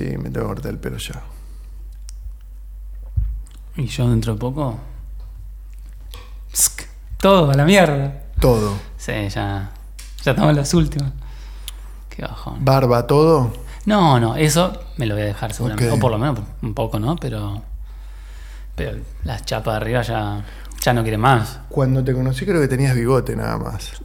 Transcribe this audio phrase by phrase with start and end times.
[0.00, 1.20] Sí, me tengo que cortar el pelo ya.
[3.76, 4.78] Y yo dentro de poco.
[6.50, 6.84] Psk,
[7.18, 8.22] Todo a la mierda.
[8.40, 8.78] Todo.
[8.96, 9.72] Sí, ya.
[10.24, 11.12] Ya estamos en las últimas.
[12.08, 12.64] Qué bajón.
[12.64, 13.52] Barba, todo.
[13.84, 15.90] No, no, eso me lo voy a dejar seguramente.
[15.90, 17.16] O por lo menos un poco, ¿no?
[17.16, 17.62] Pero.
[18.76, 20.46] Pero las chapas de arriba ya.
[20.80, 21.60] Ya no quiere más.
[21.68, 24.00] Cuando te conocí creo que tenías bigote nada más.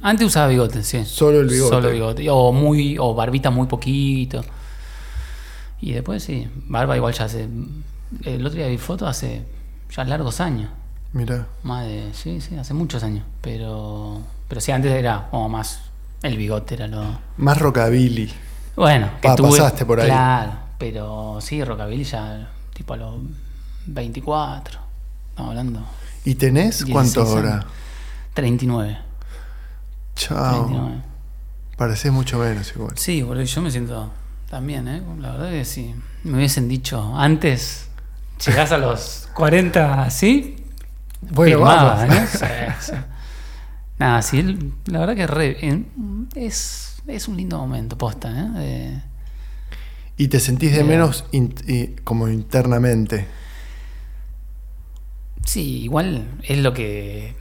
[0.00, 1.04] Antes usaba bigote, sí.
[1.04, 1.70] Solo el bigote.
[1.70, 2.30] Solo bigote.
[2.30, 2.98] O muy.
[3.00, 4.44] O barbita muy poquito.
[5.84, 6.48] Y después sí.
[6.66, 7.46] Barba igual ya hace.
[8.22, 9.42] El otro día vi fotos hace
[9.94, 10.70] ya largos años.
[11.12, 11.46] Mira.
[11.62, 12.08] Más de.
[12.14, 13.22] Sí, sí, hace muchos años.
[13.42, 14.22] Pero.
[14.48, 15.82] Pero sí, antes era como más.
[16.22, 17.04] El bigote era lo.
[17.36, 18.32] Más rockabilly.
[18.76, 19.50] Bueno, que tuve.
[19.50, 20.06] pasaste por ahí.
[20.06, 22.48] Claro, pero sí, Rockabilly ya.
[22.72, 23.16] Tipo a los
[23.84, 24.80] 24.
[25.28, 25.80] Estamos hablando.
[26.24, 27.66] ¿Y tenés 16 cuánto ahora?
[28.32, 28.98] 39.
[30.16, 30.64] Chao.
[30.64, 31.02] 39.
[31.76, 32.96] Parecés mucho menos igual.
[32.96, 34.10] Sí, boludo, yo me siento
[34.54, 35.02] también, ¿eh?
[35.18, 37.88] La verdad que si me hubiesen dicho antes,
[38.46, 40.56] llegás a los 40 así,
[41.20, 42.14] Bueno, firmaba, vamos.
[42.14, 42.26] ¿no?
[42.26, 42.46] Sí,
[42.80, 42.92] sí.
[43.98, 45.84] Nada, sí, la verdad que re-
[46.36, 48.48] es, es un lindo momento, posta, ¿eh?
[48.60, 49.02] De-
[50.18, 53.26] Y te sentís de menos in- y- como internamente.
[55.44, 57.34] sí, igual es lo que.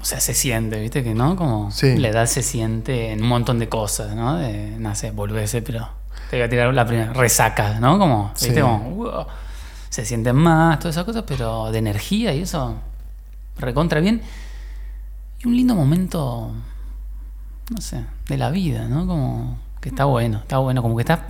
[0.00, 1.02] O sea, se siente, ¿viste?
[1.02, 1.96] Que no, como Sí.
[1.96, 4.36] la edad se siente en un montón de cosas, ¿no?
[4.36, 5.88] De, no sé, volverse, pero
[6.30, 7.98] te voy a tirar la primera resaca, ¿no?
[7.98, 8.54] Como, ¿viste?
[8.54, 8.60] Sí.
[8.60, 9.26] Como, wow,
[9.88, 12.76] se sienten más, todas esas cosas, pero de energía y eso,
[13.58, 14.20] recontra bien.
[15.40, 16.52] Y un lindo momento,
[17.70, 19.06] no sé, de la vida, ¿no?
[19.06, 21.26] Como que está bueno, está bueno, como que está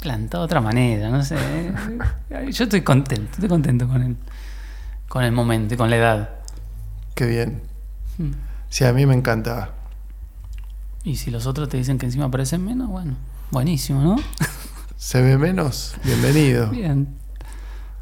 [0.00, 1.36] plantado de otra manera, no sé.
[2.50, 4.16] Yo estoy contento, estoy contento con el,
[5.08, 6.30] con el momento y con la edad.
[7.14, 7.62] Qué bien.
[8.18, 8.30] Mm.
[8.68, 9.70] Sí, a mí me encanta.
[11.04, 13.16] Y si los otros te dicen que encima parecen menos, bueno,
[13.50, 14.16] buenísimo, ¿no?
[14.96, 15.94] ¿Se ve menos?
[16.04, 16.68] Bienvenido.
[16.68, 17.08] Bien.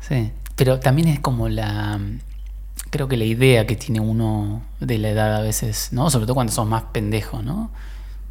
[0.00, 0.32] Sí.
[0.56, 2.00] Pero también es como la.
[2.90, 6.10] Creo que la idea que tiene uno de la edad a veces, ¿no?
[6.10, 7.70] Sobre todo cuando sos más pendejo, ¿no?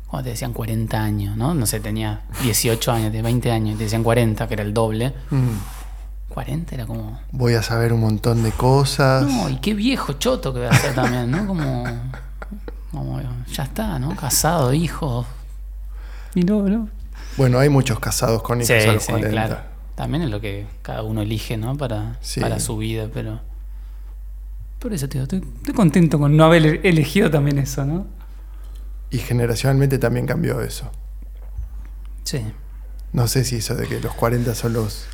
[0.08, 1.54] Cuando te decían 40 años, ¿no?
[1.54, 5.14] No sé, tenía 18 años, de 20 años, te decían 40, que era el doble.
[5.30, 5.58] Mm.
[6.30, 7.20] 40 era como.
[7.32, 9.24] Voy a saber un montón de cosas.
[9.24, 11.46] No, y qué viejo choto que voy a ser también, ¿no?
[11.46, 11.84] Como.
[12.92, 14.16] como ya está, ¿no?
[14.16, 15.26] Casado, hijos.
[16.36, 16.88] Y no, ¿no?
[17.38, 19.30] Bueno, hay muchos casados con hijos Sí, a los sí, 40.
[19.30, 19.58] claro.
[19.96, 21.76] También es lo que cada uno elige, ¿no?
[21.78, 22.40] Para, Sí.
[22.42, 23.40] para su vida, pero.
[24.80, 28.06] Por eso, tío, estoy, estoy contento con no haber elegido también eso, ¿no?
[29.10, 30.92] Y generacionalmente también cambió eso.
[32.24, 32.42] Sí.
[33.14, 35.08] No sé si eso de que los 40 son los,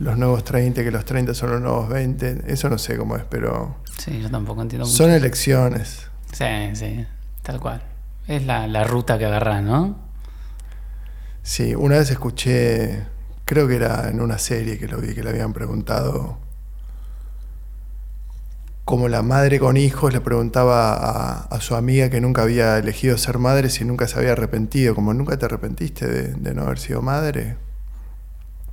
[0.00, 2.42] los nuevos 30, que los 30 son los nuevos 20.
[2.46, 4.96] Eso no sé cómo es, pero Sí, yo tampoco entiendo mucho.
[4.96, 6.08] son elecciones.
[6.32, 7.06] Sí, sí,
[7.42, 7.82] tal cual.
[8.26, 9.96] Es la, la ruta que agarrás, ¿no?
[11.42, 13.06] Sí, una vez escuché,
[13.44, 16.38] creo que era en una serie que lo vi, que le habían preguntado
[18.88, 23.18] como la madre con hijos le preguntaba a, a su amiga que nunca había elegido
[23.18, 26.78] ser madre si nunca se había arrepentido, como nunca te arrepentiste de, de no haber
[26.78, 27.58] sido madre.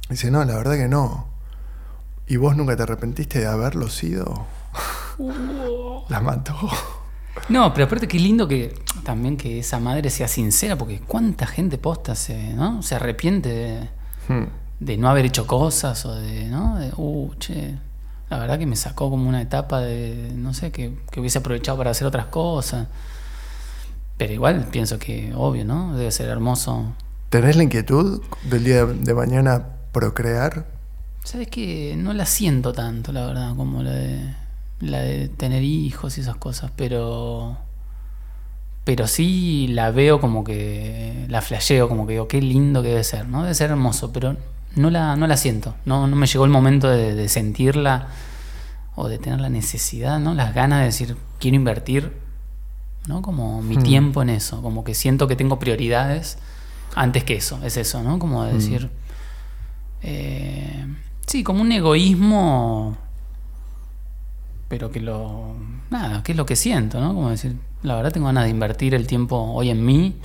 [0.09, 1.27] Dice, no, la verdad que no.
[2.27, 4.47] ¿Y vos nunca te arrepentiste de haberlo sido?
[6.07, 6.55] la mató.
[7.50, 8.73] No, pero aparte qué lindo que
[9.03, 12.81] también que esa madre sea sincera, porque cuánta gente posta se, ¿no?
[12.81, 13.90] se arrepiente de,
[14.28, 14.46] Hmm.
[14.79, 16.79] de no haber hecho cosas o de, ¿no?
[16.79, 17.75] De, uh, che,
[18.29, 21.78] la verdad que me sacó como una etapa de, no sé, que, que hubiese aprovechado
[21.78, 22.88] para hacer otras cosas.
[24.17, 25.96] Pero igual pienso que, obvio, ¿no?
[25.96, 26.94] Debe ser hermoso.
[27.29, 30.66] ¿Tenés la inquietud del día de mañana procrear?
[31.23, 34.34] Sabes que no la siento tanto, la verdad, como la de,
[34.79, 37.57] la de tener hijos y esas cosas, pero.
[38.83, 41.25] Pero sí la veo como que.
[41.29, 43.41] La flasheo, como que digo, qué lindo que debe ser, ¿no?
[43.43, 44.37] Debe ser hermoso, pero
[44.75, 45.75] no la, no la siento.
[45.85, 48.07] No, no me llegó el momento de, de sentirla
[48.95, 50.33] o de tener la necesidad, ¿no?
[50.35, 52.13] Las ganas de decir, quiero invertir,
[53.07, 53.21] ¿no?
[53.21, 53.83] Como mi Hmm.
[53.83, 56.37] tiempo en eso, como que siento que tengo prioridades
[56.95, 58.19] antes que eso, es eso, ¿no?
[58.19, 58.89] Como de decir.
[60.03, 60.85] Eh,
[61.25, 62.95] sí, como un egoísmo,
[64.67, 65.56] pero que lo...
[65.90, 67.14] Nada, que es lo que siento, ¿no?
[67.14, 70.20] Como decir, la verdad tengo ganas de invertir el tiempo hoy en mí,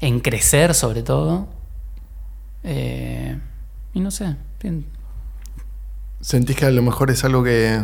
[0.00, 1.48] en crecer sobre todo.
[2.62, 3.38] Eh,
[3.94, 4.86] y no sé, bien-
[6.20, 7.80] ¿Sentís que a lo mejor es algo que,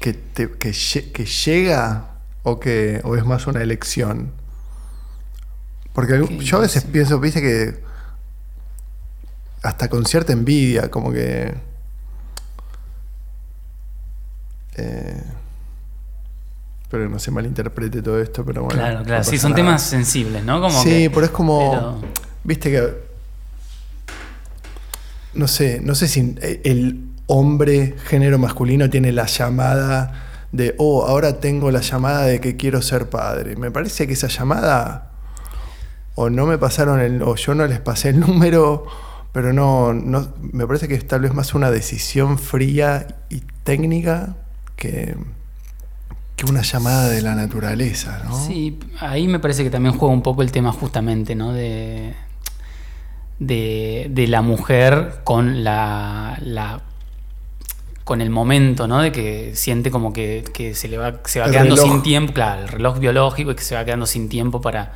[0.00, 2.10] que, te- que, lle- que llega
[2.42, 4.32] o, que, o es más una elección?
[5.94, 7.82] Porque yo a veces pienso, viste que
[9.62, 11.54] hasta con cierta envidia, como que...
[14.78, 15.22] eh,
[16.82, 18.80] espero que no se malinterprete todo esto, pero bueno.
[18.80, 19.24] claro, no claro.
[19.24, 19.62] Sí, son nada.
[19.64, 20.60] temas sensibles, ¿no?
[20.60, 21.70] Como sí, que- pero es como...
[21.70, 22.00] pero-
[22.44, 23.08] Viste que
[25.34, 31.40] no sé, no sé si el hombre género masculino tiene la llamada de, oh, ahora
[31.40, 33.54] tengo la llamada de que quiero ser padre.
[33.56, 35.10] Me parece que esa llamada,
[36.14, 38.86] o no me pasaron el, o yo no les pasé el número,
[39.32, 44.36] pero no, no me parece que es tal vez más una decisión fría y técnica
[44.78, 45.16] que,
[46.36, 48.46] que una llamada de la naturaleza, ¿no?
[48.46, 51.52] Sí, ahí me parece que también juega un poco el tema justamente, ¿no?
[51.52, 52.14] De,
[53.38, 56.80] de, la mujer con la, la
[58.04, 59.02] con el momento, ¿no?
[59.02, 62.68] De que siente como que, se le va, se va quedando sin tiempo, claro, el
[62.68, 64.92] reloj biológico y que se va quedando sin tiempo para,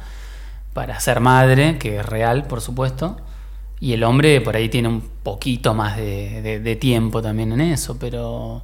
[0.73, 3.17] para ser madre, que es real, por supuesto.
[3.81, 8.63] Y el hombre por ahí tiene un poquito más de, tiempo también en eso, pero.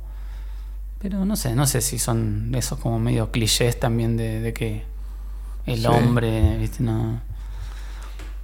[1.00, 4.84] Pero no sé, no sé si son esos como medio clichés también de, que
[5.66, 6.82] el hombre, ¿viste?
[6.82, 7.20] No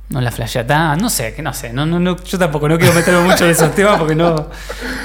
[0.09, 2.93] no la flashea tan, no sé, que no sé, no, no, yo tampoco no quiero
[2.93, 4.49] meterme mucho en esos temas porque no.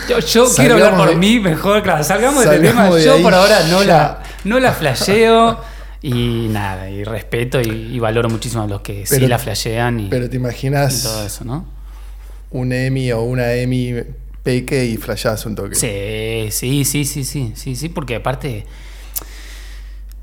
[0.07, 2.89] Yo, quiero hablar por mí mejor, claro, salgamos, de este tema.
[2.99, 5.59] yo por ahora no la, no la flasheo
[6.01, 10.07] y nada, y respeto y, valoro muchísimo a los que sí la flashean y.
[10.09, 11.03] Pero te imaginas.
[11.03, 11.65] todo eso, ¿no?
[12.51, 13.93] Un Emi o una Emi
[14.49, 15.75] peque y flasheas un toque.
[15.75, 18.65] Sí, sí, sí, sí, sí, sí, sí, porque aparte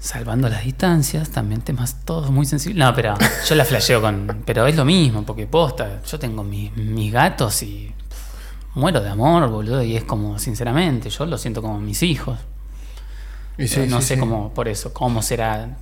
[0.00, 2.78] salvando las distancias, también temas todos muy sensibles.
[2.78, 3.14] No, pero
[3.48, 4.42] yo la flasheo con.
[4.44, 7.92] Pero es lo mismo, porque posta, yo tengo mis, gatos y
[8.74, 12.38] muero de amor, boludo, y es como, sinceramente, yo lo siento como mis hijos.
[13.88, 15.76] no sé cómo, por eso, cómo será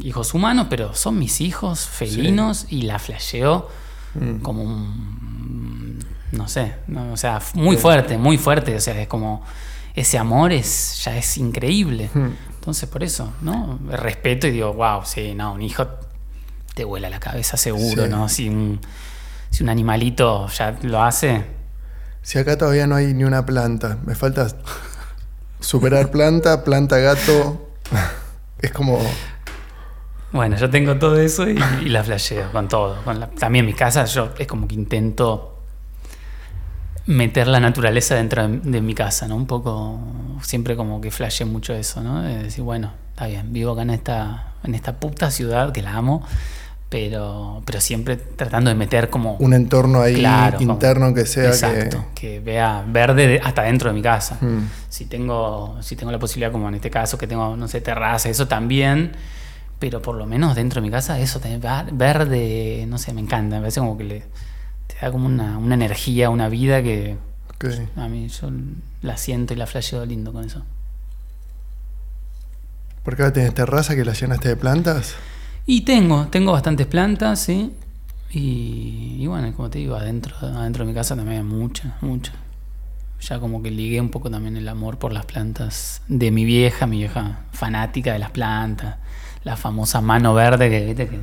[0.00, 3.68] hijos humanos, pero son mis hijos felinos y la flasheo
[4.14, 4.40] mm.
[4.40, 5.15] como un.
[6.32, 6.74] No sé,
[7.12, 9.44] o sea, muy fuerte, muy fuerte, o sea, es como.
[9.94, 12.10] Ese amor es ya es increíble.
[12.12, 12.28] Mm.
[12.54, 13.78] Entonces, por eso, ¿no?
[13.88, 15.86] Respeto y digo, wow, sí, no, un hijo
[16.74, 18.28] te vuela la cabeza seguro, ¿no?
[18.28, 18.78] Si un,
[19.48, 21.44] si un animalito ya lo hace.
[22.20, 24.48] Si acá todavía no hay ni una planta, me falta
[25.60, 27.70] superar planta, planta gato.
[28.60, 28.98] es como.
[30.32, 31.56] Bueno, yo tengo todo eso y,
[31.88, 32.98] la flasheo con todo.
[33.38, 35.55] también en mi casa yo es como que intento
[37.06, 39.36] meter la naturaleza dentro de, mi casa, ¿no?
[39.36, 39.98] Un poco,
[40.42, 42.22] siempre como que flashe mucho eso, ¿no?
[42.22, 45.94] De decir, bueno, está bien, vivo acá en esta, en esta puta ciudad que la
[45.94, 46.24] amo,
[46.88, 49.36] pero, pero siempre tratando de meter como...
[49.36, 50.24] Un entorno ahí
[50.58, 52.40] interno que sea exacto, que...
[52.40, 54.38] vea verde hasta dentro de mi casa.
[54.40, 54.68] Hmm.
[54.88, 58.28] Si, tengo, si tengo la posibilidad, como en este caso, que tengo, no sé, terraza,
[58.28, 59.12] eso también...
[59.78, 61.60] Pero por lo menos dentro de mi casa, eso, tener
[61.92, 63.56] verde, no sé, me encanta.
[63.56, 64.22] Me parece como que le,
[65.00, 67.16] da como una, energía, una vida que
[67.96, 68.50] a mí yo
[69.02, 70.62] la siento y la flasheo lindo con eso.
[73.02, 75.14] ¿Por qué ahora tienes terraza que la llenaste de plantas?
[75.64, 77.72] Y tengo, tengo bastantes plantas, sí.
[78.30, 82.34] Y, bueno, como te digo, adentro, adentro de mi casa también hay muchas, muchas.
[83.20, 86.86] Ya como que ligué un poco también el amor por las plantas de mi vieja,
[86.86, 88.96] mi vieja fanática de las plantas.
[89.44, 91.08] La famosa mano verde que, ¿viste?
[91.08, 91.20] que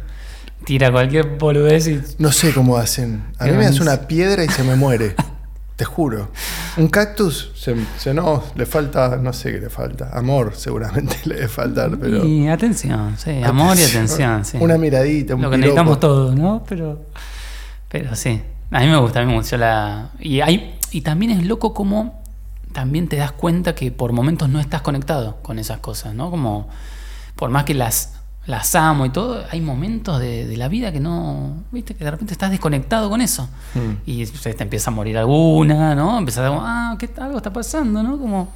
[0.65, 2.01] tira cualquier boludez y...
[2.17, 3.23] No sé cómo hacen.
[3.39, 5.15] A mí me hace una piedra y se me muere.
[5.75, 6.29] Te juro.
[6.77, 10.11] Un cactus, se, no, le falta, no sé qué le falta.
[10.13, 12.23] Amor, seguramente le debe faltar, pero.
[12.23, 14.57] Y atención, sí, amor y atención, sí.
[14.59, 16.63] Una miradita, un Lo que necesitamos todos, ¿no?
[16.69, 17.07] Pero.
[17.89, 18.41] Pero sí.
[18.69, 20.11] A mí me gusta, a mí me la.
[20.19, 20.77] Y hay.
[20.91, 22.21] Y también es loco como
[22.71, 26.29] también te das cuenta que por momentos no estás conectado con esas cosas, ¿no?
[26.29, 26.69] Como.
[27.35, 28.13] Por más que las
[28.45, 32.33] las amo y todo, hay momentos de, la vida que no, viste, que de repente
[32.33, 33.47] estás desconectado con eso.
[33.73, 33.93] Hmm.
[34.05, 36.17] Y te empieza a morir alguna, ¿no?
[36.17, 38.17] Empiezas a ah, ¿qué, algo está pasando, ¿no?
[38.17, 38.51] Como...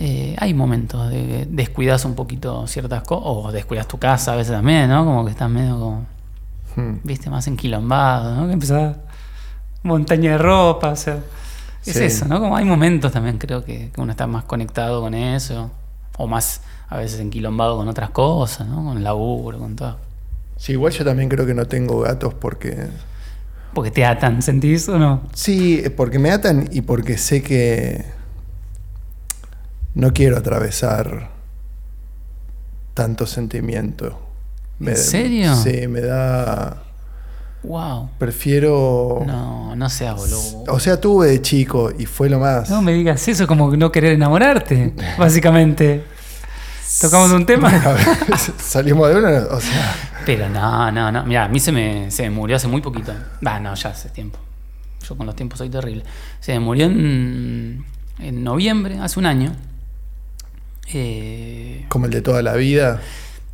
[0.00, 4.52] Eh, hay momentos de descuidas un poquito ciertas cosas, o descuidas tu casa a veces
[4.52, 5.04] también, ¿no?
[5.04, 6.06] Como que estás medio como,
[6.76, 7.00] hmm.
[7.02, 8.46] viste, más enquilombado, ¿no?
[8.46, 8.96] Que empezás
[9.82, 11.18] montaña de ropa, o sea,
[11.84, 12.38] es eso, ¿no?
[12.40, 15.70] Como hay momentos también creo que, que uno está más conectado con eso,
[16.16, 18.84] o más a veces enquilombado con otras cosas, ¿no?
[18.84, 19.98] Con laburo, con todo.
[20.56, 22.88] Sí, igual yo también creo que no tengo gatos porque...
[23.74, 25.22] Porque te atan, ¿sentís o no?
[25.34, 28.04] Sí, porque me atan y porque sé que
[29.94, 31.30] no quiero atravesar
[32.94, 34.18] tanto sentimiento.
[34.80, 35.54] ¿En serio?
[35.56, 36.82] Sí, me da...
[37.62, 38.10] Wow.
[38.18, 39.22] Prefiero.
[39.26, 40.64] No, no seas boludo.
[40.68, 42.70] O sea, tuve de chico y fue lo más.
[42.70, 46.04] No me digas eso, como no querer enamorarte, básicamente.
[47.00, 47.70] ¿Tocamos un tema?
[48.58, 49.94] Salimos de una, o sea.
[50.24, 51.24] Pero no, no, no.
[51.24, 53.12] Mira, a mí se me, se me murió hace muy poquito.
[53.46, 54.38] Va, no, ya hace tiempo.
[55.06, 56.02] Yo con los tiempos soy terrible.
[56.40, 57.84] Se me murió en,
[58.18, 59.52] en noviembre, hace un año.
[60.92, 63.00] Eh, ¿Como el de toda la vida?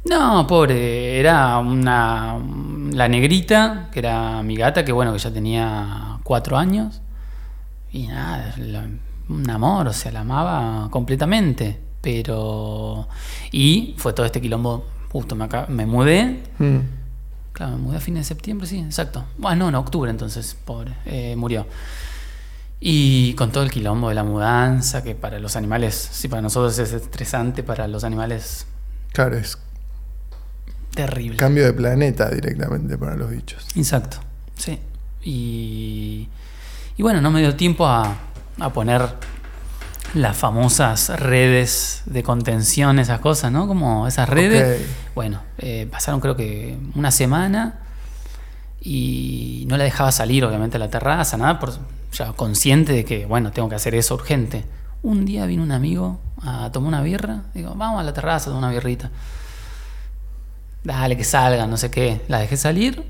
[0.05, 1.19] No, pobre.
[1.19, 2.39] Era una.
[2.93, 7.01] La negrita, que era mi gata, que bueno, que ya tenía cuatro años.
[7.91, 8.55] Y nada,
[9.29, 11.81] un amor, o sea, la amaba completamente.
[12.05, 13.09] Pero.
[13.51, 14.87] Y fue todo este quilombo.
[15.11, 16.43] Justo me, acá- me mudé.
[16.59, 16.79] Mm.
[17.53, 19.25] Claro, me mudé a fines de septiembre, sí, exacto.
[19.39, 21.67] Bueno, no, en octubre entonces, pobre, eh, murió.
[22.81, 26.77] Y con todo el quilombo de la mudanza, que para los animales, sí, para nosotros
[26.79, 28.67] es estresante, para los animales
[29.13, 29.57] Claro, es
[30.95, 31.37] terrible.
[31.39, 33.67] cambio de planeta directamente para los bichos.
[33.77, 34.19] Exacto,
[34.57, 34.79] sí.
[35.23, 36.29] Y,
[36.97, 38.17] y bueno, no me dio tiempo a,
[38.59, 39.01] a poner
[40.15, 43.67] las famosas redes de contención, esas cosas, ¿no?
[43.67, 44.87] Como esas redes.
[45.15, 47.81] Bueno, eh, pasaron creo que una semana
[48.81, 51.73] y no la dejaba salir, obviamente, a la terraza, nada, por,
[52.13, 54.65] ya consciente de que, bueno, tengo que hacer eso urgente.
[55.03, 58.55] Un día vino un amigo a tomar una birra, digo, vamos a la terraza a
[58.55, 59.11] tomar una birrita.
[60.85, 62.21] Dale, que salga, no sé qué.
[62.29, 63.05] La dejé salir,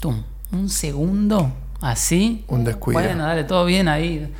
[0.00, 2.44] tum, un segundo, así.
[2.48, 3.00] Un descuido.
[3.00, 4.32] Bueno, dale, todo bien ahí.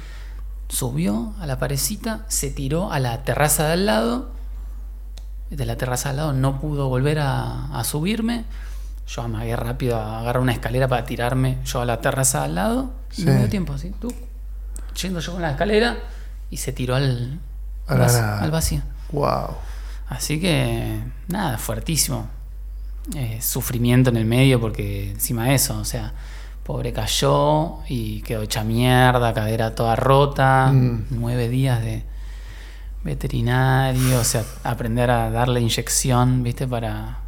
[0.68, 4.30] Subió a la parecita, se tiró a la terraza de al lado.
[5.50, 8.44] De la terraza de al lado no pudo volver a, a subirme.
[9.06, 12.92] Yo amagué rápido, agarré una escalera para tirarme yo a la terraza de al lado.
[13.16, 13.92] Y no me dio tiempo, así.
[14.00, 14.12] Tú,
[15.00, 15.98] yendo yo con la escalera
[16.50, 17.38] y se tiró al,
[17.86, 18.80] A vac- al vacío.
[19.12, 19.50] Wow.
[20.08, 22.28] Así que, nada, fuertísimo.
[23.14, 26.14] Eh, sufrimiento en el medio porque encima de eso, o sea,
[26.64, 31.04] pobre cayó y quedó hecha mierda, cadera toda rota, Mm.
[31.10, 32.04] nueve días de
[33.04, 37.18] veterinario, o sea, aprender a darle inyección, viste, para,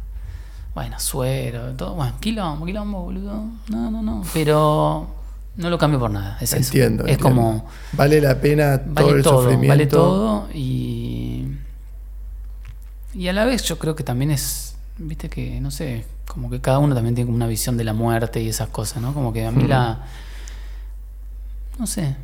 [0.73, 5.07] bueno, suero, todo, bueno, quilombo, quilombo, boludo, no, no, no, pero
[5.55, 6.57] no lo cambio por nada, es eso.
[6.57, 7.05] Entiendo.
[7.05, 7.23] Es entiendo.
[7.41, 9.69] como Vale la pena todo vale el todo, sufrimiento.
[9.69, 11.47] vale todo y
[13.13, 16.59] y a la vez yo creo que también es, viste que no sé, como que
[16.61, 19.13] cada uno también tiene como una visión de la muerte y esas cosas, ¿no?
[19.13, 19.67] Como que a mí Mm.
[19.69, 19.99] la
[21.79, 22.15] no sé,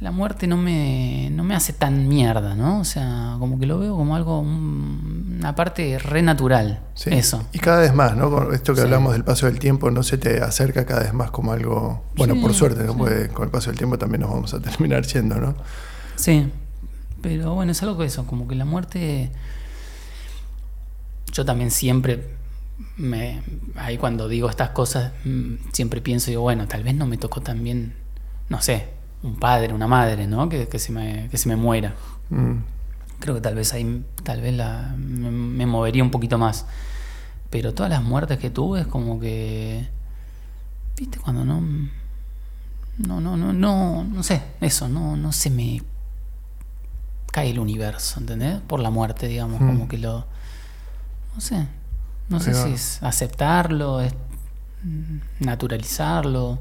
[0.00, 2.80] la muerte no me no me hace tan mierda, ¿no?
[2.80, 7.10] O sea, como que lo veo como algo un- una parte re natural, Sí.
[7.12, 7.44] eso.
[7.52, 8.30] Y cada vez más, ¿no?
[8.30, 8.84] Con esto que Sí.
[8.84, 12.04] hablamos del paso del tiempo, no se te acerca cada vez más como algo.
[12.16, 12.96] Bueno, Sí, por suerte, ¿no?
[12.96, 15.54] Porque con el paso del tiempo también nos vamos a terminar yendo, ¿no?
[16.16, 16.50] Sí,
[17.22, 19.30] pero bueno, es algo que eso, como que la muerte.
[21.32, 22.28] Yo también siempre
[22.96, 23.42] me.
[23.76, 27.40] Ahí cuando digo estas cosas, mm, siempre pienso, digo, bueno, tal vez no me tocó
[27.40, 27.94] también,
[28.48, 28.88] no sé,
[29.22, 30.48] un padre, una madre, ¿no?
[30.48, 31.94] Que, que se, me, que se me muera.
[32.30, 32.56] Mm.
[33.20, 36.66] Creo que tal vez ahí, tal vez la, me, me movería un poquito más.
[37.50, 39.86] Pero todas las muertes que tuve es como que.
[40.96, 41.18] ¿Viste?
[41.18, 41.60] Cuando no.
[42.98, 45.82] No, no, no, no, no sé, eso, no, no se me
[47.30, 48.60] cae el universo, ¿entendés?
[48.60, 49.66] Por la muerte, digamos, Mm.
[49.66, 50.26] como que lo.
[51.34, 51.66] No sé.
[52.28, 54.14] No sé si es aceptarlo, es
[55.40, 56.58] naturalizarlo,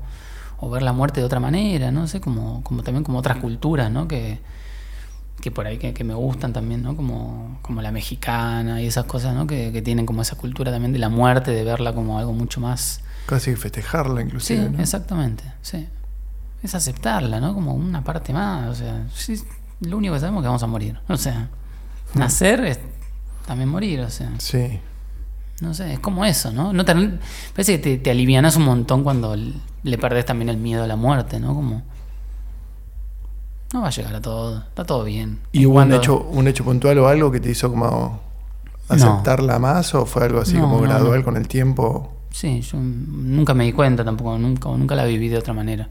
[0.59, 3.89] o ver la muerte de otra manera, no sé, como, como también como otras culturas,
[3.91, 4.07] ¿no?
[4.07, 4.39] Que,
[5.39, 6.95] que por ahí que, que me gustan también, ¿no?
[6.95, 9.47] Como, como la mexicana y esas cosas, ¿no?
[9.47, 12.59] Que, que tienen como esa cultura también de la muerte, de verla como algo mucho
[12.61, 13.01] más...
[13.25, 14.69] Casi festejarla, Sí, inclusive.
[14.69, 14.79] ¿no?
[14.81, 15.87] exactamente, sí.
[16.61, 17.55] Es aceptarla, ¿no?
[17.55, 19.41] Como una parte más, o sea, sí,
[19.79, 21.49] lo único que sabemos es que vamos a morir, o sea,
[22.13, 22.79] nacer es
[23.47, 24.79] también morir, o sea, Sí.
[25.61, 26.73] No sé, es como eso, ¿no?
[26.73, 26.93] no te,
[27.53, 30.95] parece que te, te alivianas un montón cuando le perdés también el miedo a la
[30.95, 31.53] muerte, ¿no?
[31.53, 31.83] Como...
[33.73, 35.39] No va a llegar a todo, está todo bien.
[35.53, 38.19] ¿Y hubo un hecho, un hecho puntual o algo que te hizo como
[38.89, 41.25] aceptarla más o fue algo así No, como no, gradual no.
[41.25, 42.11] con el tiempo?
[42.31, 45.87] Sí, yo nunca me di cuenta tampoco, nunca, nunca la viví de otra manera.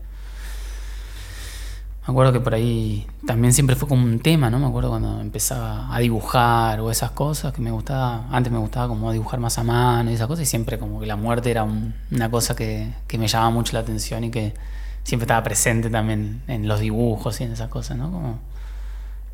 [2.11, 4.59] Me acuerdo que por ahí también siempre fue como un tema, ¿no?
[4.59, 8.88] Me acuerdo cuando empezaba a dibujar o esas cosas, que me gustaba, antes me gustaba
[8.88, 11.62] como dibujar más a mano y esas cosas, y siempre como que la muerte era
[11.62, 14.55] un- una cosa que, que me llamaba mucho la atención y que
[15.05, 18.11] siempre estaba presente también en los dibujos y en esas cosas, ¿no?
[18.11, 18.40] Como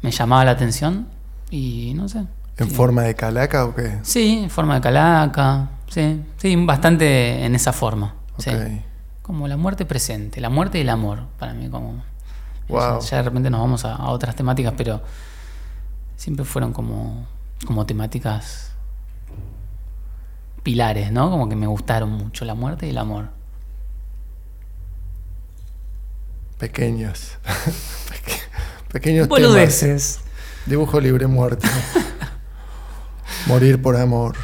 [0.03, 1.07] me llamaba la atención
[1.51, 2.19] y no sé.
[2.59, 2.75] ¿En sí.
[2.75, 4.01] forma de calaca o qué?
[4.03, 8.17] Sí, en forma de calaca, sí, sí, bastante en esa forma.
[8.37, 8.51] sí.
[9.23, 12.05] Como la muerte presente, la muerte y el amor, para mí como...
[12.69, 13.01] Wow.
[13.01, 15.01] Ya, ya de repente nos vamos a, a otras temáticas, pero
[16.17, 17.27] siempre fueron como,
[17.67, 18.73] como temáticas
[20.63, 21.31] pilares, ¿no?
[21.31, 23.29] Como que me gustaron mucho la muerte y el amor.
[26.59, 27.39] Pequeños.
[28.11, 28.41] Peque-
[28.93, 29.43] Pequeños temas.
[29.43, 30.21] Boludeces.
[30.65, 31.69] Dibujo libre muerte.
[33.47, 34.37] Morir por amor.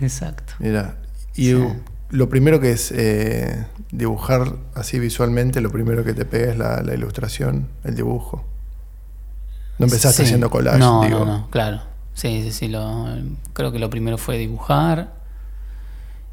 [0.00, 0.52] Exacto.
[0.58, 0.96] Mira.
[1.34, 1.56] Y Sí.
[2.10, 6.82] Lo primero que es eh, dibujar así visualmente, lo primero que te pega es la,
[6.82, 8.44] la ilustración, el dibujo.
[9.78, 10.22] No empezaste Sí.
[10.24, 11.20] haciendo collage, no, digo.
[11.20, 11.82] No, no, claro.
[12.14, 12.68] Sí, sí, sí.
[12.68, 13.06] Lo,
[13.54, 15.14] creo que lo primero fue dibujar.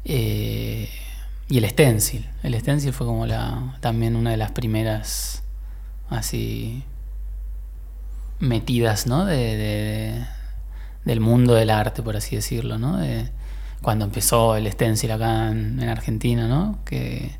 [0.04, 0.88] Eh,
[1.48, 2.28] y el stencil.
[2.42, 5.42] El stencil fue como la también una de las primeras
[6.10, 6.84] así
[8.40, 9.24] metidas, ¿no?
[9.24, 10.24] De, de-
[11.04, 12.98] del mundo del arte, por así decirlo, ¿no?
[12.98, 13.30] De-
[13.82, 16.78] cuando empezó el stencil acá en, en Argentina, ¿no?
[16.84, 17.36] Que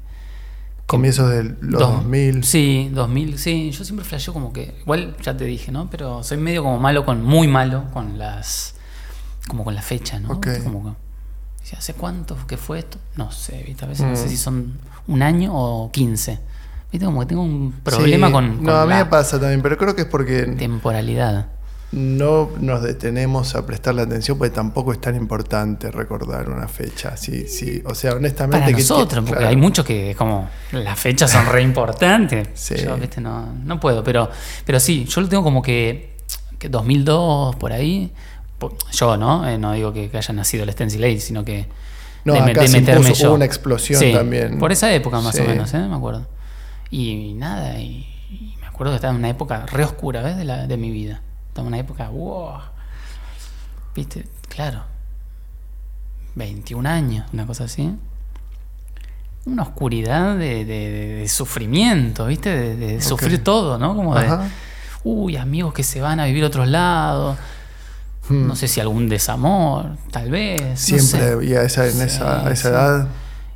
[0.87, 2.45] Comienzos de los Dos- 2000.
[2.45, 3.71] Sí, 2000, sí.
[3.73, 5.90] Yo siempre flasheo como que, igual ya te dije, ¿no?
[5.90, 8.75] Pero soy medio como malo con, muy malo con las,
[9.49, 10.30] como con la fecha, ¿no?
[10.33, 10.47] Ok.
[10.47, 10.64] ¿Viste?
[10.64, 10.97] Como que,
[11.62, 12.97] ¿sí, ¿hace cuánto que fue esto?
[13.16, 13.85] No sé, ¿viste?
[13.85, 14.28] A veces no sé Mm.
[14.30, 14.78] si son
[15.09, 16.38] un año o 15.
[16.90, 17.04] ¿Viste?
[17.04, 19.61] Como que tengo un problema Sí, con, con No, a mí la me pasa también,
[19.61, 21.49] pero creo que es porque temporalidad.
[21.90, 27.16] No nos detenemos a prestarle atención porque tampoco es tan importante recordar una fecha.
[27.16, 27.83] Sí, sí.
[27.87, 28.59] O sea, honestamente.
[28.66, 29.49] Para que- nosotros, porque claro.
[29.49, 32.49] hay muchos que como las fechas son re importantes.
[32.54, 32.75] Sí.
[32.85, 34.28] Yo, viste, no, no puedo, pero,
[34.66, 36.16] pero sí, yo lo tengo como que,
[36.59, 38.12] que 2002 por ahí.
[38.92, 39.49] Yo, ¿no?
[39.49, 41.66] Eh, no digo que, que haya nacido el Stencil Age, sino que
[42.25, 43.28] No, de, acá de se meterme impuso- yo.
[43.28, 44.59] hubo una explosión Sí, también.
[44.59, 45.42] Por esa época más Sí.
[45.42, 45.78] o menos, ¿eh?
[45.78, 46.26] Me acuerdo.
[46.90, 50.37] Y, nada, y, y me acuerdo que estaba en una época re oscura, ¿ves?
[50.37, 51.23] De, la, de mi vida.
[51.61, 52.59] En una época, wow.
[53.95, 54.27] ¿Viste?
[54.49, 54.83] Claro.
[56.35, 57.95] 21 años, una cosa así.
[59.47, 62.50] Una oscuridad de, de- de sufrimiento, ¿viste?
[62.50, 63.97] De, de sufrir todo, ¿no?
[63.97, 64.29] Como de,
[65.05, 67.38] uy, amigos que se van a vivir a otros lados.
[68.29, 68.47] Hmm.
[68.47, 70.61] No sé si algún desamor, tal vez.
[70.62, 71.33] no Siempre sé.
[71.33, 72.69] había esa, en Sí, esa, a esa sí.
[72.69, 73.09] edad.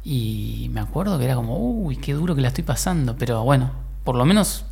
[0.05, 3.17] Y me acuerdo que era como, uy, qué duro que la estoy pasando.
[3.19, 3.71] Pero bueno,
[4.03, 4.65] por lo menos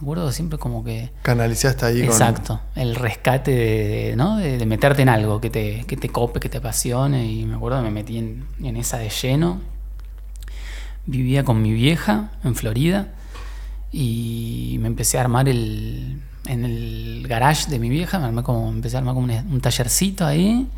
[0.00, 1.10] me acuerdo siempre como que.
[1.22, 4.36] Canalizaste ahí con- Exacto, el rescate de, de- ¿no?
[4.36, 7.26] de, de meterte en algo que te, que te cope, que te apasione.
[7.30, 9.60] Y me acuerdo que me metí en, en esa de lleno.
[11.06, 13.08] Vivía con mi vieja en Florida
[13.90, 18.18] y me empecé a armar el, en el garage de mi vieja.
[18.18, 20.68] Me armé como, empecé a armar como un, un tallercito ahí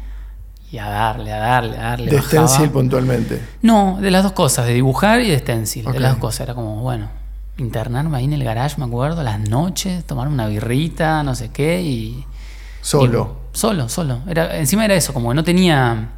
[0.71, 2.11] y a darle, a darle, a darle.
[2.13, 2.47] De bajaba.
[2.47, 3.43] stencil puntualmente.
[3.63, 5.85] No, de las dos cosas, de dibujar y de stencil.
[5.91, 6.43] De las dos cosas.
[6.43, 7.09] Era como, bueno,
[7.59, 11.83] internarme ahí en el garage, me acuerdo, las noches, tomar una birrita, no sé qué,
[11.83, 12.25] y.
[12.83, 13.37] Solo.
[13.53, 14.21] y- solo, solo.
[14.29, 16.11] Era, encima era eso, como que no tenía.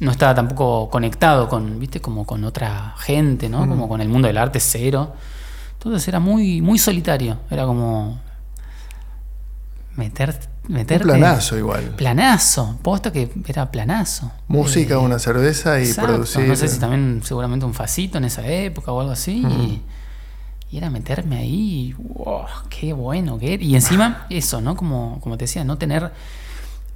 [0.00, 3.64] No estaba tampoco conectado con, viste, como con otra gente, ¿no?
[3.64, 3.68] Mm.
[3.68, 5.14] Como con el mundo del arte cero.
[5.74, 7.38] Entonces era muy, muy solitario.
[7.50, 8.18] Era como.
[9.96, 10.36] Meter,
[10.68, 11.04] Un meterte.
[11.04, 11.84] planazo igual.
[11.96, 12.78] Planazo.
[12.82, 14.32] Posta que era planazo.
[14.48, 16.48] Música, Eh, una cerveza y Exacto, producir.
[16.48, 19.36] No sé si también seguramente un facito en esa época o algo así.
[19.46, 19.82] y,
[20.74, 23.62] y era meterme ahí wow, qué bueno que era.
[23.62, 24.74] Y encima eso, ¿no?
[24.74, 26.10] Como, como te decía, no tener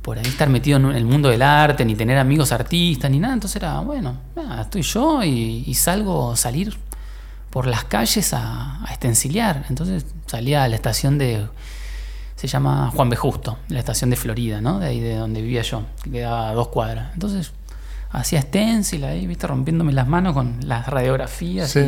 [0.02, 3.34] por ahí estar metido en el mundo del arte, ni tener amigos artistas, ni nada.
[3.34, 6.76] Entonces era, bueno, nada, estoy yo y, y salgo, salir
[7.50, 9.64] por las calles a, a estenciliar.
[9.68, 11.46] Entonces salía a la estación de...
[12.34, 13.16] Se llama Juan B.
[13.16, 14.80] Justo, la estación de Florida, ¿no?
[14.80, 17.12] De ahí de donde vivía yo, que quedaba a dos cuadras.
[17.14, 17.52] Entonces
[18.10, 21.80] hacía stencil ahí, viste, rompiéndome las manos con las radiografías Sí.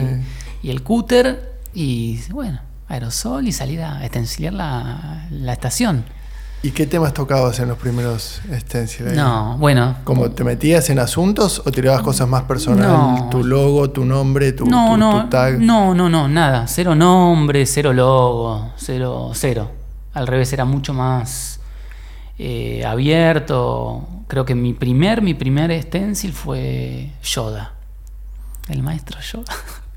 [0.62, 1.49] y, y el cúter.
[1.74, 6.04] Y bueno, aerosol y salir a estenciliar la, la estación.
[6.62, 9.16] ¿Y qué temas tocabas en los primeros stencil ahí?
[9.16, 9.96] No, bueno.
[10.04, 12.86] ¿Cómo te metías en asuntos o tirabas cosas más personales?
[12.86, 13.28] No.
[13.30, 15.58] Tu logo, tu nombre, tu, no, tu- no, tu tag.
[15.58, 16.66] no, no, no, nada.
[16.68, 19.70] Cero nombre, cero logo, cero, cero.
[20.12, 21.60] Al revés, era mucho más
[22.38, 24.06] eh, abierto.
[24.28, 27.72] Creo que mi primer, mi primer stencil fue Yoda.
[28.68, 29.54] El maestro Yoda.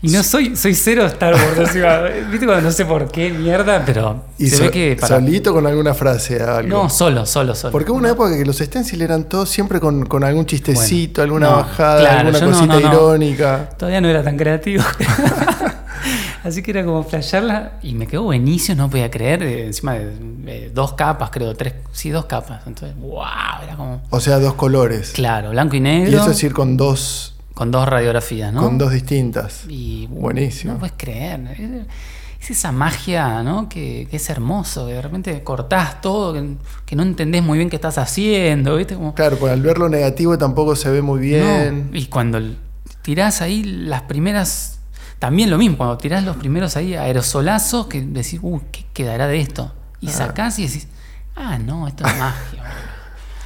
[0.00, 1.58] Y no soy, soy cero Star Wars.
[1.58, 2.02] encima.
[2.30, 5.16] Viste cuando no sé por qué mierda, pero ¿Y se so- ve que para.
[5.16, 6.40] solito con alguna frase?
[6.40, 6.84] Algo?
[6.84, 7.72] No, solo, solo, solo.
[7.72, 11.34] Porque hubo una época que los stencil eran todos siempre con, con algún chistecito, Bueno,
[11.46, 12.88] alguna no, bajada, claro, alguna cosita no, no.
[12.94, 13.70] irónica.
[13.76, 14.84] Todavía no era tan creativo.
[16.44, 19.42] Así que era como flashearla y me quedó buenísimo, no podía creer.
[19.42, 22.62] eh, encima de, dos capas, creo, tres, sí, dos capas.
[22.66, 23.24] Entonces, wow,
[23.64, 24.00] era como.
[24.10, 25.10] O sea, dos colores.
[25.10, 26.20] Claro, blanco y Y negro.
[26.20, 28.62] eso es ir con dos, con dos radiografías, ¿no?
[28.62, 29.64] con dos distintas.
[29.68, 30.74] Y, Buenísimo.
[30.74, 31.40] No puedes creer.
[31.58, 31.60] Es,
[32.40, 33.68] es esa magia, ¿no?
[33.68, 34.86] Que, que es hermoso.
[34.86, 36.54] Que de repente cortás todo, que,
[36.86, 38.94] que no entendés muy bien qué estás haciendo, ¿viste?
[38.94, 41.88] Como, Claro, pues al ver lo negativo tampoco se ve muy bien.
[41.90, 42.40] No, Y cuando
[43.02, 44.78] tirás ahí las primeras.
[45.18, 49.40] También lo mismo, cuando tirás los primeros ahí aerosolazos, que decís, uy, ¿qué quedará de
[49.40, 49.74] esto?
[50.00, 50.12] Y Ah.
[50.12, 50.86] sacás y decís,
[51.34, 52.62] ah, no, esto es magia.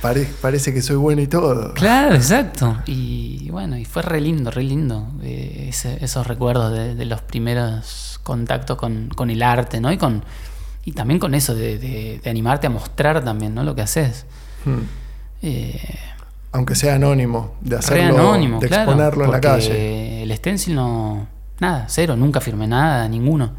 [0.03, 1.73] Pare- parece que soy bueno y todo.
[1.75, 2.77] claro, exacto.
[2.87, 7.21] Y bueno, y fue re lindo, re lindo eh, ese- esos recuerdos de, de los
[7.23, 9.91] primeros contactos con, con el arte, ¿no?
[9.93, 10.25] Y con
[10.85, 13.63] y también con eso de, de- de animarte a mostrar también, ¿no?
[13.63, 14.27] Lo que haces.
[14.65, 14.81] Hmm.
[15.43, 15.81] Eh,
[16.51, 20.23] Aunque sea anónimo, de hacerlo, anónimo, de claro, exponerlo en la calle.
[20.25, 21.27] El stencil no.
[21.61, 23.53] Nada, cero, nunca firmé nada, ninguno.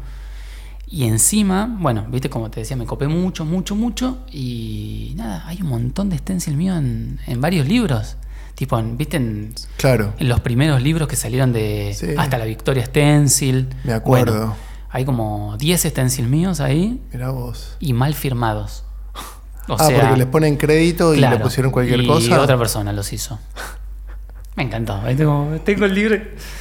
[0.94, 4.18] Y encima, bueno, viste como te decía, me copé mucho, mucho, mucho.
[4.30, 8.16] Y nada, hay un montón de stencil mío en, en varios libros.
[8.54, 9.16] Tipo, en- ¿viste?
[9.16, 12.06] En, Claro, en los primeros libros que salieron de Sí.
[12.16, 13.70] hasta la Victoria Stencil.
[13.82, 14.32] me acuerdo.
[14.38, 14.56] Bueno,
[14.90, 17.76] hay como 10 stencils míos ahí Mirá vos.
[17.80, 18.84] y mal firmados.
[19.66, 22.40] O ah, porque les ponen crédito y le claro, pusieron cualquier y cosa.
[22.40, 23.40] otra persona los hizo.
[24.56, 25.00] Me encantó.
[25.16, 26.16] Tengo, tengo el libro.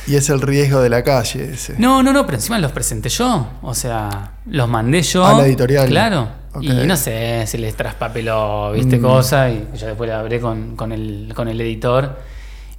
[0.07, 1.75] Y es el riesgo de la calle ese.
[1.77, 3.47] No, no, no, pero encima los presenté yo.
[3.61, 5.23] O sea, los mandé yo.
[5.25, 5.87] A la editorial.
[5.87, 6.27] Claro.
[6.61, 9.01] Y no sé si les traspapeló, viste, Mm.
[9.01, 9.49] cosa.
[9.49, 12.19] Y yo después la hablé con, con el, con el editor.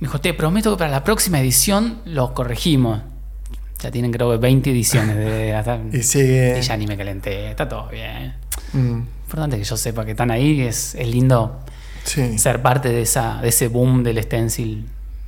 [0.00, 3.00] Me dijo, te prometo que para la próxima edición los corregimos.
[3.82, 6.58] Ya tienen creo que 20 ediciones de hasta- Y sigue.
[6.58, 8.34] y ya ni me calenté, está todo bien.
[8.72, 11.60] Mm, Importante que yo sepa que están ahí, es, es lindo
[12.04, 12.38] sí.
[12.38, 14.86] ser parte de esa de ese boom del stencil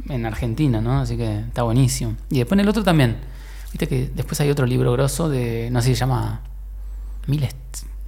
[0.08, 1.00] en Argentina, ¿no?
[1.00, 2.16] Así que está buenísimo.
[2.30, 3.16] Y después en el otro también.
[3.72, 6.40] Viste que después hay otro libro grosso de, no sé si se llama
[7.26, 7.56] Mil, est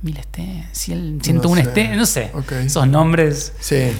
[0.03, 1.71] mil Stencil, 101 sé.
[1.71, 2.31] Stencil, no sé.
[2.35, 2.53] Ok.
[2.53, 3.93] Esos nombres Sí.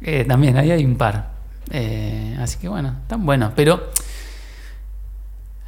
[0.00, 1.32] eh, también, ahí hay un par.
[1.70, 3.52] Eh, así que bueno, están buenos.
[3.54, 3.90] Pero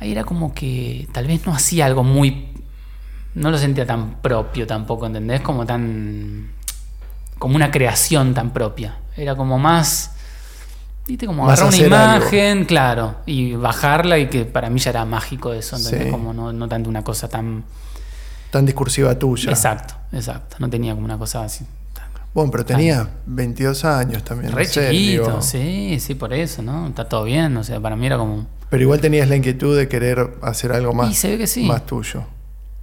[0.00, 2.48] ahí era como que tal vez no hacía algo muy.
[3.34, 5.42] No lo sentía tan propio tampoco, ¿entendés?
[5.42, 6.50] Como tan.
[7.38, 8.96] Como una creación tan propia.
[9.16, 10.15] Era como más.
[11.06, 11.26] ¿Viste?
[11.26, 12.16] Como agarrar una hacer algo.
[12.26, 16.04] imagen, claro, y bajarla, y que para mí ya era mágico eso, ¿entendés?
[16.04, 16.10] Sí.
[16.10, 17.64] Como no, no tanto una cosa tan.
[18.50, 19.50] Tan discursiva tuya.
[19.50, 20.56] Exacto, exacto.
[20.58, 21.64] No tenía como una cosa así.
[22.36, 24.50] Bueno, pero tenía 22 años también.
[24.50, 25.42] no Re sé, chiquito, digo.
[25.42, 26.86] sí, sí, por eso, ¿no?
[26.86, 28.46] Está todo bien, o sea, para mí era como...
[28.68, 31.64] Pero igual tenías la inquietud de querer hacer algo más, y se ve que sí.
[31.64, 32.24] más tuyo.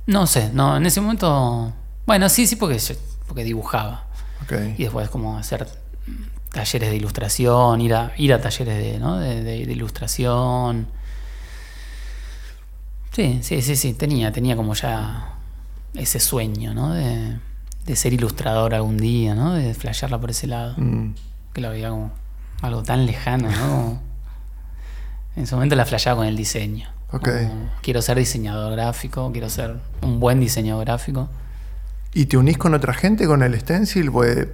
[0.07, 1.71] No sé, no, en ese momento...
[2.07, 2.79] Bueno, sí, sí, porque,
[3.27, 4.07] porque dibujaba.
[4.41, 4.53] Ok.
[4.75, 5.67] Y después como hacer
[6.53, 9.17] talleres de ilustración, ir a, ir a talleres de, ¿no?
[9.19, 10.87] de, de- de ilustración.
[13.11, 15.33] Sí, sí, sí, sí, tenía, tenía como ya
[15.93, 16.93] ese sueño, ¿no?
[16.93, 17.37] De,
[17.85, 19.53] de ser ilustrador algún día, ¿no?
[19.53, 20.73] De flashearla por ese lado.
[20.77, 21.13] Mm,
[21.53, 22.11] que lo veía como
[22.61, 23.57] algo tan lejano, ¿no?
[23.67, 24.01] Como-
[25.35, 26.87] en su momento la flasheaba con el diseño.
[27.11, 27.29] Ok.
[27.29, 31.29] Como, quiero ser diseñador gráfico, quiero ser un buen diseñador gráfico.
[32.15, 34.11] ¿Y te unís con otra gente con el stencil?
[34.11, 34.47] Pues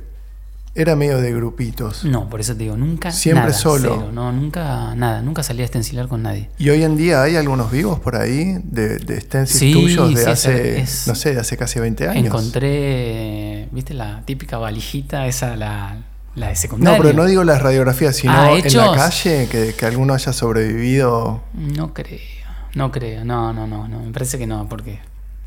[0.76, 2.06] era medio de grupitos.
[2.06, 3.12] No, por eso te digo, nunca.
[3.12, 3.96] Siempre nada, solo.
[4.00, 6.50] cero, no, nunca, nada, nunca salí a estencilar con nadie.
[6.58, 10.24] ¿Y hoy en día hay algunos vivos por ahí de, de stencils Sí, tuyos de
[10.24, 12.26] sí, hace, es- no sé, de hace casi 20 años?
[12.28, 15.98] Encontré, ¿viste la típica valijita, esa, la,
[16.36, 17.02] la de No, secundaria?
[17.02, 21.42] pero no digo las radiografías, sino Ah, en la calle, que, que alguno haya sobrevivido.
[21.54, 22.20] No creo,
[22.76, 25.00] no creo, no, no, no, no, me parece que no, porque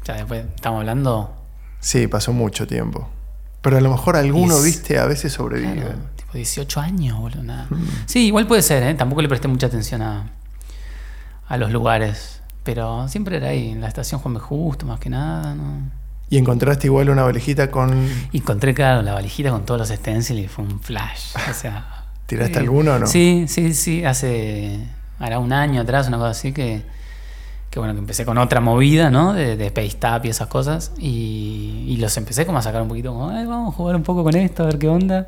[0.05, 1.37] ya después estamos hablando
[1.81, 3.09] Sí, pasó mucho tiempo.
[3.62, 5.75] Pero a lo mejor alguno, es- viste, a veces sobrevive.
[5.77, 7.42] Claro, tipo 18 años, boludo.
[7.42, 7.66] Nada.
[7.70, 7.85] Mm.
[8.07, 8.94] Sí, igual puede ser, ¿eh?
[8.94, 10.31] Tampoco le presté mucha atención a,
[11.48, 12.40] a los lugares.
[12.64, 14.40] Pero siempre era ahí, en la estación Juan B.
[14.40, 15.90] Justo, más que nada, ¿no?
[16.31, 18.09] Y encontraste igual una valijita con...
[18.33, 21.35] Y encontré, claro, la valijita con todos los stencils y fue un flash.
[21.51, 22.05] O sea.
[22.27, 23.07] ¿Tiraste alguno o no?
[23.07, 24.05] Sí, sí, sí.
[24.05, 24.79] Hace.
[25.18, 26.83] Hará un año atrás, una cosa así que.
[27.73, 29.33] Que bueno, que empecé con otra movida, ¿no?
[29.33, 30.93] De, de Paste y esas cosas.
[30.99, 34.03] Y, y los empecé como a sacar un poquito, como, "Ay, vamos a jugar un
[34.03, 35.27] poco con esto, a ver qué onda.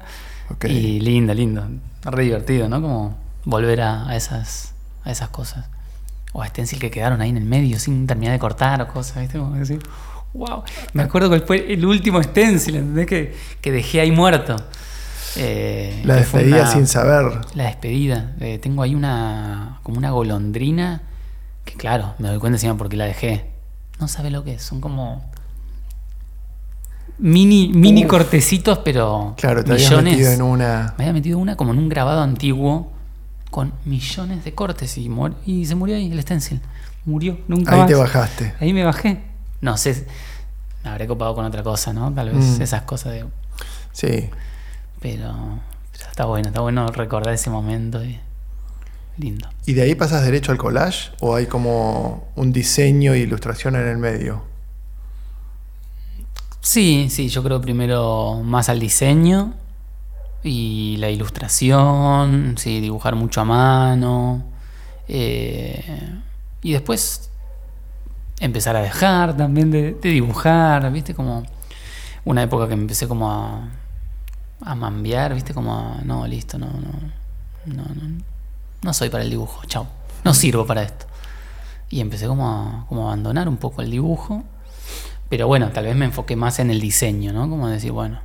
[0.68, 1.66] Y lindo, lindo.
[2.02, 2.82] Re divertido, ¿no?
[2.82, 5.64] Como volver a, a esas, a esas cosas.
[6.34, 9.20] O a stencil que quedaron ahí en el medio sin terminar de cortar o cosas,
[9.22, 9.38] ¿viste?
[9.38, 9.78] Como decir,
[10.34, 10.64] wow.
[10.92, 13.06] Me acuerdo que fue el último stencil, ¿entendés?
[13.06, 14.56] Que, que dejé ahí muerto.
[15.36, 17.24] Eh, La despedida una- sin saber.
[17.54, 18.32] La despedida.
[18.40, 19.78] Eh, tengo ahí una.
[19.82, 21.00] como una golondrina.
[21.64, 23.50] Que claro, me doy cuenta encima porque la dejé.
[24.00, 24.62] No sabe lo que es.
[24.62, 25.24] Son como.
[27.18, 28.10] Mini, mini Uf.
[28.10, 29.34] cortecitos, pero.
[29.36, 30.12] Claro, te millones.
[30.14, 30.94] metido en una...
[30.98, 32.90] Me había metido una como en un grabado antiguo
[33.50, 36.60] con millones de cortes y, mor- y se murió ahí el stencil.
[37.04, 37.86] Murió, nunca Ahí más.
[37.88, 38.54] te bajaste.
[38.60, 39.22] Ahí me bajé.
[39.60, 40.06] No sé,
[40.82, 42.12] me habré copado con otra cosa, ¿no?
[42.12, 42.62] Tal vez Mm.
[42.62, 43.24] esas cosas de...
[43.92, 44.28] Sí.
[45.00, 45.60] Pero,
[45.92, 48.18] pero está bueno, está bueno recordar ese momento y
[49.16, 49.48] lindo.
[49.66, 51.10] ¿Y de ahí pasas derecho al collage?
[51.20, 54.42] ¿O hay como un diseño e ilustración en el medio?
[56.60, 59.54] Sí, sí, yo creo primero más al diseño
[60.42, 64.44] y la ilustración, sí, dibujar mucho a mano.
[65.08, 66.20] eh,
[66.62, 67.30] y después
[68.40, 71.14] empezar a dejar también de, de dibujar, ¿viste?
[71.14, 71.44] Como
[72.24, 73.68] una época que me empecé como a,
[74.62, 75.54] a mambear, ¿viste?
[75.54, 76.92] Como a, no, listo, no, no,
[77.66, 78.24] no, no,
[78.84, 79.86] no soy para el dibujo, chao,
[80.24, 81.06] no sirvo para esto.
[81.90, 84.44] Y empecé como a, como abandonar un poco el dibujo.
[85.28, 87.48] Pero bueno, tal vez me enfoqué más en el diseño, ¿no?
[87.48, 88.20] Como decir, bueno,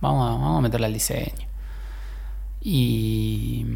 [0.00, 1.46] vamos a, vamos a meterle al diseño.
[2.62, 3.66] Y,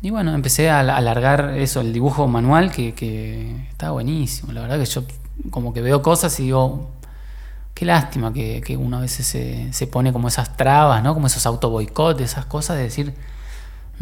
[0.00, 4.52] y bueno, empecé a alargar eso, el dibujo manual, que, está buenísimo.
[4.52, 5.04] La verdad que yo
[5.50, 6.90] como que veo cosas y digo,
[7.74, 11.14] qué lástima que, que uno a veces se, se pone como esas trabas, ¿no?
[11.14, 13.14] Como esos auto esas cosas de decir,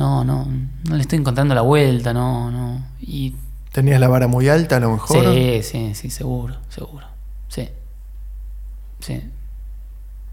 [0.00, 0.46] no, no,
[0.88, 2.82] no le estoy encontrando la vuelta, no, no.
[3.00, 3.34] Y
[3.70, 5.34] ¿Tenías la vara muy alta a lo mejor?
[5.34, 7.06] Sí, sí, sí, seguro, seguro.
[7.48, 7.68] Sí.
[9.00, 9.22] Sí.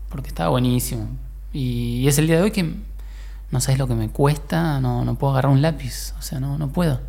[0.09, 1.07] Porque estaba buenísimo.
[1.51, 2.73] Y es el día de hoy que
[3.51, 6.13] no sabes lo que me cuesta, no, no puedo agarrar un lápiz.
[6.17, 6.99] O sea, no, no puedo.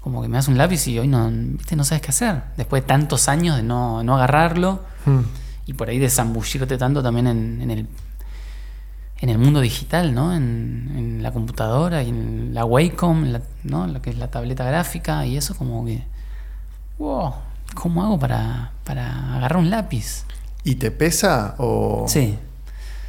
[0.00, 1.74] Como que me das un lápiz y hoy no, ¿viste?
[1.74, 2.42] no sabes qué hacer.
[2.56, 5.20] Después de tantos años de no, no agarrarlo Hmm.
[5.66, 7.86] y por ahí de zambullirte tanto también en, en el
[9.18, 10.34] en el mundo digital, ¿no?
[10.34, 13.86] En, en la computadora y en la Wacom, la- ¿no?
[13.86, 16.02] Lo que es la tableta gráfica y eso como que...
[16.98, 17.34] Wow,
[17.74, 20.24] ¿cómo hago para, para agarrar un lápiz?
[20.64, 22.06] ¿Y te pesa o...?
[22.08, 22.38] Sí,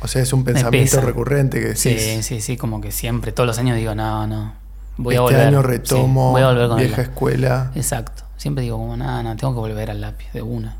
[0.02, 3.48] O sea, es un pensamiento recurrente que sí, decís, sí, sí, como que siempre, todos
[3.48, 4.54] los años digo, no, no,
[4.98, 5.48] voy a este volver.
[5.48, 7.72] año Sí, retomo voy a volver con vieja escuela.
[7.76, 10.76] Exacto, siempre digo como, nada, no, tengo que volver al lápiz de una.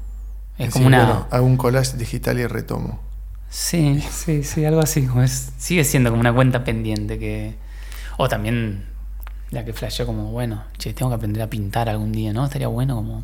[0.58, 1.06] Es como una...
[1.06, 3.00] bueno, hago un collage digital y retomo.
[3.50, 5.06] Sí, sí, sí, algo así.
[5.08, 7.56] como es- sigue siendo como una cuenta pendiente que.
[8.18, 8.86] O también
[9.52, 12.46] la que flasheó como, bueno, che, tengo que aprender a pintar algún día, ¿no?
[12.46, 13.24] Estaría bueno como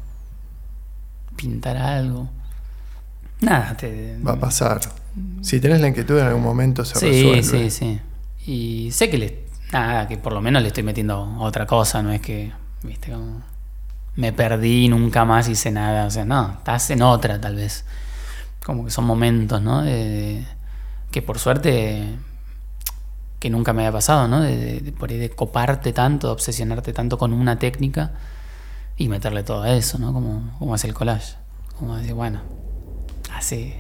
[1.36, 2.30] pintar algo.
[3.42, 4.18] Nada, te.
[4.26, 4.80] Va a pasar.
[5.42, 7.70] Si tenés la inquietud en algún momento se Sí, resuelve.
[7.70, 8.00] sí, sí.
[8.52, 9.44] Y sé que le.
[9.72, 12.52] Nada, que por lo menos le estoy metiendo otra cosa, no es que,
[12.84, 13.42] viste, como.
[14.16, 16.06] Me perdí, nunca más hice nada.
[16.06, 17.84] O sea, no, estás en otra tal vez.
[18.66, 19.82] Como que son momentos, ¿no?
[19.82, 20.48] De- de-
[21.12, 22.16] que por suerte.
[23.40, 24.40] que nunca me había pasado, ¿no?
[24.40, 28.12] De, de- por ahí de coparte tanto, de obsesionarte tanto con una técnica
[28.96, 30.14] y meterle todo a eso, ¿no?
[30.14, 31.36] Como, como hace el collage.
[31.78, 32.40] Como decir, bueno,
[33.36, 33.78] hace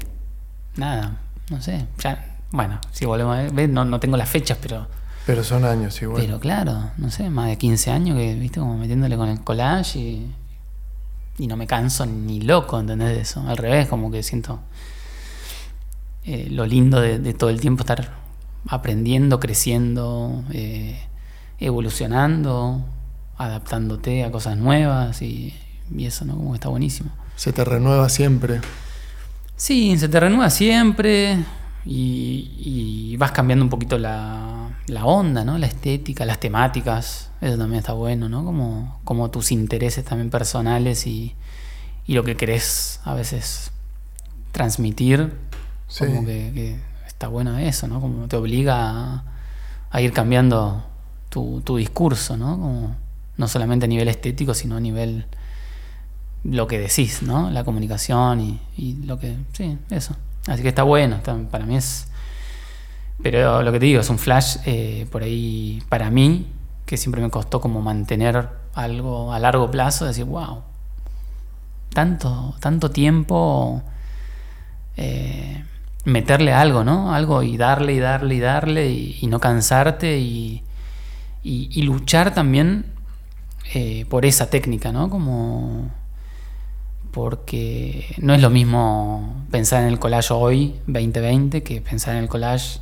[0.76, 1.18] nada,
[1.50, 1.86] no sé.
[2.00, 4.88] Ya, bueno, si volvemos a ver, no, no tengo las fechas, pero,
[5.26, 6.22] Pero son años igual.
[6.22, 9.98] pero claro, no sé, más de 15 años que, viste, como metiéndole con el collage
[9.98, 10.36] y,
[11.38, 13.18] y no me canso ni loco, ¿entendés?
[13.30, 13.48] Eso.
[13.48, 14.60] Al revés, como que siento
[16.26, 18.24] eh, lo lindo de, de todo el tiempo estar
[18.68, 21.00] aprendiendo, creciendo, eh,
[21.60, 22.86] evolucionando,
[23.38, 25.54] adaptándote a cosas nuevas y,
[25.96, 26.36] y eso, ¿no?
[26.36, 27.12] Como que está buenísimo.
[27.36, 28.62] Se te renueva siempre.
[29.56, 31.38] Sí, se te renueva siempre
[31.86, 35.58] y, y vas cambiando un poquito la, la onda, ¿no?
[35.58, 38.46] La estética, las temáticas, eso también está bueno, ¿no?
[38.46, 41.36] Como, como tus intereses también personales y,
[42.06, 43.72] y lo que querés a veces
[44.52, 45.34] transmitir,
[45.98, 46.78] Como que,
[47.08, 48.02] está bueno eso, ¿no?
[48.02, 49.24] Como te obliga
[49.90, 50.84] a, ir cambiando
[51.30, 52.52] tu, discurso, ¿no?
[52.60, 52.96] Como,
[53.38, 55.26] no solamente a nivel estético, sino a nivel
[56.44, 57.50] lo que decís, ¿no?
[57.50, 59.38] La comunicación y, lo que...
[59.54, 60.16] Sí, eso.
[60.48, 62.08] Así que está bueno, para mí es...
[63.22, 66.48] Pero lo que te digo, es un flash eh, por ahí para mí,
[66.86, 70.64] que siempre me costó como mantener algo a largo plazo, decir, wow,
[71.94, 73.84] tanto, tanto tiempo
[74.98, 75.64] eh,
[76.06, 77.14] meterle algo, ¿no?
[77.14, 80.64] Algo y darle y darle y darle y, no cansarte y,
[81.44, 82.86] y- y luchar también
[83.74, 85.10] eh, por esa técnica, ¿no?
[85.10, 85.92] Como
[87.12, 92.30] porque no es lo mismo pensar en el collage hoy, 2020, que pensar en el
[92.30, 92.80] collage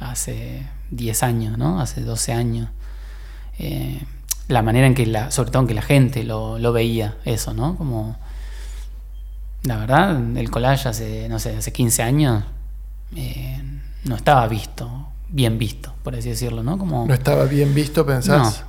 [0.00, 1.80] hace 10 años, ¿no?
[1.80, 2.68] Hace 12 años.
[3.58, 4.02] Eh,
[4.48, 7.54] la manera en que, la, sobre todo en que la gente lo, lo veía, eso,
[7.54, 7.76] ¿no?
[7.76, 8.16] Como,
[9.62, 12.44] la verdad, el collage hace, no sé, hace 15 años
[13.16, 13.60] eh,
[14.04, 16.78] no estaba visto, bien visto, por así decirlo, ¿no?
[16.78, 18.64] Como, ¿No estaba bien visto, pensás?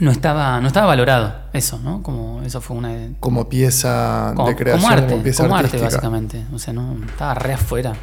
[0.00, 2.02] no estaba, no estaba valorado, eso, ¿no?
[2.02, 2.94] Como eso fue una...
[3.18, 5.86] Como pieza Como, de creación, como arte, como pieza como arte artística.
[5.86, 6.46] básicamente.
[6.52, 7.94] O sea, no, estaba re afuera,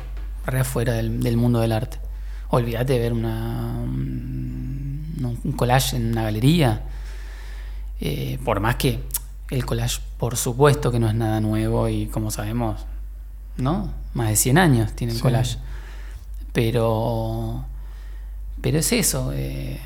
[0.45, 1.99] re afuera del, del mundo del arte.
[2.49, 6.83] Olvídate de ver una, un, un collage en una galería.
[8.01, 9.03] Eh, por más que
[9.49, 12.83] el collage, por supuesto que no es nada nuevo y como sabemos,
[13.57, 13.91] ¿no?
[14.15, 15.21] Más de 100 años tiene el Sí.
[15.21, 15.57] collage.
[16.51, 17.63] Pero,
[18.59, 19.31] pero es eso.
[19.35, 19.79] eh,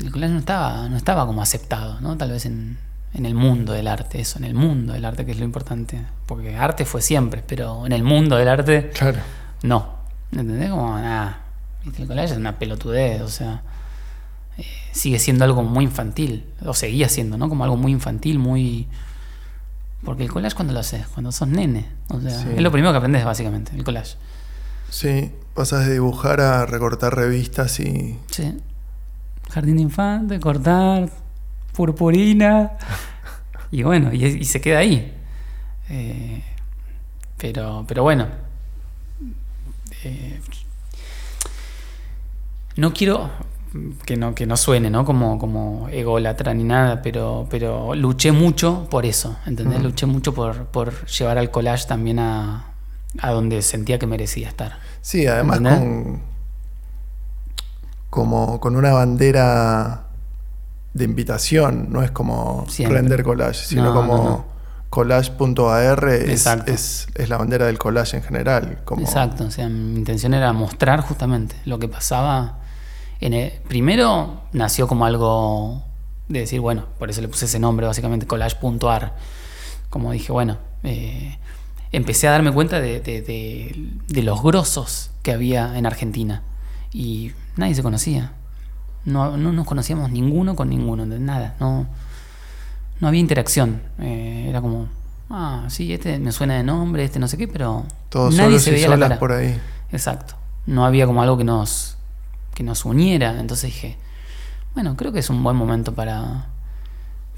[0.00, 2.18] el collage no estaba, no estaba como aceptado, ¿no?
[2.18, 2.76] Tal vez en,
[3.14, 6.02] en el mundo del arte, eso, en el mundo del arte, que es lo importante.
[6.26, 9.20] Porque arte fue siempre, pero en el mundo del arte, Claro.
[9.62, 9.98] no.
[10.30, 10.68] ¿Entendés?
[10.68, 11.38] Como, nada.
[11.96, 13.62] El collage es una pelotudez, o sea.
[14.58, 17.48] eh, sigue siendo algo muy infantil, o seguía siendo, ¿no?
[17.48, 18.86] Como algo muy infantil, muy.
[20.04, 21.06] Porque el collage, cuando lo haces?
[21.08, 21.86] Cuando sos nene.
[22.08, 22.48] O sea, Sí.
[22.56, 24.16] es lo primero que aprendes, básicamente, el collage.
[24.88, 28.56] Sí, pasas de dibujar a recortar revistas y Sí.
[29.50, 31.10] Jardín de infante, cortar,
[31.74, 32.72] purpurina.
[33.72, 35.16] Y bueno, y, y se queda ahí.
[35.90, 36.42] Eh,
[37.36, 38.26] pero, pero bueno.
[40.02, 40.40] Eh,
[42.76, 43.30] no quiero
[44.04, 45.04] que no, que no suene, ¿no?
[45.04, 49.82] Como, como ególatra ni nada, pero, pero luché mucho por eso, ¿entendés?
[49.82, 52.72] Luché mucho por, por llevar al collage también a,
[53.20, 54.78] a donde sentía que merecía estar.
[55.00, 55.78] Sí, además ¿Entendés?
[55.78, 56.20] con,
[58.10, 60.04] como con una bandera
[60.94, 62.98] de invitación, no es como Siempre.
[63.00, 64.44] render collage, sino No, como no, no.
[64.90, 68.80] collage.ar es, es, es la bandera del collage en general.
[68.84, 72.58] Como, Exacto, o sea, mi intención era mostrar justamente lo que pasaba.
[73.20, 75.82] En el- primero nació como algo
[76.28, 79.16] de decir, bueno, por eso le puse ese nombre, básicamente, collage.ar.
[79.90, 81.38] Como dije, bueno, eh,
[81.92, 86.42] empecé a darme cuenta de, de- de- de los grosos que había en Argentina.
[86.92, 88.32] Y nadie se conocía.
[89.04, 91.56] No, no nos conocíamos ninguno con ninguno, de nada.
[91.60, 91.86] No,
[93.00, 93.82] no había interacción.
[93.98, 94.88] Eh, era como,
[95.30, 98.62] ah, sí, este me suena de nombre, este no sé qué, pero Todos nadie solos
[98.62, 99.18] se y veía la solas cara.
[99.20, 99.58] por ahí.
[99.92, 100.34] Exacto.
[100.66, 101.96] No había como algo que nos,
[102.54, 103.38] que nos uniera.
[103.40, 103.96] Entonces dije,
[104.74, 106.46] bueno, creo que es un buen momento para,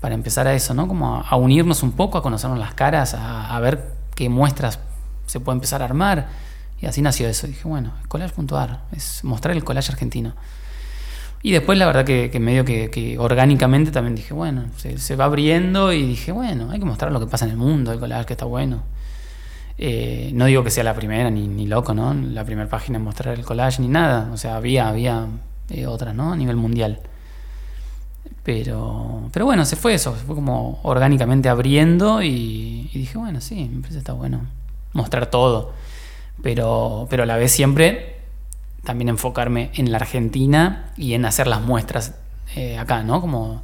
[0.01, 0.89] para empezar a eso, ¿no?
[0.89, 4.79] Como a, unirnos un poco, a conocernos las caras, a, ver qué muestras
[5.27, 6.29] se puede empezar a armar.
[6.81, 7.47] Y así nació eso.
[7.47, 10.35] Dije, bueno, collage.ar, es mostrar el collage argentino.
[11.45, 15.17] Y después la verdad que, que medio que, que orgánicamente también dije, bueno, se, se
[15.17, 17.99] va abriendo y dije, bueno, hay que mostrar lo que pasa en el mundo, el
[17.99, 18.83] collage que está bueno.
[19.85, 22.15] Eh, no digo que sea la primera, ni, ni loco, ¿no?
[22.15, 24.31] La primera página en mostrar el collage, ni nada.
[24.33, 25.27] O sea, había, había
[25.71, 26.33] eh, otras, ¿no?
[26.33, 27.01] A nivel mundial.
[28.45, 33.69] Pero, pero bueno, se fue eso, se fue como orgánicamente abriendo y, dije, bueno, sí,
[33.73, 34.43] me está bueno
[34.93, 35.73] mostrar todo.
[36.45, 38.21] Pero, pero a la vez siempre
[38.85, 42.15] también enfocarme en la Argentina y en hacer las muestras
[42.55, 43.21] eh, acá, ¿no?
[43.21, 43.63] Como,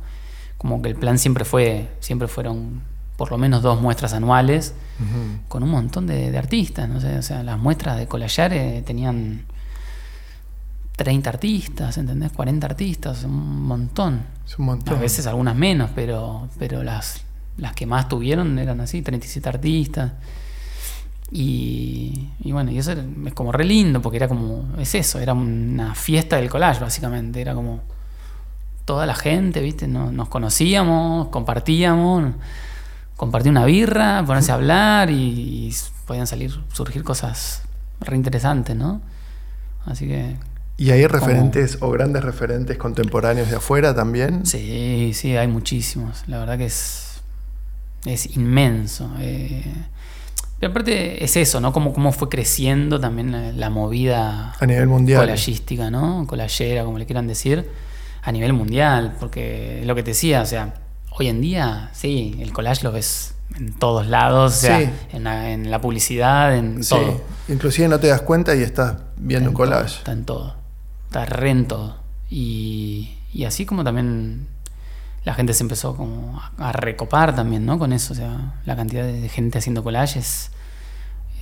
[0.56, 2.82] como que el plan siempre fue, siempre fueron
[3.18, 4.72] por lo menos dos muestras anuales
[5.48, 8.82] con un montón de, de artistas, no sé, o sea, las muestras de Colayar eh,
[8.86, 9.44] tenían
[10.96, 12.32] 30 artistas, ¿entendés?
[12.32, 14.22] 40 artistas, un montón.
[14.46, 14.96] Es un montón.
[14.96, 17.22] A veces algunas menos, pero, pero las,
[17.58, 20.12] las que más tuvieron eran así, 37 artistas.
[21.30, 25.34] Y, y bueno, y eso es como re lindo, porque era como, es eso, era
[25.34, 27.40] una fiesta del collage, básicamente.
[27.40, 27.80] Era como
[28.84, 29.86] toda la gente, ¿viste?
[29.86, 32.32] No- nos conocíamos, compartíamos,
[33.18, 35.74] compartí una birra, ponerse a hablar y, y
[36.06, 37.62] podían salir, surgir cosas
[38.00, 39.02] re interesantes, ¿no?
[39.84, 40.36] Así que
[40.78, 44.46] ¿Y hay referentes o grandes referentes contemporáneos de afuera también?
[44.46, 46.22] Sí, sí, hay muchísimos.
[46.28, 47.20] La verdad que es,
[48.06, 49.10] es inmenso.
[49.18, 49.64] eh.
[50.60, 51.72] Pero aparte es eso, ¿no?
[51.72, 55.20] Cómo, cómo fue creciendo también la, la movida A nivel mundial.
[55.22, 56.24] collagística, ¿no?
[56.28, 57.68] Collagera, como le quieran decir,
[58.22, 59.16] a nivel mundial.
[59.18, 60.74] Porque es lo que te decía, o sea,
[61.10, 64.80] hoy en día, sí, el collage lo ves en todos lados, o sea,
[65.12, 66.90] en, la, en la publicidad, en Sí.
[66.90, 67.22] todo.
[67.48, 69.98] Inclusive no te das cuenta y estás viendo un Está todo, collage.
[69.98, 70.54] está en todo.
[71.06, 71.96] Está re en todo.
[72.30, 74.46] Y, y así como también
[75.24, 77.78] la gente se empezó como a, a recopar también, ¿no?
[77.78, 78.12] Con eso.
[78.12, 80.50] O sea, la cantidad de gente haciendo collages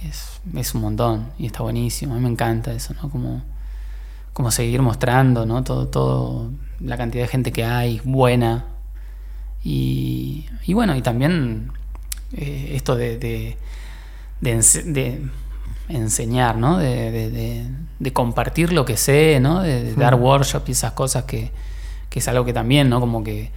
[0.09, 1.31] es, es un montón.
[1.39, 2.15] Y está buenísimo.
[2.15, 3.11] A mí me encanta eso, ¿no?
[3.11, 3.43] Como,
[4.33, 5.65] como seguir mostrando, ¿no?
[5.65, 8.65] Todo, todo, la cantidad de gente que hay, buena.
[9.69, 11.73] Y, y bueno, y también
[12.37, 13.57] eh, esto de, de,
[14.41, 15.23] de ense- de
[15.89, 16.79] enseñar, ¿no?
[16.79, 17.67] De,
[18.13, 19.63] compartir lo que sé, ¿no?
[19.63, 20.23] De, dar Mm.
[20.23, 21.51] workshop y esas cosas que,
[22.11, 23.01] que es algo que también, ¿no?
[23.01, 23.51] Como que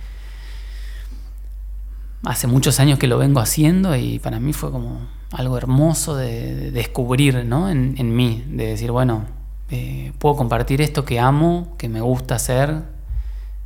[2.24, 6.56] hace muchos años que lo vengo haciendo y para mí fue como algo hermoso de,
[6.56, 7.69] de descubrir, ¿no?
[7.69, 9.26] En, en mí, de decir, bueno,
[9.69, 12.82] eh, puedo compartir esto que amo, que me gusta hacer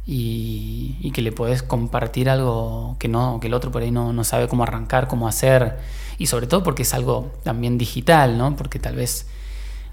[0.06, 4.12] y, y que le podés compartir algo que no que el otro por ahí no,
[4.14, 5.78] no sabe cómo arrancar, cómo hacer
[6.18, 8.56] y sobre todo porque es algo también digital, ¿no?
[8.56, 9.28] Porque tal vez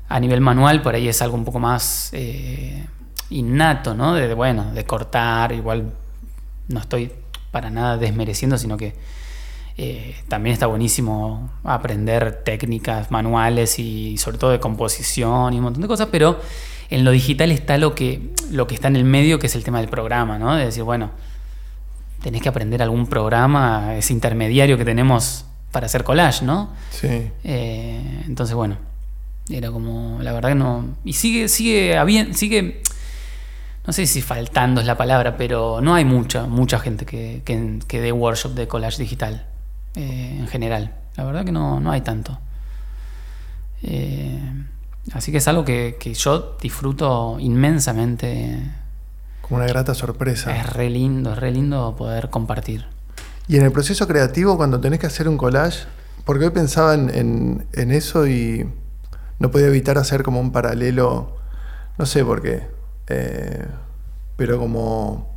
[0.08, 2.86] a nivel manual por ahí es algo un poco más eh,
[3.30, 4.14] innato, ¿no?
[4.14, 5.92] De, bueno, de cortar, igual
[6.68, 7.12] no estoy
[7.50, 8.94] para nada desmereciendo, sino que
[9.76, 15.82] eh, también está buenísimo aprender técnicas manuales y sobre todo de composición y un montón
[15.82, 16.38] de cosas, pero
[16.90, 19.64] en lo digital está lo que, lo que está en el medio, que es el
[19.64, 20.54] tema del programa, ¿no?
[20.56, 21.12] De decir, bueno,
[22.22, 26.70] tenés que aprender algún programa, ese intermediario que tenemos para hacer collage, ¿no?
[26.90, 27.30] Sí.
[27.44, 28.76] Eh, entonces, bueno,
[29.48, 30.96] era como, la verdad que no.
[31.04, 32.82] Y sigue, sigue, habiendo, sigue,
[33.86, 37.78] no sé si faltando es la palabra, pero no hay mucha, mucha gente que, que,
[37.86, 39.46] que dé workshop de collage digital
[39.94, 40.94] eh, en general.
[41.16, 42.38] La verdad que no, no hay tanto.
[43.82, 44.40] Eh,
[45.12, 48.60] así que es algo que, que yo disfruto inmensamente.
[49.42, 50.56] Como una grata sorpresa.
[50.56, 52.86] Es re lindo, es re lindo poder compartir.
[53.48, 55.86] Y en el proceso creativo, cuando tenés que hacer un collage,
[56.24, 58.68] porque hoy pensaba en, en- en eso y
[59.40, 61.36] no podía evitar hacer como un paralelo,
[61.98, 62.68] no sé por qué,
[63.08, 63.66] eh,
[64.36, 65.28] pero como,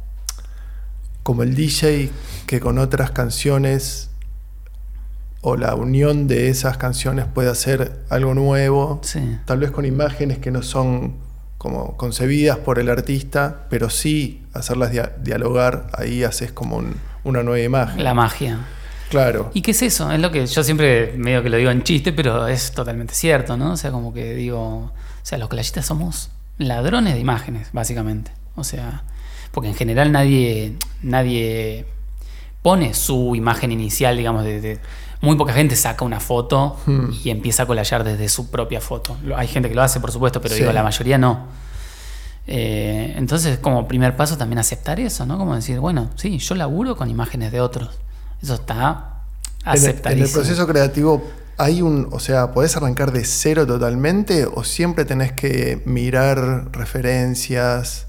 [1.24, 2.12] como el DJ
[2.46, 4.10] que con otras canciones
[5.46, 9.20] o la unión de esas canciones puede hacer algo nuevo, Sí.
[9.46, 11.16] tal vez con imágenes que no son
[11.58, 17.44] como concebidas por el artista, pero sí hacerlas dia- dialogar, ahí haces como un- una
[17.44, 18.04] nueva imagen.
[18.04, 18.60] La magia.
[19.10, 19.52] Claro.
[19.54, 20.12] ¿Y qué es eso?
[20.12, 23.56] Es lo que yo siempre medio que lo digo en chiste, pero es totalmente cierto,
[23.58, 23.74] ¿no?
[23.74, 24.92] O sea, como que digo, o
[25.24, 28.32] sea, los collagistas somos ladrones de imágenes, básicamente.
[28.56, 29.04] O sea,
[29.52, 31.86] porque en general nadie, nadie
[32.62, 34.80] pone su imagen inicial, digamos, de, de-
[35.24, 37.10] muy poca gente saca una foto Hmm.
[37.24, 39.18] y empieza a colallar desde su propia foto.
[39.36, 40.60] Hay gente que lo hace, por supuesto, pero Sí.
[40.62, 41.48] digo, la mayoría no.
[42.46, 45.38] Eh, entonces, como primer paso también aceptar eso, ¿no?
[45.38, 47.90] Como decir, bueno, sí, yo laburo con imágenes de otros.
[48.42, 49.22] Eso está
[49.66, 50.26] En el, en aceptadísimo.
[50.28, 51.26] el proceso creativo
[51.58, 58.08] hay un, o sea, ¿podés arrancar de cero totalmente o siempre tenés que mirar referencias?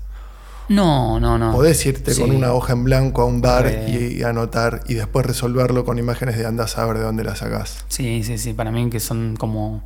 [0.69, 1.53] No, no, no.
[1.53, 2.21] Podés irte Sí.
[2.23, 6.39] con una hoja en blanco a un bar y, anotar y después resolverlo con imágenes
[6.39, 7.85] de andás a ver de dónde las sacás.
[7.89, 8.55] Sí, sí, sí.
[8.55, 9.83] Para mí que son como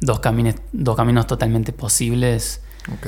[0.00, 2.60] dos caminos, dos caminos totalmente posibles.
[2.92, 3.06] Ok.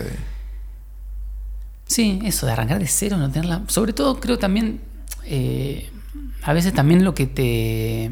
[1.87, 3.63] Sí, eso de arrancar de cero, no tenerla.
[3.67, 4.81] Sobre todo creo también,
[5.27, 5.91] eh,
[6.43, 8.11] a veces también lo que te,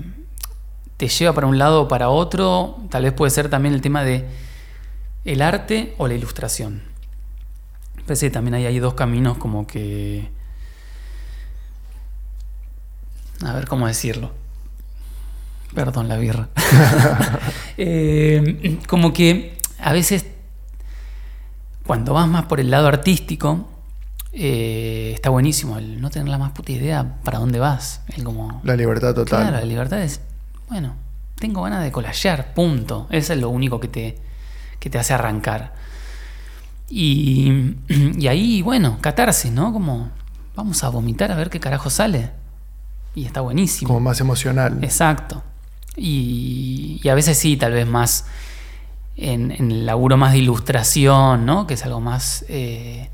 [0.98, 4.05] te lleva para un lado o para otro, tal vez puede ser también el tema
[4.05, 4.26] de
[5.24, 6.82] el arte o la ilustración.
[8.18, 10.28] Que también ahí hay dos caminos como que...
[13.44, 14.32] A ver cómo decirlo.
[15.74, 16.48] Perdón la birra.
[17.82, 20.26] Eh, como que a veces
[21.86, 23.68] cuando vas más por el lado artístico,
[24.32, 28.02] eh, está buenísimo el no tener la más puta idea para dónde vas.
[28.14, 29.42] El como, La libertad total.
[29.42, 30.20] Claro, la libertad es,
[30.68, 30.94] bueno,
[31.36, 33.08] tengo ganas de colallar, punto.
[33.11, 34.18] Eso es lo único que te,
[34.78, 35.72] que te hace arrancar.
[36.91, 37.76] Y,
[38.18, 39.72] y ahí, bueno, catarsis, ¿no?
[39.72, 40.11] Como,
[40.57, 42.30] vamos a vomitar a ver qué carajo sale.
[43.14, 43.88] Y está buenísimo.
[43.88, 44.78] Como más emocional.
[44.82, 45.43] Exacto.
[45.97, 48.26] Y, y a veces sí, tal vez más
[49.16, 51.66] en, en el laburo más de ilustración, ¿no?
[51.66, 53.09] Que es algo más eh,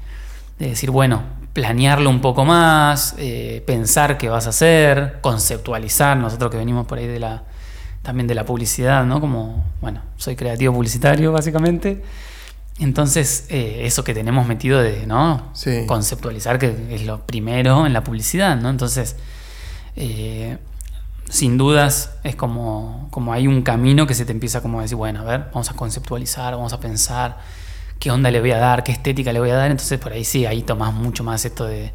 [0.59, 1.23] de decir, bueno,
[1.53, 6.17] planearlo un poco más, eh, pensar qué vas a hacer, conceptualizar.
[6.17, 7.45] Nosotros que venimos por ahí de la
[8.03, 9.21] también de la publicidad, ¿no?
[9.21, 12.05] Como, bueno, soy creativo publicitario, básicamente.
[12.79, 15.51] Entonces, eh, eso que tenemos metido de, ¿no?
[15.55, 15.85] Sí.
[15.87, 18.69] Conceptualizar, que es lo primero en la publicidad, ¿no?
[18.69, 19.17] Entonces,
[19.97, 20.59] eh,
[21.31, 24.97] sin dudas es como, como hay un camino que se te empieza como a decir,
[24.97, 27.39] bueno, a ver, vamos a conceptualizar, vamos a pensar
[27.99, 29.71] qué onda le voy a dar, qué estética le voy a dar.
[29.71, 31.93] Entonces por ahí sí, ahí tomás mucho más esto de,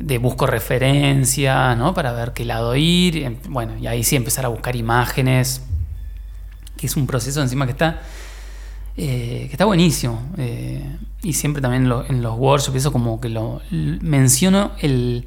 [0.00, 1.94] de busco referencia, ¿no?
[1.94, 3.18] Para ver qué lado ir.
[3.18, 5.62] Em- Bueno, y ahí sí empezar a buscar imágenes,
[6.76, 8.02] que es un proceso encima que está,
[8.96, 10.22] eh, que está buenísimo.
[10.38, 10.84] Eh,
[11.22, 15.26] y siempre también lo- en los workshops, eso como que lo menciono el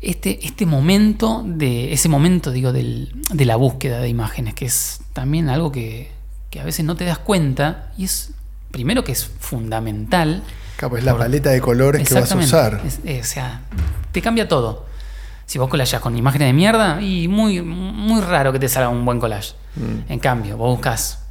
[0.00, 5.00] este, este momento de ese momento digo del- de la búsqueda de imágenes que es
[5.14, 6.10] también algo que,
[6.50, 8.32] que a veces no te das cuenta y es
[8.70, 10.42] primero que es fundamental
[10.76, 12.82] Capaz es la paleta de colores que vas a usar.
[12.84, 13.62] Es- eh, o sea
[14.12, 14.84] te cambia todo
[15.46, 19.04] si vos colallas con imágenes de mierda y muy, muy raro que te salga un
[19.06, 20.12] buen collage Mm.
[20.12, 21.23] en cambio vos buscas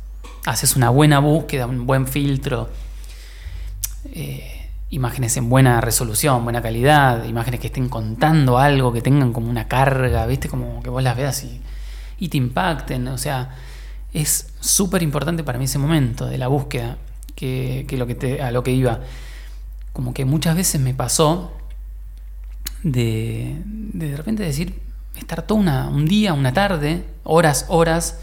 [0.46, 2.70] haces una buena búsqueda un buen filtro
[4.12, 9.50] eh, imágenes en buena resolución, buena calidad, imágenes que estén contando algo, que tengan como
[9.50, 10.50] una carga, ¿viste?
[10.50, 11.62] Como que vos las veas y,
[12.20, 13.08] y te impacten.
[13.08, 13.56] O sea,
[14.14, 16.98] es súper importante para mí ese momento de la búsqueda,
[17.36, 19.00] que, lo que a lo que iba.
[19.94, 21.52] Como que muchas veces me pasó
[22.84, 24.80] de de, de repente decir,
[25.16, 28.20] estar todo una, un día, una tarde, horas, horas,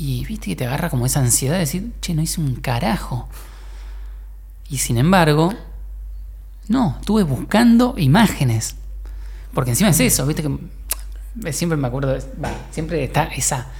[0.00, 3.28] y viste que te agarra como esa ansiedad de decir, che, no hice un carajo.
[4.70, 5.52] Y sin embargo,
[6.68, 8.76] no, estuve buscando imágenes.
[9.52, 10.56] Porque encima es eso, viste que
[11.48, 12.16] eh, siempre me acuerdo,
[12.70, 13.72] siempre está esa,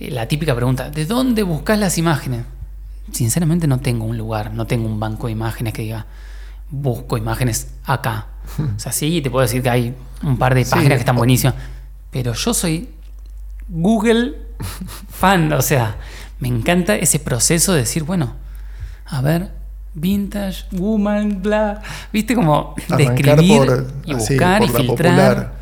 [0.00, 2.44] eh, la típica pregunta, ¿de dónde buscas las imágenes?
[3.12, 6.06] Sinceramente no tengo un lugar, no tengo un banco de imágenes que diga,
[6.68, 8.26] busco imágenes acá.
[8.76, 9.94] O sea, sí, te puedo decir que hay
[10.24, 11.54] un par de Sí, páginas que están buenísimas,
[12.10, 12.88] pero yo soy
[13.68, 14.43] Google
[15.08, 15.96] fan, o sea,
[16.40, 18.34] me encanta ese proceso de decir, bueno,
[19.06, 19.52] a ver,
[19.94, 21.80] vintage, woman, bla,
[22.12, 24.86] viste como de Arrancar escribir por- y así, buscar y filtrar.
[24.86, 25.54] popular.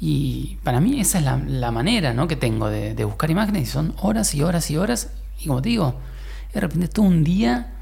[0.00, 2.28] Y para mí esa es la, la manera ¿no?
[2.28, 5.10] que tengo de, de buscar imágenes y son horas y horas y horas.
[5.40, 5.96] Y como te digo,
[6.54, 7.72] de repente todo un día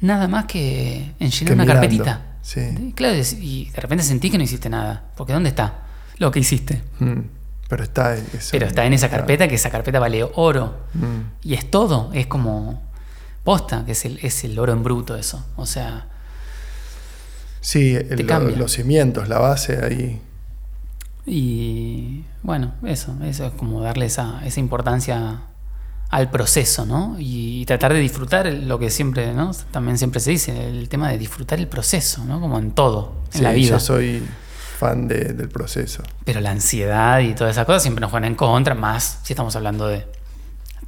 [0.00, 2.22] nada más que en Que llenar una mirando, carpetita.
[2.42, 2.60] sí.
[2.88, 5.04] Y Claro, y de repente sentí que no hiciste nada.
[5.16, 5.82] Porque ¿dónde está
[6.18, 6.82] lo que hiciste?
[7.00, 7.18] Mm.
[7.68, 8.14] Pero está.
[8.14, 8.48] eso.
[8.52, 10.76] Pero está en esa carpeta, que esa carpeta vale oro.
[10.94, 11.20] Mm.
[11.48, 12.82] Y es todo, es como
[13.42, 15.44] posta, que es el, es el oro en bruto eso.
[15.56, 16.08] O sea,
[17.60, 18.56] Sí, el- lo- cambia.
[18.56, 20.20] los cimientos, la base ahí.
[21.26, 25.40] y bueno, eso, eso es como darle esa, esa importancia
[26.10, 27.16] al proceso, ¿no?
[27.18, 29.52] Y, tratar de disfrutar lo que siempre, ¿no?
[29.70, 32.40] También siempre se dice, el tema de disfrutar el proceso, ¿no?
[32.40, 33.70] Como en todo, en la vida.
[33.70, 34.22] Yo soy
[34.92, 36.02] del proceso.
[36.24, 39.54] Pero la ansiedad y todas esas cosas siempre nos juegan en contra, más si estamos
[39.56, 40.06] hablando de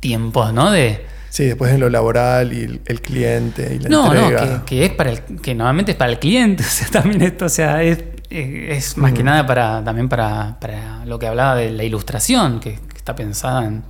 [0.01, 0.70] tiempos, ¿no?
[0.70, 4.47] De, Sí, después en lo laboral y el, cliente y la no, entrega.
[4.47, 7.44] No, que, es para el, que normalmente es para el cliente, o sea, también esto,
[7.44, 11.70] o sea, es, es, más que nada para también para, para, lo que hablaba de
[11.72, 13.84] la ilustración, que, está pensada en,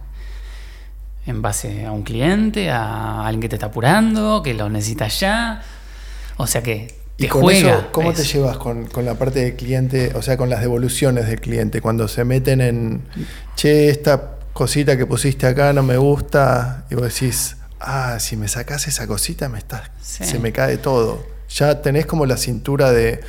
[1.25, 5.63] en base a un cliente, a alguien que te está apurando, que lo necesita ya.
[6.39, 7.89] O sea que te juega.
[7.93, 11.41] ¿Cómo te llevas con, con, la parte del cliente, o sea, con las devoluciones del
[11.41, 11.81] cliente?
[11.81, 13.03] Cuando se meten en,
[13.55, 18.49] che, esta cosita que pusiste acá no me gusta, y vos decís, ah, si me
[18.49, 21.25] sacás esa cosita me estás, se me cae todo.
[21.49, 23.21] Ya tenés como la cintura de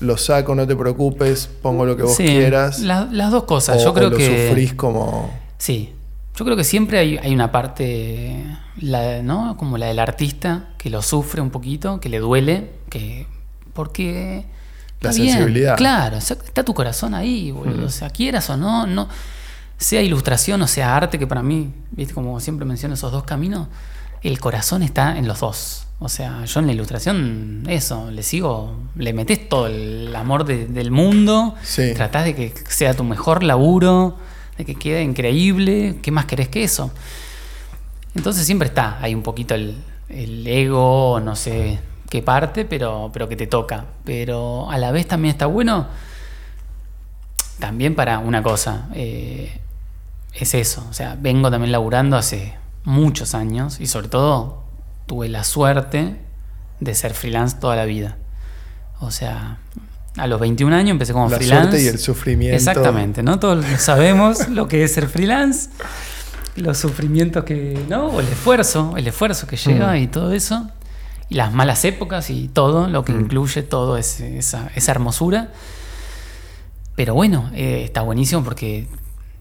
[0.00, 2.80] lo saco, no te preocupes, pongo lo que vos quieras.
[2.80, 4.48] las dos cosas, yo creo lo que.
[4.48, 5.32] sufrís como.
[5.58, 5.94] Sí.
[6.34, 8.44] Yo creo que siempre hay, una parte,
[8.80, 9.56] la, ¿no?
[9.56, 13.26] Como la del artista, que lo sufre un poquito, que le duele, que.
[13.74, 14.46] Porque.
[15.00, 15.76] La sensibilidad.
[15.76, 17.86] Claro, está tu corazón ahí, boludo.
[17.86, 19.08] O sea, quieras o no, no
[19.82, 22.14] sea ilustración o sea arte, que para mí, ¿viste?
[22.14, 23.68] como siempre menciono esos dos caminos,
[24.22, 25.86] el corazón está en los dos.
[25.98, 30.90] O sea, yo en la ilustración, eso, le sigo, le metes todo el amor del
[30.90, 31.54] mundo,
[31.94, 34.16] tratás de que sea tu mejor laburo,
[34.56, 36.90] de que quede increíble, ¿qué más querés que eso?
[38.14, 41.80] Entonces siempre está hay un poquito el, ego, no sé
[42.10, 43.86] qué parte, pero, pero que te toca.
[44.04, 45.86] Pero a la vez también está bueno,
[47.58, 49.58] también para una cosa, eh,
[50.34, 50.86] es eso.
[50.90, 54.64] O sea, vengo también laburando hace muchos años y sobre todo
[55.06, 56.16] tuve la suerte
[56.80, 58.18] de ser freelance toda la vida.
[59.00, 59.58] O sea,
[60.16, 61.54] a los 21 años empecé como freelance.
[61.54, 62.56] La suerte y el sufrimiento.
[62.56, 63.38] Exactamente, ¿no?
[63.38, 65.70] Todos sabemos lo que es ser freelance,
[66.56, 68.06] los sufrimientos que, ¿no?
[68.06, 69.96] O el esfuerzo, el esfuerzo que lleva mm.
[69.96, 70.68] y todo eso.
[71.28, 73.20] Y las malas épocas y todo, lo que mm.
[73.20, 75.48] incluye todo esa, esa, hermosura.
[76.94, 78.86] Pero bueno, eh, está buenísimo porque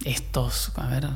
[0.05, 1.09] estos, a ver,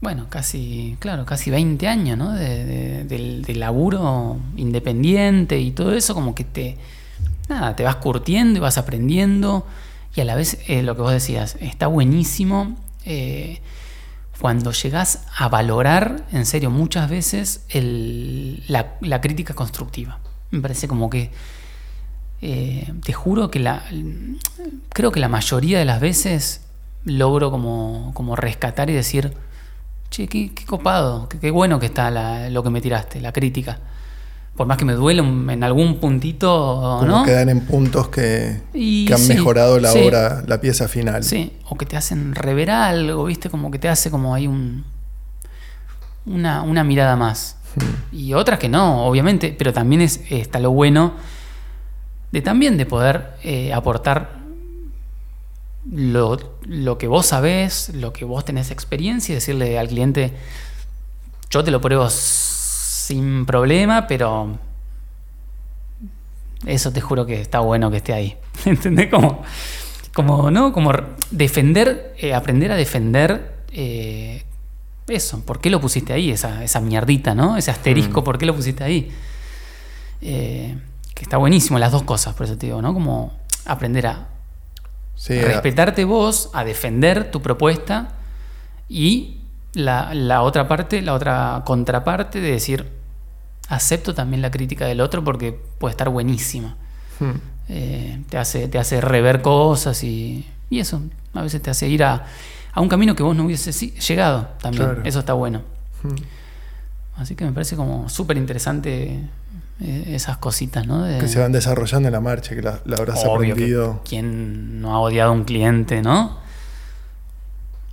[0.00, 2.32] bueno, casi, claro, casi 20 años, ¿no?
[2.32, 6.76] De, del, laburo independiente y todo eso, como que te,
[7.50, 9.66] nada, te vas curtiendo y vas aprendiendo.
[10.14, 13.60] Y a la vez, eh, lo que vos decías, está buenísimo eh,
[14.40, 17.66] cuando llegás a valorar, en serio, muchas veces
[18.68, 20.18] la, crítica constructiva.
[20.50, 21.30] Me parece como que,
[22.40, 23.84] eh, te juro que la,
[24.88, 26.62] creo que la mayoría de las veces
[27.04, 29.34] logro como, como rescatar y decir,
[30.08, 33.78] che, qué, copado, qué, bueno que está lo que me tiraste, la crítica.
[34.60, 37.24] Por más que me duele en algún puntito, como ¿no?
[37.24, 38.60] quedan en puntos que,
[39.10, 41.24] han mejorado la obra, la pieza final.
[41.24, 43.48] Sí, o que te hacen rever algo, ¿viste?
[43.48, 44.84] Como que te hace como hay un,
[46.26, 47.56] una, una mirada más.
[47.74, 48.14] Hmm.
[48.14, 51.14] Y otras que no, obviamente, pero también es, está lo bueno
[52.30, 54.40] de también de poder eh, aportar
[55.90, 60.34] lo, lo, que vos sabés, lo que vos tenés experiencia y decirle al cliente,
[61.48, 62.10] yo te lo pruebo
[63.10, 64.56] sin problema, pero
[66.64, 68.36] eso te juro que está bueno que esté ahí.
[68.64, 69.10] ¿Entendés?
[69.10, 69.42] Como,
[70.14, 70.72] como, ¿no?
[70.72, 70.92] Como
[71.32, 74.44] defender, eh, aprender a defender eh,
[75.08, 75.40] eso.
[75.44, 76.30] ¿Por qué lo pusiste ahí?
[76.30, 77.56] Esa, esa mierdita, ¿no?
[77.56, 78.24] Ese asterisco, mm.
[78.24, 79.10] ¿por qué lo pusiste ahí?
[80.22, 80.78] Eh,
[81.12, 82.94] que está buenísimo las dos cosas, por eso te digo, ¿no?
[82.94, 83.32] Como
[83.64, 84.28] aprender a
[85.26, 88.12] respetarte vos, a defender tu propuesta
[88.88, 89.40] y
[89.74, 92.99] la, otra parte, la otra contraparte de decir,
[93.70, 96.76] acepto también la crítica del otro porque puede estar buenísima.
[97.18, 97.30] Hmm.
[97.68, 101.00] Eh, te, hace, te hace rever cosas y, eso
[101.34, 102.26] a veces te hace ir a,
[102.76, 105.00] un camino que vos no hubiese llegado también.
[105.04, 105.62] Eso está bueno.
[106.02, 106.16] Hmm.
[107.16, 109.20] Así que me parece como súper interesante
[109.80, 111.04] eh, esas cositas, ¿no?
[111.04, 114.00] que se van desarrollando en la marcha, que la, habrás aprendido.
[114.08, 116.38] ¿Quién no ha odiado a un cliente, no?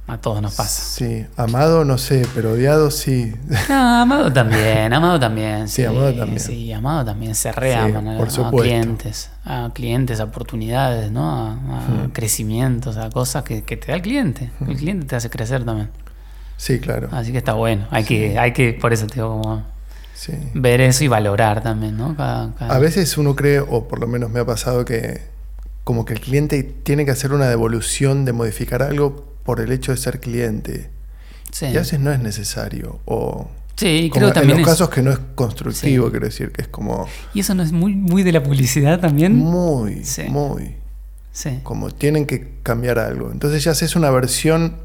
[0.10, 0.82] A todos nos pasa.
[0.84, 3.36] Sí, amado no sé, pero odiado sí.
[3.68, 5.68] No, amado también, amado también.
[5.68, 6.40] Sí, amado también.
[6.40, 7.36] Sí, amado también.
[7.36, 11.30] Se reaman a, clientes, a clientes, a oportunidades, ¿no?
[11.30, 14.50] A, crecimientos, a cosas que, te da el cliente.
[14.66, 15.90] El cliente te hace crecer también.
[16.56, 17.10] Sí, claro.
[17.12, 17.86] Así que está bueno.
[17.92, 19.64] Hay que, hay que, por eso te digo como
[20.54, 22.16] ver eso y valorar también, ¿no?
[22.18, 25.22] A veces uno cree, o por lo menos me ha pasado que
[25.84, 29.92] como que el cliente tiene que hacer una devolución de modificar algo por el hecho
[29.94, 30.90] de ser cliente.
[31.62, 33.00] Y a veces no es necesario.
[33.06, 34.58] O sí, creo también.
[34.60, 37.08] En los casos que no es constructivo, quiero decir, que es como.
[37.34, 39.34] ¿Y eso no es muy, muy de la publicidad también?
[39.36, 40.76] Muy, muy.
[41.64, 43.32] Como tienen que cambiar algo.
[43.32, 44.76] Entonces ya haces una versión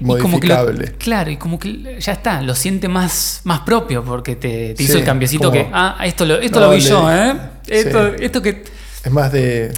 [0.00, 0.92] y como que lo- modificable.
[0.98, 4.94] claro, y como que ya está, lo siente más, más propio porque te, te hizo
[4.94, 7.34] Sí, el cambiecito como- que, ah, esto lo, esto No, lo vi le- yo, ¿eh?
[7.68, 8.24] Esto, Sí.
[8.24, 8.64] esto que...
[9.04, 9.72] Es más de.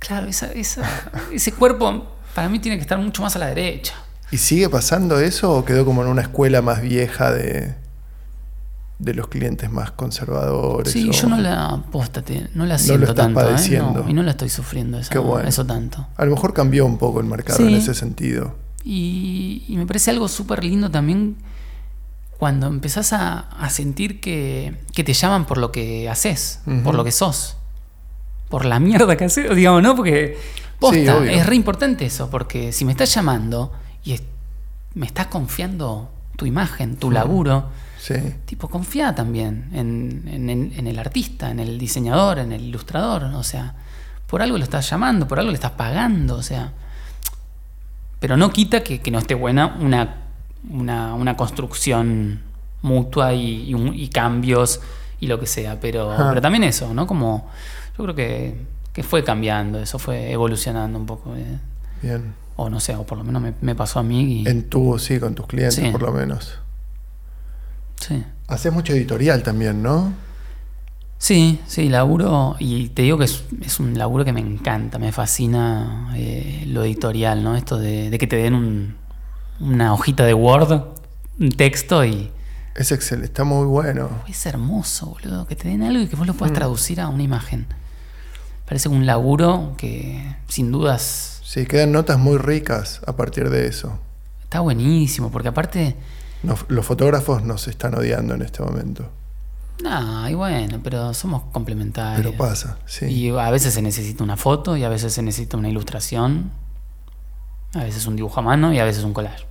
[0.00, 3.94] Claro, esa, esa- ese cuerpo para mí tiene que estar mucho más a la derecha.
[4.30, 7.74] ¿Y sigue pasando eso o quedó como en una escuela más vieja de,
[8.98, 10.92] de los clientes más conservadores?
[10.92, 13.44] Sí, o- yo no la, póstate, no la lo siento estás tanto, ¿eh?
[13.44, 14.02] padeciendo.
[14.04, 15.48] No, y no la estoy sufriendo esa- Qué bueno.
[15.48, 16.06] eso tanto.
[16.16, 17.64] A lo mejor cambió un poco el mercado Sí.
[17.68, 18.56] en ese sentido.
[18.84, 21.36] Y, y me parece algo súper lindo también
[22.38, 27.04] cuando empezás a, a sentir que, que te llaman por lo que haces, por lo
[27.04, 27.56] que sos,
[28.50, 29.94] por la mierda que haces, digamos, ¿no?
[29.96, 30.36] Porque
[30.90, 33.72] posta, es re importante eso, porque si me estás llamando
[34.04, 34.22] y es-
[34.94, 37.68] me estás confiando tu imagen, tu laburo,
[37.98, 38.14] Sí.
[38.44, 43.24] tipo, confía también en, en- en- en el artista, en el diseñador, en el ilustrador,
[43.34, 43.74] o sea,
[44.26, 46.72] por algo lo estás llamando, por algo le estás pagando, o sea,
[48.20, 50.16] pero no quita que, que no esté buena una,
[50.70, 52.40] una, una construcción
[52.82, 54.80] mutua y, y un- y cambios
[55.20, 56.28] y lo que sea, pero, Ajá.
[56.30, 57.06] pero también eso, ¿no?
[57.06, 57.48] Como
[57.96, 61.58] yo creo que, que fue cambiando, eso fue evolucionando un poco, eh,
[62.00, 62.32] Bien.
[62.56, 64.48] o no sé, o por lo menos me, me pasó a mí y...
[64.48, 65.90] En tu, sí, con tus clientes Sí.
[65.90, 66.58] por lo menos.
[68.00, 68.24] sí.
[68.46, 70.12] Haces mucho editorial también, ¿no?
[71.18, 75.10] Sí, sí, laburo, y te digo que es, es un laburo que me encanta, me
[75.12, 77.56] fascina eh, lo editorial, ¿no?
[77.56, 78.96] Esto de, de que te den un-
[79.60, 80.82] una hojita de Word,
[81.40, 82.30] un texto y
[82.74, 84.10] Es excelente, está muy bueno.
[84.28, 86.56] es hermoso, boludo, que te den algo y que vos lo puedas Mm.
[86.56, 87.66] traducir a una imagen.
[88.66, 93.98] Parece un laburo que sin dudas Sí, quedan notas muy ricas a partir de eso.
[94.44, 95.96] está buenísimo, porque aparte,
[96.42, 99.08] Nos- los fotógrafos nos están odiando en este momento.
[99.82, 102.24] no, y bueno, pero somos complementarios.
[102.24, 103.06] Pero pasa, sí.
[103.06, 106.50] Y a veces se necesita una foto y a veces se necesita una ilustración,
[107.74, 109.44] a veces un dibujo a mano y a veces un collage.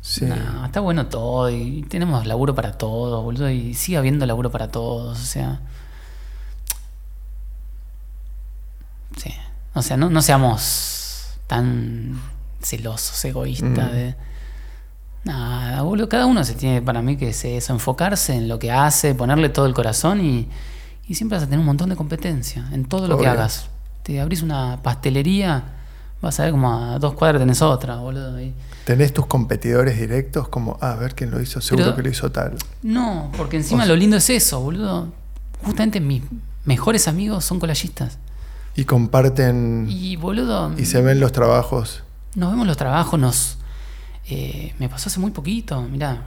[0.00, 0.24] sí.
[0.26, 4.68] Nah, está bueno todo y tenemos laburo para todos, boludo, y sigue habiendo laburo para
[4.68, 5.60] todos, o sea.
[9.16, 9.30] Sí.
[9.74, 12.20] O sea, no, no seamos tan
[12.62, 13.94] celosos, egoístas Mm.
[13.94, 14.14] de.
[15.24, 18.72] Nada, boludo, cada uno se tiene para mí que es eso, enfocarse en lo que
[18.72, 20.48] hace, ponerle todo el corazón y,
[21.06, 23.68] y siempre vas a tener un montón de competencia en todo lo que hagas.
[24.02, 25.62] Te abrís una pastelería,
[26.20, 28.40] vas a ver como a dos cuadras tenés otra, boludo.
[28.40, 28.52] y-
[28.84, 31.60] ¿Tenés tus competidores directos como, ah, a ver quién lo hizo?
[31.60, 32.56] Seguro Pero- que lo hizo tal.
[32.82, 35.12] No, porque encima O lo lindo es eso, boludo.
[35.62, 36.22] Justamente mis
[36.64, 38.18] mejores amigos son colallistas.
[38.74, 39.86] Y comparten
[40.78, 42.02] y, se ven los trabajos.
[42.34, 43.58] nos vemos los trabajos, nos...
[44.28, 46.22] eh, me pasó hace muy poquito, mirá,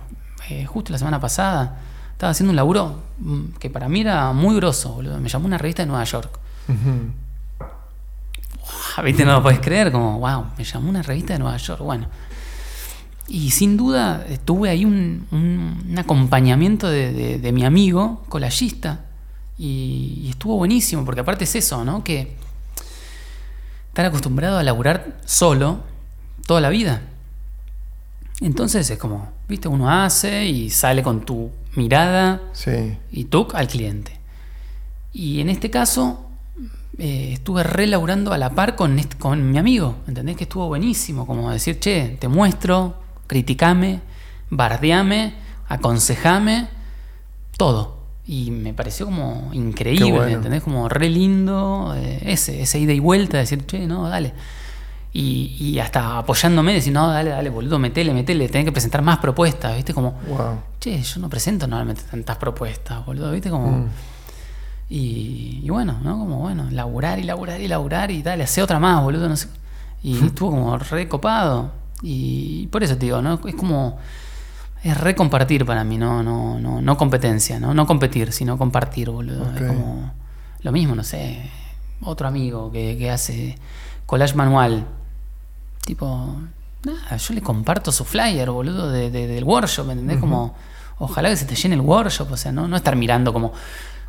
[0.49, 1.79] eh, justo la semana pasada,
[2.11, 5.19] estaba haciendo un laburo mm, que para mí era muy grosso, boludo.
[5.19, 6.39] Me llamó una revista de Nueva York.
[9.03, 9.25] ¿Viste?
[9.25, 11.81] No lo podés creer, como, wow, me llamó una revista de Nueva York.
[11.81, 12.07] Bueno.
[13.27, 19.04] Y sin duda tuve ahí un, un- un acompañamiento de, de- de mi amigo, collagista,
[19.57, 22.03] y, y estuvo buenísimo, porque aparte es eso, ¿no?
[22.03, 22.35] Que
[23.89, 25.79] estar acostumbrado a laburar solo
[26.45, 27.01] toda la vida.
[28.41, 32.97] Entonces es como, viste, uno hace y sale con tu mirada Sí.
[33.11, 34.19] y tú al cliente.
[35.13, 36.29] Y en este caso
[36.97, 40.35] eh, estuve relaborando a la par con, con mi amigo, ¿entendés?
[40.35, 44.01] Que estuvo buenísimo, como decir, che, te muestro, criticame,
[44.49, 45.35] bardeame,
[45.69, 46.67] aconsejame,
[47.57, 47.94] todo.
[48.27, 50.35] Y me pareció como increíble, bueno.
[50.37, 50.63] ¿entendés?
[50.63, 54.33] Como re lindo eh, ese, ese ida y vuelta, decir, che, no, dale.
[55.13, 59.19] Y, y hasta apoyándome, decir, no, dale, dale, boludo, metele, metele, tenés que presentar más
[59.19, 59.93] propuestas, ¿viste?
[59.93, 60.59] Como, Wow.
[60.79, 63.49] che, yo no presento normalmente tantas propuestas, boludo, ¿viste?
[63.49, 63.71] Como...
[63.71, 63.87] Mm.
[64.89, 66.17] Y, y bueno, ¿no?
[66.19, 69.47] Como bueno, laburar y laburar y laburar y dale, hace otra más, boludo, no sé.
[70.03, 71.71] Y estuvo como re copado.
[72.01, 73.39] Y por eso te digo, ¿no?
[73.45, 73.97] Es como.
[74.85, 77.73] Es re compartir para mí, no, no, no, no competencia, ¿no?
[77.73, 79.51] No competir, sino compartir, boludo.
[79.55, 80.13] Es como.
[80.61, 81.49] Lo mismo, no sé.
[82.01, 83.57] Otro amigo que, que hace
[84.05, 84.85] collage manual.
[85.85, 86.35] Tipo.
[86.85, 90.17] Nada, yo le comparto su flyer, boludo, de, de- del workshop, ¿me entendés?
[90.19, 90.53] Como.
[90.99, 93.51] Ojalá que se te llene el workshop, o sea, no, no estar mirando como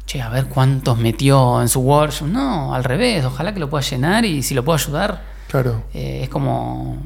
[0.04, 2.28] che, a ver cuántos metió en su workshop.
[2.28, 5.82] No, al revés, ojalá que lo pueda llenar y si lo puedo ayudar, Claro.
[5.94, 6.98] eh, es como.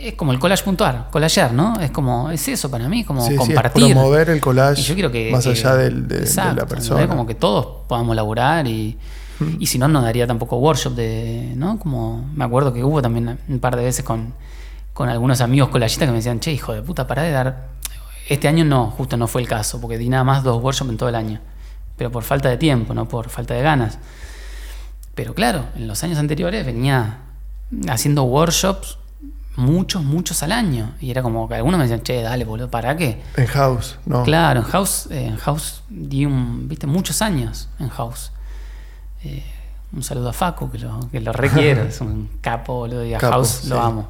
[0.00, 1.80] Es como el collage puntual, collagear, ¿no?
[1.80, 3.92] Es como, es eso para mí, como Sí, sí, es compartir.
[3.92, 5.32] promover el collage Y yo quiero que.
[5.32, 6.20] más que- allá del- de,
[6.54, 7.08] la persona.
[7.08, 8.96] Como que todos podamos laburar y.
[9.60, 11.52] Y si no, no daría tampoco workshop de.
[11.56, 11.78] ¿No?
[11.78, 12.24] Como.
[12.34, 14.34] Me acuerdo que hubo también un par de veces con,
[14.92, 17.68] con algunos amigos collagistas que me decían, che, hijo de puta, pará de dar.
[18.28, 20.96] Este año no, justo no fue el caso, porque di nada más dos workshops en
[20.96, 21.40] todo el año.
[21.96, 23.98] Pero por falta de tiempo, no por falta de ganas.
[25.14, 27.18] Pero claro, en los años anteriores venía
[27.88, 28.98] haciendo workshops
[29.58, 30.94] muchos, muchos al año.
[31.00, 33.20] Y era como que algunos me decían, che, dale, boludo, ¿para qué?
[33.36, 34.22] En House, ¿no?
[34.24, 38.32] Claro, en House, eh, en House di un, viste, muchos años en House.
[39.24, 39.44] Eh,
[39.92, 43.18] un saludo a Facu, que lo, que lo requiero, es un capo, boludo, y a
[43.18, 43.68] Capo, House sí.
[43.68, 44.08] lo amo.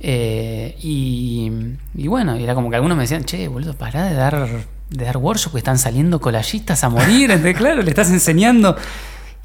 [0.00, 1.50] Eh, y,
[1.94, 4.48] y bueno, y era como que algunos me decían, che, boludo, pará de dar,
[4.90, 8.76] de dar workshop, que están saliendo colallistas a morir, entonces, claro, le estás enseñando.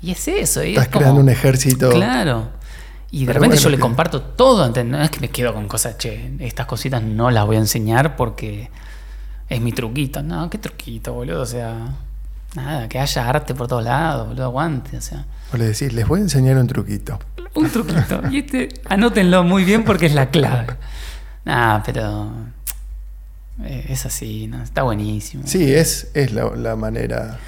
[0.01, 1.89] Y es eso, y Estás es como- creando un ejército.
[1.91, 2.49] Claro.
[3.11, 4.99] Y de Pero repente bueno, yo le comparto todo, ¿entendés?
[4.99, 8.15] No es que me quedo con cosas, che, estas cositas no las voy a enseñar
[8.15, 8.69] porque
[9.49, 10.21] es mi truquito.
[10.21, 11.41] No, qué truquito, boludo.
[11.41, 11.95] O sea,
[12.55, 14.95] nada, que haya arte por todos lados, boludo, aguante.
[14.97, 17.19] O sea, O le decís, les voy a enseñar un truquito.
[17.55, 18.21] un truquito.
[18.31, 20.67] y este, anótenlo muy bien porque es la clave.
[21.45, 22.31] Nada, pero
[23.63, 24.61] eh, es así, ¿no?
[24.61, 25.43] está buenísimo.
[25.47, 27.39] Sí, es, es la, la manera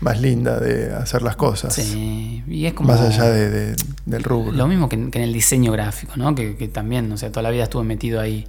[0.00, 1.74] más linda de hacer las cosas.
[1.74, 2.88] Sí, y es como...
[2.90, 3.76] Más allá de- de-
[4.06, 4.52] del rubro.
[4.52, 6.34] Lo mismo que en, que en el diseño gráfico, ¿no?
[6.34, 8.46] Que, que también, o sea, toda la vida estuve metido ahí.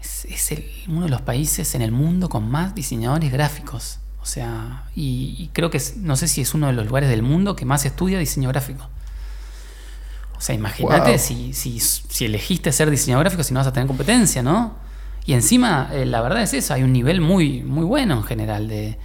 [0.00, 3.98] Es, es el- uno de los países en el mundo con más diseñadores gráficos.
[4.22, 7.10] O sea, y, y creo que es- no sé si es uno de los lugares
[7.10, 8.88] del mundo que más estudia diseño gráfico.
[10.36, 11.18] O sea, imagínate Wow.
[11.18, 14.74] si, si, si elegiste ser diseñador gráfico, si no vas a tener competencia, ¿no?
[15.26, 18.68] Y encima, eh, la verdad es eso, hay un nivel muy, muy bueno en general
[18.68, 18.98] de,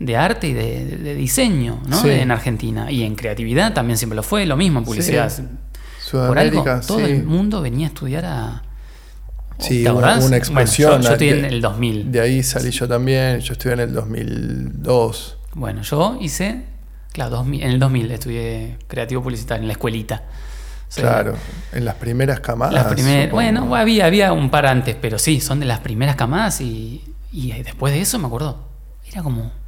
[0.00, 2.00] de arte y de, diseño, ¿no?
[2.00, 2.08] Sí.
[2.08, 2.90] En Argentina.
[2.90, 5.30] Y en creatividad también siempre lo fue, lo mismo en publicidad.
[5.30, 5.44] Sí.
[6.10, 7.04] Por algo, todo sí.
[7.04, 8.62] el mundo venía a estudiar a.
[9.58, 11.02] Sí, una explosión.
[11.02, 12.10] Bueno, yo, yo estoy en el 2000.
[12.10, 13.40] De ahí salí yo también.
[13.40, 15.36] Yo estuve en el 2002.
[15.52, 16.64] Bueno, yo hice.
[17.12, 20.22] Claro, 2000 en el 2000 estudié creativo publicitario en la escuelita.
[20.88, 21.34] O sea, Claro.
[21.72, 22.72] En las primeras camadas.
[22.72, 23.34] Las primeras, supongo.
[23.34, 27.52] bueno, había, había un par antes, pero sí, son de las primeras camadas y, y
[27.62, 28.66] después de eso me acuerdo,
[29.12, 29.59] era como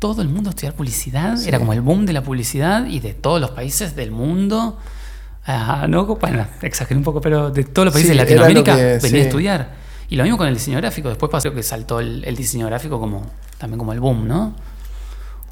[0.00, 1.46] todo el mundo a estudiar publicidad, Sí.
[1.48, 4.76] era como el boom de la publicidad y de todos los países del mundo,
[5.46, 8.82] ah, no, bueno, exageré un poco, pero de todos los países Sí, de Latinoamérica que-
[8.82, 9.16] venía sí.
[9.18, 9.74] a estudiar.
[10.08, 12.98] Y lo mismo con el diseño gráfico, después pasó que saltó el, el diseño gráfico
[12.98, 14.56] como también como el boom, ¿no?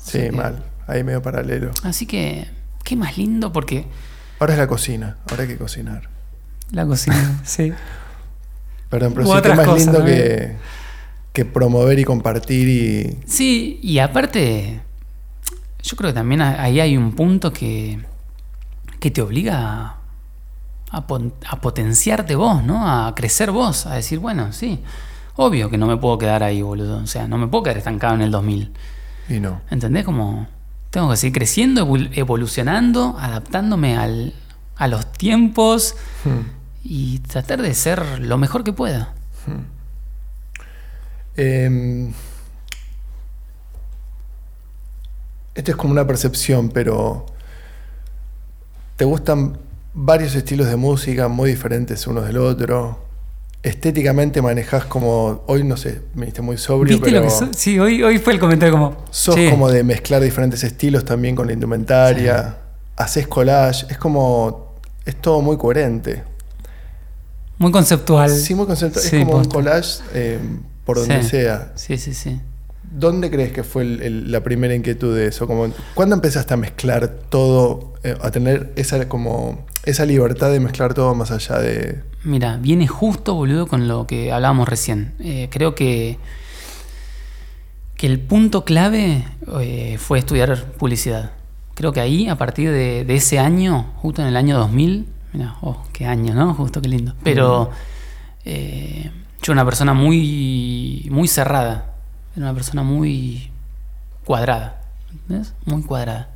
[0.03, 0.65] Sí, que- mal.
[0.89, 1.71] Ahí medio paralelo.
[1.85, 2.49] Así que,
[2.83, 3.87] qué más lindo porque
[4.41, 5.17] Ahora es la cocina.
[5.31, 6.09] Ahora hay que cocinar.
[6.73, 7.73] la cocina, sí.
[8.89, 10.57] Perdón, pero sí otras más cosas lindo que,
[11.33, 13.19] que promover y compartir y.
[13.27, 14.81] Sí, y aparte,
[15.83, 18.05] yo creo que también ahí hay un punto que,
[19.01, 19.97] que te obliga
[20.91, 21.07] a,
[21.51, 22.87] a potenciarte vos, ¿no?
[23.07, 24.81] A crecer vos, a decir, bueno, sí,
[25.37, 26.99] obvio que no me puedo quedar ahí, boludo.
[26.99, 28.73] O sea, no me puedo quedar estancado en el 2000.
[29.29, 29.61] Y no.
[29.71, 30.05] ¿Entendés?
[30.05, 30.49] Como
[30.91, 34.33] tengo que seguir creciendo, evol- evolucionando, adaptándome al,
[34.77, 36.49] a los tiempos Hmm.
[36.83, 39.13] y tratar de ser lo mejor que pueda.
[41.43, 42.13] Em,
[45.55, 47.27] esto es como una percepción, pero
[48.97, 49.57] ¿te gustan
[49.95, 53.07] varios estilos de música muy diferentes unos del otro?
[53.63, 57.53] Estéticamente manejas como, hoy no sé, me diste muy sobrio, ¿Viste pero lo que so-
[57.53, 59.05] Sí, hoy, hoy fue el comentario como...
[59.11, 62.57] sos "Che, como de mezclar diferentes estilos también con la indumentaria,
[62.97, 64.75] haces collage, es como,
[65.05, 66.25] es todo muy coherente.
[67.59, 68.31] Muy conceptual.
[68.31, 70.39] Sí, muy conceptual, Sí, es como un collage eh,
[70.89, 71.29] por donde Sí.
[71.29, 71.71] sea.
[71.75, 72.41] Sí, sí, sí.
[72.91, 75.47] ¿Dónde crees que fue el- el- la primera inquietud de eso?
[75.47, 80.95] Como, ¿Cuándo empezaste a mezclar todo, eh, a tener esa, como, esa libertad de mezclar
[80.95, 82.01] todo más allá de...
[82.25, 85.13] Mira, viene justo, boludo, con lo que hablábamos recién.
[85.21, 86.17] Eh, creo que,
[87.99, 89.25] que el punto clave
[89.61, 91.33] eh, fue estudiar publicidad.
[91.75, 95.57] Creo que ahí, a partir de, de ese año, justo en el año 2000, mira,
[95.61, 96.55] oh, qué año, ¿no?
[96.55, 97.15] Justo qué lindo.
[97.23, 97.69] Pero
[99.43, 101.95] yo era una persona muy, muy cerrada,
[102.37, 103.51] era una persona muy
[104.25, 104.81] cuadrada,
[105.13, 105.55] ¿entendés?
[105.65, 106.29] Muy cuadrada.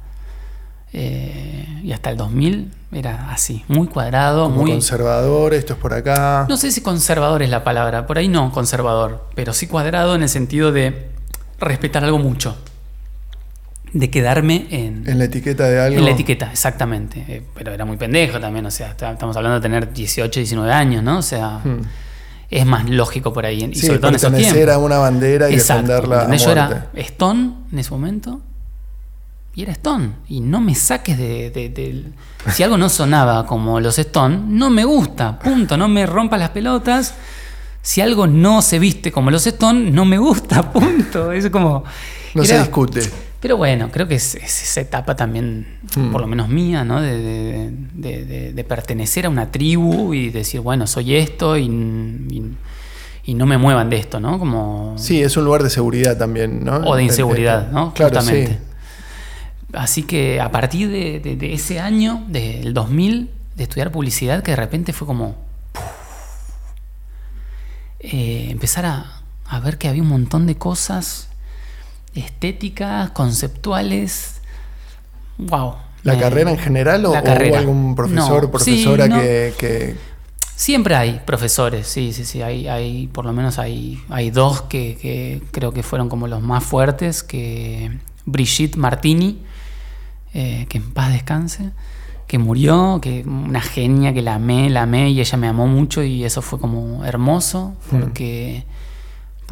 [0.94, 4.70] Eh, y hasta el 2000 era así, muy cuadrado, Como muy...
[4.72, 6.44] conservador, esto es por acá.
[6.48, 10.22] No sé si conservador es la palabra, por ahí no conservador, pero sí cuadrado en
[10.22, 11.08] el sentido de
[11.58, 12.56] respetar algo mucho.
[13.94, 15.98] De quedarme en, En la etiqueta de algo.
[15.98, 17.24] en la etiqueta, exactamente.
[17.28, 21.02] Eh, pero era muy pendejo también, o sea, estamos hablando de tener 18, 19 años,
[21.02, 21.18] ¿no?
[21.18, 21.80] O sea, Hmm.
[22.52, 23.64] Es más lógico por ahí.
[23.64, 24.68] Y Sí, sobre todo en esos tiempos.
[24.68, 26.36] a una bandera y Exacto, defenderla a.
[26.36, 28.40] Yo era Stone en ese momento
[29.54, 30.10] y era Stone.
[30.28, 32.12] Y no me saques de,
[32.52, 35.38] Si algo no sonaba como los Stone, no me gusta.
[35.38, 35.76] Punto.
[35.76, 37.14] No me rompas las pelotas.
[37.80, 40.62] Si algo no se viste como los Stone, no me gusta.
[40.72, 41.32] Punto.
[41.32, 41.84] Es como.
[42.34, 43.02] No se discute.
[43.40, 46.12] Pero bueno, creo que es, es esa etapa también, Hmm.
[46.12, 47.00] por lo menos mía, ¿no?
[47.00, 51.64] De, de- de- de- de pertenecer a una tribu y decir, bueno, soy esto y,
[51.64, 52.56] y-
[53.24, 54.38] y no me muevan de esto, ¿no?
[54.38, 56.76] Como, Sí, es un lugar de seguridad también, ¿no?
[56.78, 57.92] o de inseguridad, ¿no?
[57.94, 58.52] Claro, Justamente.
[58.52, 58.58] sí.
[59.74, 64.92] Así que a partir de, ese año, del 2000, de estudiar publicidad, que de repente
[64.92, 65.34] fue como,
[68.00, 71.28] eh, empezar a, a ver que había un montón de cosas
[72.14, 74.40] estéticas, conceptuales.
[75.38, 75.74] Wow.
[76.02, 79.20] ¿La carrera en general o, algún profesor No, o profesora sí, no.
[79.20, 79.96] que, que-
[80.54, 84.96] Siempre hay profesores, sí, sí, sí, hay, hay por lo menos hay, hay dos que,
[85.00, 89.42] que creo que fueron como los más fuertes, que Brigitte Martini,
[90.34, 91.70] eh, que en paz descanse,
[92.28, 96.02] que murió, que una genia que la amé, la amé y ella me amó mucho
[96.04, 98.64] y eso fue como hermoso, porque,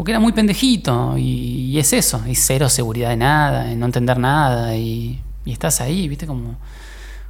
[0.01, 3.85] porque era muy pendejito y, y es eso, y cero seguridad de nada, en no
[3.85, 6.57] entender nada y, y estás ahí, viste, como,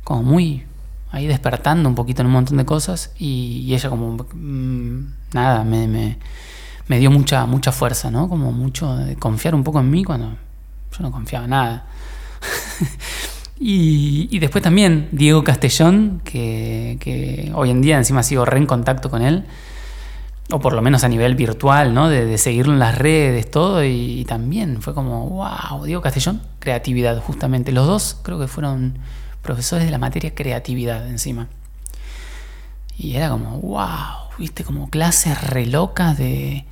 [0.04, 0.62] como muy
[1.10, 4.98] ahí despertando un poquito en un montón de cosas y, y ella como mm,
[5.32, 5.88] nada me,
[6.86, 10.28] me, dio mucha mucha fuerza no como mucho de confiar un poco en mí cuando
[10.28, 11.86] yo no confiaba en nada.
[13.62, 18.64] Y, y después también Diego Castellón que, que hoy en día encima sigo re en
[18.64, 19.44] contacto con él
[20.52, 22.08] o por lo menos a nivel virtual, ¿no?
[22.08, 26.42] De, de seguirlo en las redes, todo, y, y también fue como, wow, Diego Castellón,
[26.58, 27.72] creatividad, justamente.
[27.72, 28.98] Los dos creo que fueron
[29.42, 31.48] profesores de la materia creatividad encima.
[32.96, 36.66] Y era como, wow, viste, como clases re locas de,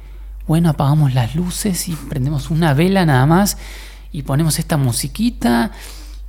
[0.47, 3.57] bueno, apagamos las luces y prendemos una vela nada más
[4.13, 5.71] y ponemos esta musiquita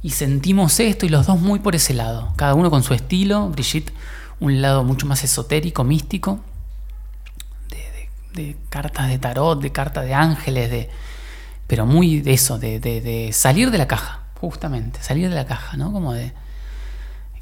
[0.01, 3.49] y sentimos esto y los dos muy por ese lado, cada uno con su estilo,
[3.49, 3.91] Brigitte
[4.39, 6.39] un lado mucho más esotérico, místico,
[8.69, 10.89] cartas de tarot, de cartas de ángeles, de,
[11.67, 15.91] pero muy de eso, de salir de la caja, justamente, salir de la caja, ¿no?
[15.91, 16.33] Como de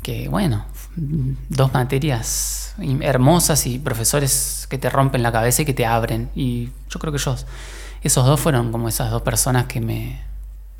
[0.07, 5.85] que, bueno, dos materias hermosas y profesores que te rompen la cabeza y que te
[5.85, 6.29] abren.
[6.33, 7.45] Y yo creo que ellos,
[8.03, 10.21] esos dos fueron como esas dos personas que me,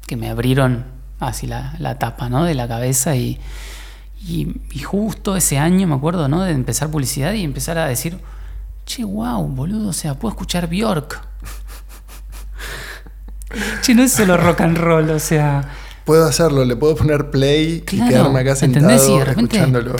[0.05, 0.85] que me abrieron
[1.19, 2.45] así la, la tapa, ¿no?
[2.45, 3.39] De la cabeza y,
[4.25, 6.43] y, y justo ese año me acuerdo, ¿no?
[6.43, 8.19] De empezar publicidad y empezar a decir,
[8.87, 11.21] che, wow, boludo, o sea, puedo escuchar Bjork.
[13.81, 15.69] che, no es solo rock and roll, o sea,
[16.05, 19.01] Puedo hacerlo, le puedo poner play Claro, y quedarme acá ¿entendés?
[19.01, 19.95] sentado Y de repente- escuchándolo.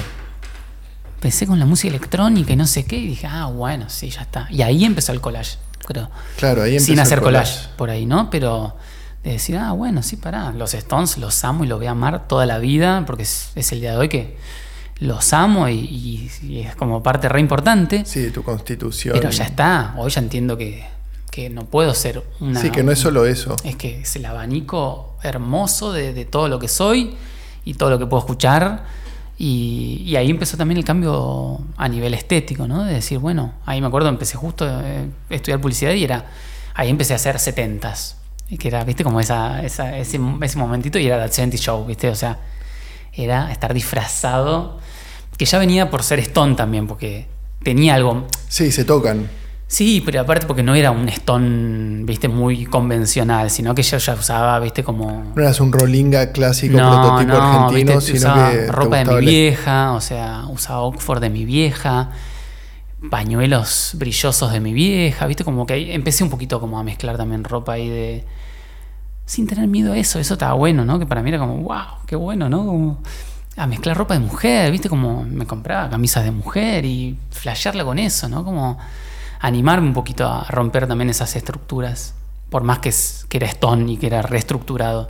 [1.15, 4.21] empecé con la música electrónica y no sé qué, y dije, ah, bueno, sí, ya
[4.21, 4.47] está.
[4.49, 6.09] Y ahí empezó el collage, creo.
[6.37, 7.51] Claro, ahí empezó Sin el hacer collage.
[7.53, 7.75] collage.
[7.77, 8.29] por ahí, ¿no?
[8.29, 8.77] Pero
[9.23, 12.25] de decir, ah, bueno, sí, pará, los Stones los amo y los voy a amar
[12.29, 14.37] toda la vida, porque es, es el día de hoy que
[14.99, 18.03] los amo y, y- y es como parte re importante.
[18.05, 19.15] Sí, de tu constitución.
[19.17, 20.83] pero ya está, hoy ya entiendo que,
[21.31, 22.59] que no puedo ser una...
[22.59, 23.55] Sí, que no es solo eso.
[23.63, 27.15] Es que es el abanico hermoso de, de todo lo que soy
[27.65, 28.85] y todo lo que puedo escuchar.
[29.39, 32.83] Y, y ahí empezó también el cambio a nivel estético, ¿no?
[32.83, 36.25] De decir, bueno, ahí me acuerdo, empecé justo eh, a estudiar publicidad y era,
[36.73, 38.17] ahí empecé a hacer setentas.
[38.57, 42.09] Que era, viste, como esa, esa- ese, ese momentito y era That 70 Show, viste,
[42.09, 42.39] o sea,
[43.13, 44.79] era estar disfrazado,
[45.37, 47.27] que ya venía por ser Stone también, porque
[47.63, 49.29] tenía algo, Sí, se tocan.
[49.69, 54.13] Sí, pero aparte porque no era un stone, viste, muy convencional, sino que yo ya
[54.13, 55.33] usaba, viste, como...
[55.35, 58.67] No eras un rolinga clásico prototipo argentino, viste, sino usaba que.
[58.67, 62.11] ropa de mi el- vieja, o sea, usaba Oxford de mi vieja,
[63.09, 67.17] pañuelos brillosos de mi vieja, viste, como que ahí empecé un poquito como a mezclar
[67.17, 68.25] también ropa ahí de...
[69.25, 70.97] Sin tener miedo a eso, eso estaba bueno, ¿no?
[70.99, 72.65] Que para mí era como, wow, qué bueno, ¿no?
[72.65, 73.03] Como
[73.57, 77.97] a mezclar ropa de mujer, viste, como me compraba camisas de mujer y flashearla con
[77.97, 78.45] eso, ¿no?
[78.45, 78.77] Como
[79.39, 82.13] animarme un poquito a romper también esas estructuras,
[82.49, 82.93] por más que,
[83.27, 85.09] que era Stone y que era reestructurado.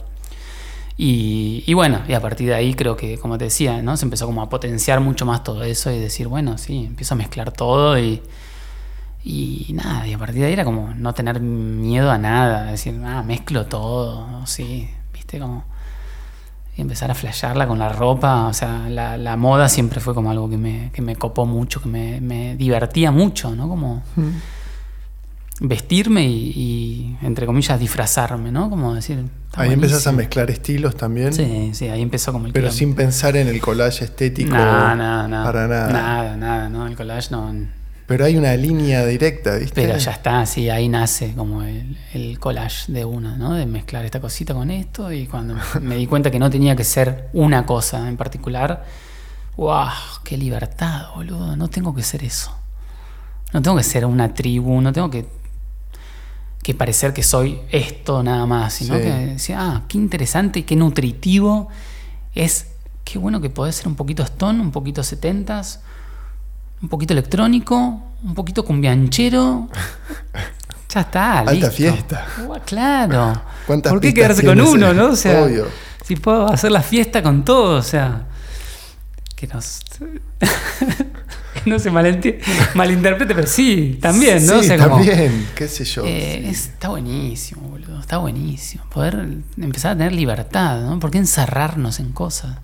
[0.96, 3.98] Y, y bueno, y a partir de ahí creo que, como te decía, ¿no?
[3.98, 7.18] se empezó como a potenciar mucho más todo eso y decir, bueno, sí, empiezo a
[7.18, 8.22] mezclar todo y,
[9.26, 13.00] y nada, y a partir de ahí era como no tener miedo a nada, decir,
[13.06, 15.66] ah, mezclo todo, sí, viste, como...
[16.78, 20.30] Y empezar a flashearla con la ropa, o sea, la, la moda siempre fue como
[20.30, 23.68] algo que me, que me copó mucho, que me, me divertía mucho, ¿no?
[23.68, 24.04] Como
[25.60, 28.70] vestirme y, y, entre comillas, disfrazarme, ¿no?
[28.70, 29.26] Como decir...
[29.56, 30.18] Ahí empezás a buenísimo.
[30.18, 31.34] mezclar estilos también.
[31.34, 34.56] Sí, sí, ahí empezó como el Pero sin pensar en el collage estético.
[34.56, 35.44] No, no, no.
[35.44, 35.92] Para nada.
[35.92, 36.86] Nada, nada, ¿no?
[36.86, 37.56] El collage no.
[38.08, 39.74] Pero hay una línea directa, ¿viste?
[39.82, 43.54] Pero ya está, sí, ahí nace como el, el collage de una, ¿no?
[43.54, 46.86] De mezclar esta cosita con esto y cuando me di cuenta que no tenía que
[46.86, 48.86] ser una cosa en particular,
[49.58, 49.90] ¡wow!
[50.24, 51.58] ¡Qué libertad, boludo!
[51.58, 52.56] No tengo que ser eso.
[53.52, 55.26] No tengo que ser una tribu, no tengo que,
[56.64, 59.02] que parecer que soy esto nada más, sino Sí.
[59.02, 61.68] que decía, ah, qué interesante y qué nutritivo
[62.36, 62.68] es,
[63.04, 65.82] qué bueno que podés ser un poquito stone, un poquito setentas,
[66.82, 69.70] un poquito electrónico, un poquito cumbianchero.
[70.90, 71.72] Ya está, Alta listo.
[71.72, 72.26] fiesta.
[72.48, 73.42] Ua, Claro.
[73.68, 75.08] ¿Cuántas ¿Por qué quedarse con uno, no?
[75.08, 75.68] O sea, Obvio.
[76.04, 78.26] si puedo hacer la fiesta con todo, o sea,
[79.36, 79.82] que nos
[81.66, 84.54] no se malinterprete, pero sí, también, ¿no?
[84.54, 86.04] Sí, O sea, como- también, qué sé yo.
[86.06, 86.50] Eh, sí.
[86.50, 88.00] es- está buenísimo, boludo.
[88.00, 88.86] Está buenísimo.
[88.90, 91.00] Poder empezar a tener libertad, ¿no?
[91.00, 92.60] ¿Por qué encerrarnos en cosas?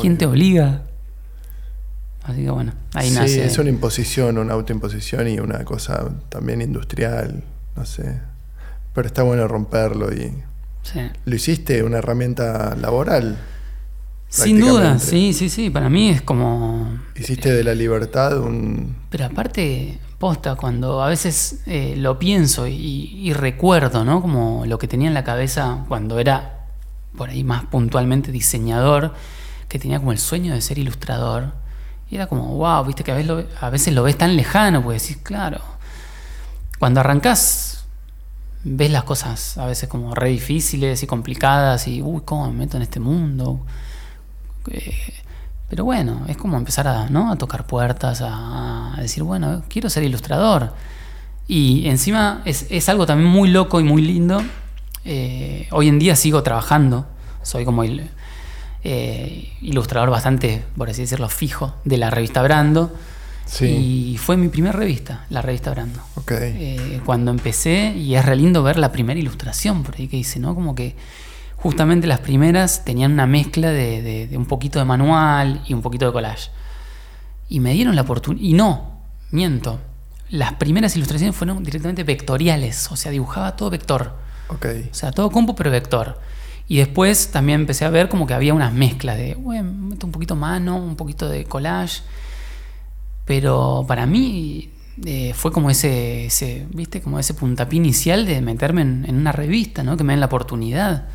[0.00, 0.82] ¿Quién te obliga?
[2.28, 3.46] Así que bueno, ahí sí, nace.
[3.46, 7.42] es una imposición, una autoimposición y una cosa también industrial,
[7.74, 8.20] no sé.
[8.92, 10.32] Pero está bueno romperlo y...
[10.82, 11.00] Sí.
[11.24, 13.38] ¿Lo hiciste una herramienta laboral?
[14.28, 15.70] Sin duda, sí, sí, sí.
[15.70, 16.98] Para mí es como.
[17.16, 18.94] Hiciste de la libertad un...
[19.08, 24.20] Pero aparte, posta, cuando a veces eh, lo pienso y, y recuerdo, ¿no?
[24.20, 26.66] Como lo que tenía en la cabeza cuando era
[27.16, 29.14] por ahí más puntualmente diseñador,
[29.68, 31.52] que tenía como el sueño de ser ilustrador.
[32.10, 33.14] Y era como, wow, viste que a
[33.70, 35.60] veces lo, lo ves tan lejano, pues decís, claro.
[36.78, 37.84] Cuando arrancás,
[38.64, 42.76] ves las cosas a veces como re difíciles y complicadas y, uy, ¿cómo me meto
[42.76, 43.60] en este mundo?
[44.70, 45.14] Eh,
[45.68, 47.30] pero bueno, es como empezar a, ¿no?
[47.30, 50.72] a tocar puertas, a, decir, bueno, quiero ser ilustrador.
[51.46, 54.42] Y encima es, es algo también muy loco y muy lindo.
[55.04, 57.06] Eh, hoy en día sigo trabajando,
[57.42, 58.10] soy como il-
[58.90, 62.94] eh, ilustrador bastante, por así decirlo, fijo de la revista Brando.
[63.44, 64.12] Sí.
[64.14, 66.00] Y fue mi primera revista, la revista Brando.
[66.16, 66.32] Ok.
[66.34, 70.38] Eh, cuando empecé, y es re lindo ver la primera ilustración por ahí que hice,
[70.40, 70.54] ¿no?
[70.54, 70.96] Como que
[71.56, 75.82] justamente las primeras tenían una mezcla de, de- de un poquito de manual y un
[75.82, 76.50] poquito de collage.
[77.48, 78.44] Y me dieron la oportunidad.
[78.46, 79.80] Y no, miento.
[80.30, 84.14] Las primeras ilustraciones fueron directamente vectoriales, o sea, dibujaba todo vector.
[84.48, 84.66] ok.
[84.90, 86.20] O sea, todo compu, pero vector.
[86.68, 90.12] Y después también empecé a ver como que había unas mezclas de, bueno, meto un
[90.12, 92.02] poquito mano, un poquito de collage.
[93.24, 94.70] Pero para mí
[95.06, 97.00] eh, fue como ese, ese, ¿viste?
[97.00, 99.96] Como ese puntapié inicial de meterme en, una revista, ¿no?
[99.96, 101.08] Que me den la oportunidad.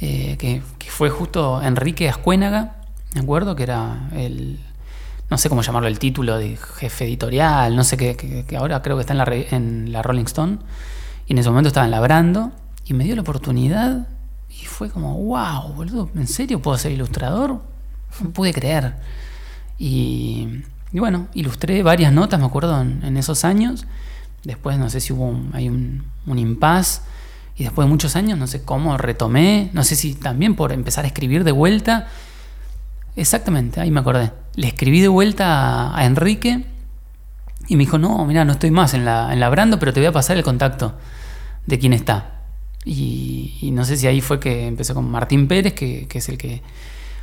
[0.00, 2.76] Eh, que, fue justo Enrique Ascuénaga,
[3.14, 4.58] me acuerdo, que era el,
[5.30, 8.96] no sé cómo llamarlo, el título de jefe editorial, no sé qué, que, ahora creo
[8.96, 10.58] que está en la, en la Rolling Stone.
[11.26, 12.52] Y en ese momento estaba en Labrando
[12.84, 14.08] y me dio la oportunidad
[14.60, 17.62] y fue como, wow, boludo, ¿en serio puedo ser ilustrador?
[18.20, 18.96] No pude creer.
[19.78, 23.86] Y, bueno, ilustré varias notas, me acuerdo, en, en esos años.
[24.42, 27.02] Después no sé si hubo un, hay un, un impas.
[27.56, 29.70] Y después de muchos años, no sé cómo retomé.
[29.72, 32.08] No sé si también por empezar a escribir de vuelta.
[33.14, 34.32] Exactamente, ahí me acordé.
[34.54, 36.64] Le escribí de vuelta a, a Enrique
[37.68, 40.00] y me dijo, no, mira, no estoy más en la, en la Brando, pero te
[40.00, 40.94] voy a pasar el contacto
[41.66, 42.37] de quién está.
[42.90, 46.28] Y, y no sé si ahí fue que empecé con Martín Pérez, que, que es
[46.30, 46.62] el que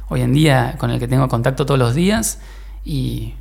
[0.09, 2.37] hoy en día con el que tengo contacto todos los días.
[2.83, 3.33] Y,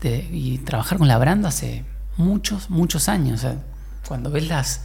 [0.00, 1.84] de- y trabajar con la Brando hace
[2.16, 3.38] muchos, muchos años.
[3.38, 3.56] O sea,
[4.08, 4.82] cuando ves las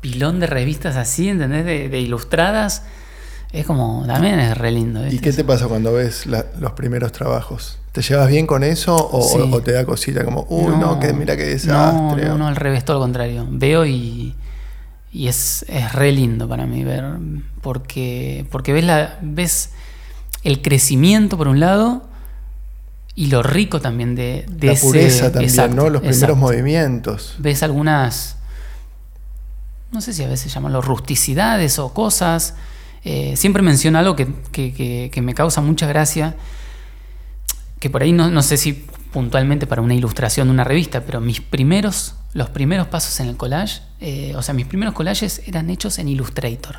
[0.00, 1.64] pilón de revistas así, ¿entendés?
[1.64, 2.82] De, de ilustradas,
[3.52, 5.06] es como, también es re lindo.
[5.06, 7.78] ¿Y qué te pasa cuando ves la- los primeros trabajos?
[7.92, 9.38] ¿Te llevas bien con eso o, Sí.
[9.52, 12.24] o te da cosita como, uy, no, que mira qué No, desastre?
[12.26, 13.46] no, no, al revés, todo lo contrario.
[13.48, 14.34] Veo y,
[15.12, 17.04] y es, es re lindo para mí ver,
[17.60, 19.70] porque, porque ves, la, ves
[20.42, 22.08] el crecimiento por un lado
[23.14, 25.82] y lo rico también de, de la ese- pureza también, exacto, ¿no?
[25.90, 26.36] Los primeros exacto.
[26.36, 27.34] movimientos.
[27.38, 28.36] Ves algunas,
[29.90, 32.54] no sé si a veces llaman rusticidades o cosas.
[33.04, 36.36] Eh, siempre menciono algo que, que- que- que me causa mucha gracia,
[37.80, 38.72] que por ahí no, no sé si
[39.12, 43.36] puntualmente para una ilustración de una revista, pero mis primeros, los primeros pasos en el
[43.36, 46.76] collage, eh, o sea, mis primeros collages eran hechos en Illustrator.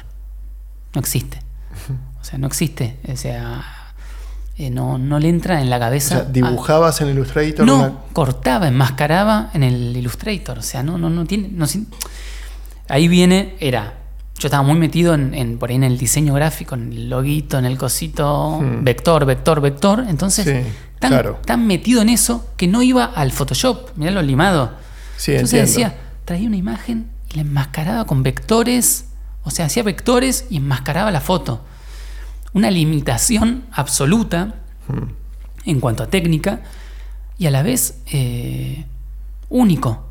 [0.93, 1.39] No existe.
[2.23, 2.97] O sea, no existe.
[3.11, 3.61] O sea,
[4.57, 6.15] eh, no, no le entra en la O cabeza.
[6.21, 10.59] sea, dibujabas en Illustrator No, una- cortaba, enmascaraba en el Illustrator.
[10.59, 11.49] O sea, no, no, no tiene.
[11.51, 11.87] no sin-
[12.87, 13.95] ahí viene, era.
[14.39, 17.57] Yo estaba muy metido en, en- por ahí en el diseño gráfico, en el loguito,
[17.59, 18.85] en el cosito, Hmm.
[18.85, 20.05] vector, vector, vector.
[20.07, 21.39] Entonces, Sí, tan, claro.
[21.45, 23.89] tan metido en eso que no iba al Photoshop.
[23.97, 24.71] Mirá lo limado.
[25.17, 25.89] Sí, Entonces entiendo.
[25.95, 29.05] decía, traía una imagen y la enmascaraba con vectores.
[29.43, 31.63] O sea, hacía vectores y enmascaraba la foto.
[32.53, 34.55] Una limitación absoluta
[34.87, 35.13] Hmm.
[35.65, 36.59] en cuanto a técnica
[37.37, 38.85] y a la vez eh,
[39.47, 40.05] único,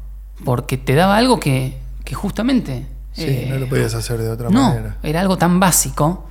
[0.47, 2.87] porque te daba algo que, que justamente...
[3.13, 4.97] Sí, eh, no lo podías hacer de otra no, manera.
[5.03, 6.27] era algo tan básico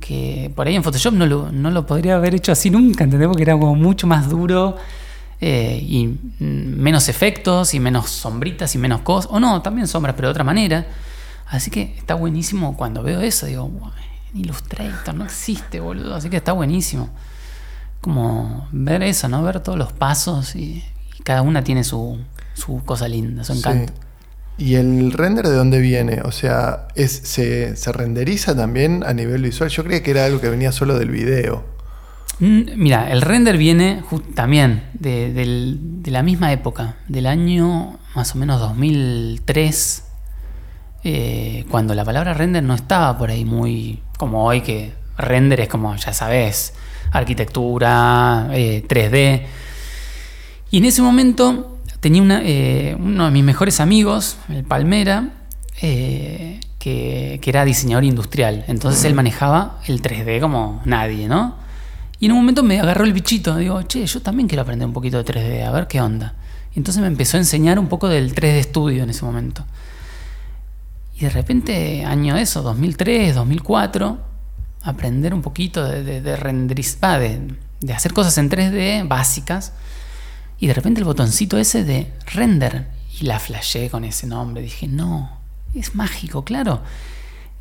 [0.00, 3.28] que por ahí en Photoshop no lo, no lo podría haber hecho así nunca, ¿entendés?
[3.28, 4.76] Porque era como mucho más duro
[5.40, 6.16] eh, y mm,
[6.80, 9.30] menos efectos y menos sombritas y menos cosas.
[9.32, 10.86] O no, también sombras, pero de otra manera.
[11.46, 13.90] Así que está buenísimo cuando veo eso, digo, "Guau,
[14.32, 16.14] en Illustrator no existe, boludo.
[16.14, 17.10] Así que está buenísimo.
[18.00, 19.42] Como ver eso, ¿no?
[19.42, 20.84] Ver todos los pasos y,
[21.18, 22.18] y cada una tiene su,
[22.54, 23.58] su cosa linda, su Sí.
[23.60, 23.92] encanto.
[24.56, 26.20] ¿Y el render de dónde viene?
[26.24, 29.68] O sea, es, se, se renderiza también a nivel visual?
[29.70, 31.64] Yo creía que era algo que venía solo del video.
[32.40, 34.02] Mm, Mira, el render viene
[34.34, 40.04] también de, la misma época, del año más o menos 2003,
[41.04, 45.68] eh, cuando la palabra render no estaba por ahí muy como hoy, que render es
[45.68, 46.74] como, ya sabes,
[47.12, 49.46] arquitectura, eh, 3D.
[50.70, 55.30] Y en ese momento tenía una, eh, uno de mis mejores amigos, el Palmera,
[55.80, 58.64] eh, que, que era diseñador industrial.
[58.66, 61.63] Entonces él manejaba el 3D como nadie, ¿no?
[62.20, 63.56] Y en un momento me agarró el bichito.
[63.56, 66.34] Digo, che, yo también quiero aprender un poquito de 3D, a ver qué onda.
[66.74, 69.64] Y entonces me empezó a enseñar un poco del 3D Studio en ese momento.
[71.16, 74.18] Y de repente, año eso, 2003, 2004,
[74.82, 79.72] aprender un poquito de, de, de de, de hacer cosas en 3D básicas.
[80.58, 82.88] Y de repente el botoncito ese de render.
[83.20, 84.62] Y la flashé con ese nombre.
[84.62, 85.38] Dije, no,
[85.74, 86.82] es mágico, claro.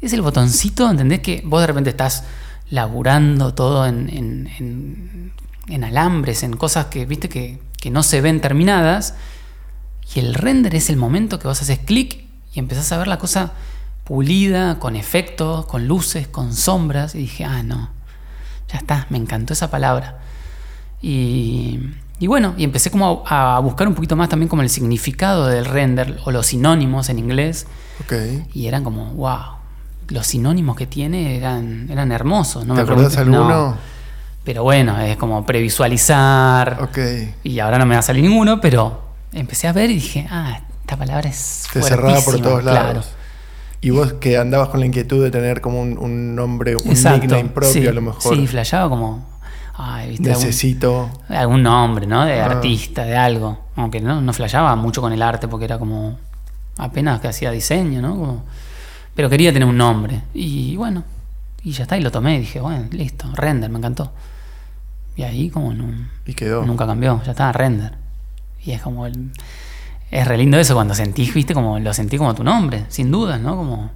[0.01, 1.20] Es el botoncito, ¿entendés?
[1.20, 2.24] Que vos de repente estás
[2.74, 5.32] laburando todo en, en- en-
[5.67, 9.13] en alambres, en cosas que, viste, que, que no se ven terminadas.
[10.15, 13.17] Y el render es el momento que vos haces clic y empezás a ver la
[13.19, 13.53] cosa
[14.03, 17.15] pulida, con efectos, con luces, con sombras.
[17.15, 17.89] Y dije, ah, no,
[18.71, 20.19] ya está, me encantó esa palabra.
[21.01, 21.80] Y,
[22.19, 25.45] y bueno, y empecé como a, a buscar un poquito más también como el significado
[25.47, 27.67] del render o los sinónimos en inglés.
[28.53, 29.53] Y eran como, wow,
[30.14, 32.66] los sinónimos que tiene eran, eran hermosos.
[32.66, 33.38] No ¿Te me acordás no.
[33.41, 33.78] alguno?
[34.43, 36.78] pero bueno, es como previsualizar.
[36.82, 36.97] Ok.
[37.43, 39.01] Y ahora no me va a salir ninguno, pero
[39.32, 42.84] empecé a ver y dije, ah, esta palabra es Te cerraba por todos lados.
[42.84, 43.03] claro.
[43.82, 47.20] Y vos que andabas con la inquietud de tener como un, un nombre, un Exacto,
[47.22, 48.36] nickname propio sí, a lo mejor.
[48.36, 49.26] Sí, flasheaba como,
[49.76, 51.09] ay, viste, algún, Necesito.
[51.28, 52.24] algún nombre, ¿no?
[52.24, 52.45] De Ah.
[52.45, 53.59] artista, de algo.
[53.76, 56.18] Aunque no, no flasheaba mucho con el arte porque era como
[56.78, 58.11] apenas que hacía diseño, ¿no?
[58.16, 58.43] Como-
[59.16, 60.22] pero quería tener un nombre.
[60.34, 61.03] Y bueno,
[61.64, 64.11] y ya está, y lo tomé y dije, bueno, listo, render, me encantó.
[65.16, 65.86] Y ahí como no,
[66.26, 66.66] Y quedó.
[66.66, 67.93] nunca cambió, ya está, render.
[68.66, 69.32] Y es como el,
[70.09, 73.39] es re lindo eso cuando sentís, viste, como lo sentí como tu nombre, sin dudas,
[73.39, 73.55] ¿no?
[73.55, 73.91] Como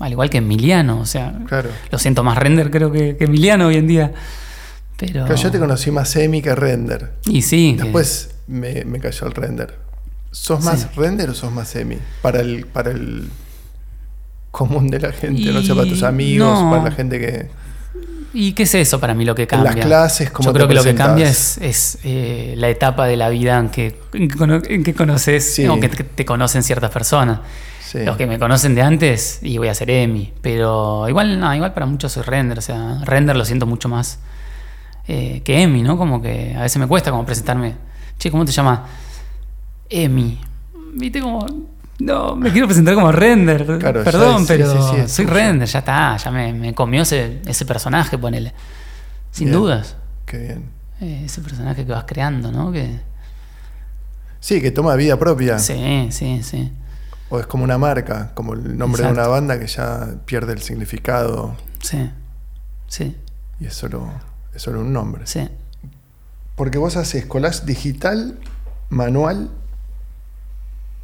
[0.00, 1.70] al igual que Emiliano, o sea, Claro.
[1.90, 4.12] lo siento más render creo que, que Emiliano hoy en día.
[4.98, 7.12] Pero Claro, Yo te conocí más semi que render.
[7.26, 9.78] y sí, que- Después me, me cayó el render.
[10.32, 10.86] ¿Sos más Sí.
[10.96, 11.96] render o sos más semi?
[12.22, 13.30] Para el, para el
[14.56, 16.70] común de la gente, no sé, para tus amigos, no.
[16.70, 17.48] para la gente que.
[18.32, 19.84] ¿Y qué es eso para mí lo que En las cambia?
[19.84, 23.16] clases, ¿cómo Yo te creo que lo que cambia es, es, eh, la etapa de
[23.16, 24.28] la vida en que, en
[24.82, 25.66] que, conoces, Sí.
[25.66, 27.40] o que te, te conocen ciertas personas.
[27.86, 27.98] Sí.
[28.04, 30.32] Los que me conocen de antes, y voy a ser Emi.
[30.42, 32.58] Pero igual, no, igual para muchos soy render.
[32.58, 34.18] O sea, render lo siento mucho más
[35.06, 35.96] eh, que Emi, ¿no?
[35.96, 37.74] Como que a veces me cuesta como presentarme.
[38.18, 38.80] Che, ¿cómo te llamas?
[39.88, 40.38] Emi.
[40.94, 41.46] Viste como.
[41.98, 43.64] No, me quiero presentar como render.
[43.78, 46.16] Claro, Perdón, es- sí, pero sí, sí, es soy render, ya está.
[46.18, 48.52] Ya me, me comió ese, ese personaje, ponele.
[49.30, 49.58] Sin Bien.
[49.58, 49.96] dudas.
[50.26, 50.70] Qué bien.
[51.00, 52.70] Eh, ese personaje que vas creando, ¿no?
[52.72, 53.00] Que,
[54.40, 55.58] Sí, que toma vida propia.
[55.58, 56.72] sí, sí, sí.
[57.30, 60.60] O es como una marca, como el nombre de una banda que ya pierde el
[60.62, 62.10] significado Sí.
[62.88, 63.16] Sí,
[63.58, 64.08] y es solo,
[64.54, 65.26] es solo un nombre.
[65.26, 65.48] sí.
[66.54, 68.38] Porque vos haces collage digital,
[68.88, 69.50] manual.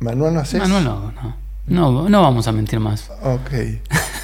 [0.02, 0.60] ¿Manual no haces?
[0.60, 1.36] Manuel no, no.
[1.66, 3.10] No, no vamos a mentir más.
[3.22, 3.50] Ok.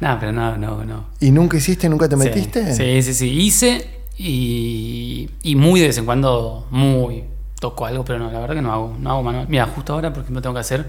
[0.00, 1.04] No, pero no, no, no.
[1.20, 2.74] ¿Y nunca hiciste, nunca te metiste?
[2.74, 3.28] Sí, sí, sí.
[3.28, 7.24] Hice y, y muy de vez en cuando, muy
[7.60, 9.46] toco algo, pero no, la verdad que no hago, no hago manual.
[9.48, 10.86] Mira, justo ahora, por ejemplo, tengo que hacer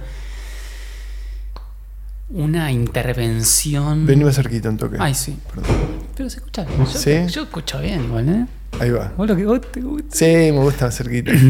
[2.29, 4.05] una intervención.
[4.05, 4.95] Vení más cerquita un toque.
[4.99, 5.37] Ay, sí.
[5.53, 5.75] Perdón.
[6.15, 6.79] Pero se escucha bien.
[6.79, 7.11] Yo, ¿Sí?
[7.27, 8.45] yo escucho bien, igual, ¿eh?
[8.79, 9.11] Ahí va.
[9.17, 10.15] Vos lo que vos te gusta.
[10.15, 11.33] Sí, me gusta más cerquita.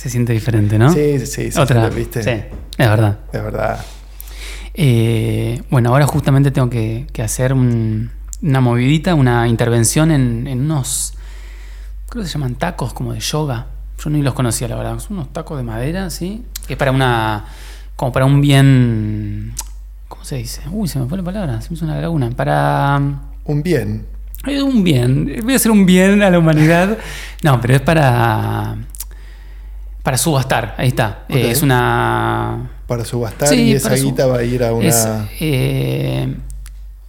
[0.00, 0.90] Se siente diferente, ¿no?
[0.94, 1.58] Sí, sí, sí.
[1.60, 1.90] Otra.
[1.90, 2.22] ¿viste?
[2.22, 3.18] Sí, es verdad.
[3.30, 3.84] Es verdad.
[4.72, 8.10] Eh, bueno, ahora justamente tengo que, que hacer un-
[8.42, 11.12] una movidita, una intervención en, en unos,
[12.08, 13.66] creo que se llaman tacos como de yoga.
[14.02, 14.98] Yo ni los conocía, la verdad.
[15.00, 16.44] Son unos tacos de madera, ¿sí?
[16.66, 17.44] Que es para una,
[17.96, 19.52] como para un bien,
[20.08, 20.62] ¿cómo se dice?
[20.70, 22.30] Uy, se me fue la palabra, se me hizo una laguna.
[22.30, 22.98] Para
[23.44, 24.06] Un bien.
[24.46, 26.96] eh, un bien, voy a hacer un bien a la humanidad.
[27.42, 28.76] No, pero es para,
[30.02, 31.24] para subastar, ahí está.
[31.28, 32.70] Eh, es una...
[32.86, 35.06] Para subastar Sí, y esa guita va a ir a una, Es,
[35.40, 36.34] eh,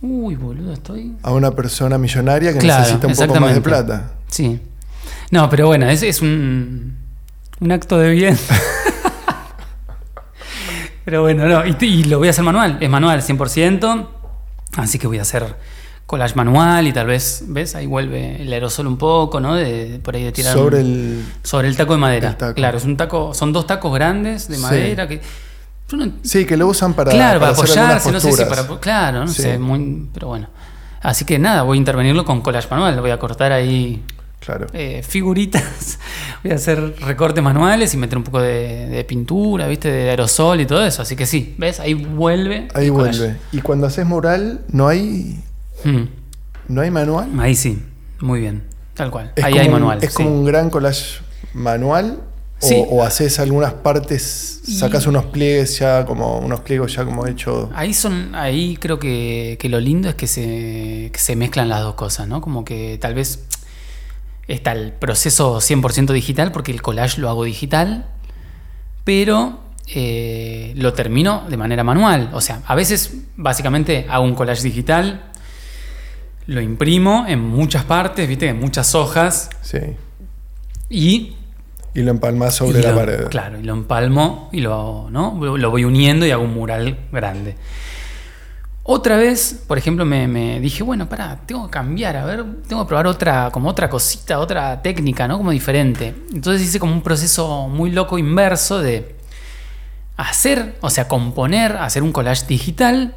[0.01, 1.13] uy, boludo, estoy.
[1.23, 4.11] a una persona millonaria que Claro, necesita un poco más de plata.
[4.27, 4.59] Sí.
[5.31, 6.95] No, pero bueno, es, es un,
[7.59, 8.37] un acto de bien.
[11.05, 14.07] pero bueno, no, y, y lo voy a hacer manual, es manual 100%,
[14.77, 15.55] así que voy a hacer
[16.11, 17.73] collage manual y tal vez, ¿ves?
[17.73, 19.55] Ahí vuelve el aerosol un poco, ¿no?
[19.55, 21.25] De, por ahí de tirar Sobre un- el.
[21.41, 22.37] sobre el taco de madera.
[22.37, 22.53] taco.
[22.53, 24.61] Claro, es un taco, son dos tacos grandes de Sí.
[24.61, 25.21] madera que
[25.93, 27.11] no- Sí, que lo usan para.
[27.11, 28.65] claro, para, apoyarse, no sé si para.
[28.81, 29.41] Claro, no Sí.
[29.41, 30.49] sé, muy, pero bueno.
[31.01, 32.99] Así que nada, voy a intervenirlo con collage manual.
[33.01, 34.03] Voy a cortar ahí
[34.41, 34.67] Claro.
[34.73, 35.97] eh, figuritas,
[36.43, 39.89] voy a hacer recortes manuales y meter un poco de, de pintura, ¿viste?
[39.91, 41.01] De aerosol y todo eso.
[41.03, 41.79] Así que sí, ¿ves?
[41.79, 42.67] Ahí vuelve.
[42.73, 43.17] Ahí collage.
[43.19, 43.35] vuelve.
[43.53, 45.39] Y cuando haces mural, ¿no hay,
[45.83, 46.07] Mm,
[46.69, 47.29] no hay manual?
[47.39, 47.81] Ahí sí,
[48.19, 48.63] muy bien.
[48.93, 49.31] Tal cual.
[49.35, 49.99] Es ahí hay un- manual.
[50.01, 50.15] ¿Es sí.
[50.17, 51.19] como un gran collage
[51.53, 52.19] manual?
[52.63, 52.83] O, Sí.
[52.89, 57.69] o haces algunas partes, Y- sacas unos pliegues ya como, unos pliegos ya como hechos.
[57.73, 61.81] Ahí son, ahí creo que, que lo lindo es que se, que se mezclan las
[61.81, 62.39] dos cosas, ¿no?
[62.41, 63.45] Como que tal vez
[64.47, 68.05] está el proceso 100% digital, porque el collage lo hago digital,
[69.03, 72.29] pero eh, lo termino de manera manual.
[72.33, 75.30] O sea, a veces básicamente hago un collage digital,
[76.51, 78.47] lo imprimo en muchas partes, ¿viste?
[78.49, 79.79] En muchas hojas Sí.
[80.89, 81.35] y
[81.93, 83.27] Y lo empalmas sobre y la lo- pared.
[83.29, 85.37] Claro, y lo empalmo y lo, ¿no?
[85.57, 87.55] lo voy uniendo y hago un mural grande.
[88.83, 92.83] Otra vez, por ejemplo, me, me dije, bueno, pará, tengo que cambiar, a ver, tengo
[92.83, 95.37] que probar otra, como otra cosita, otra técnica, ¿no?
[95.37, 96.15] Como diferente.
[96.33, 99.15] Entonces hice como un proceso muy loco inverso de
[100.17, 103.13] hacer, o sea, componer, hacer un collage digital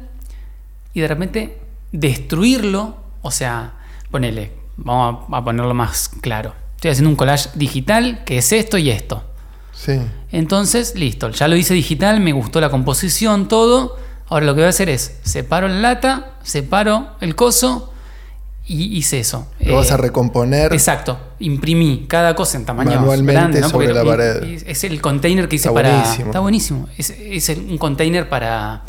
[0.93, 1.57] y de repente
[1.91, 3.73] destruirlo, o sea,
[4.11, 6.53] ponele, vamos a, ponerlo más claro.
[6.75, 9.23] Estoy haciendo un collage digital que es esto y esto.
[9.73, 9.99] Sí.
[10.31, 13.97] Entonces, listo, ya lo hice digital, me gustó la composición, todo.
[14.27, 17.91] Ahora lo que voy a hacer es separo la lata, separo el coso
[18.67, 19.47] y hice eso.
[19.59, 20.71] Lo vas Eh, a recomponer.
[20.71, 23.69] Exacto, imprimí cada cosa en tamaño Manualmente grande, ¿no?
[23.69, 24.43] sobre la pared.
[24.67, 25.89] Es el container que hice Está para.
[25.97, 26.25] buenísimo.
[26.27, 26.89] Está buenísimo.
[26.97, 28.83] Es, un container para.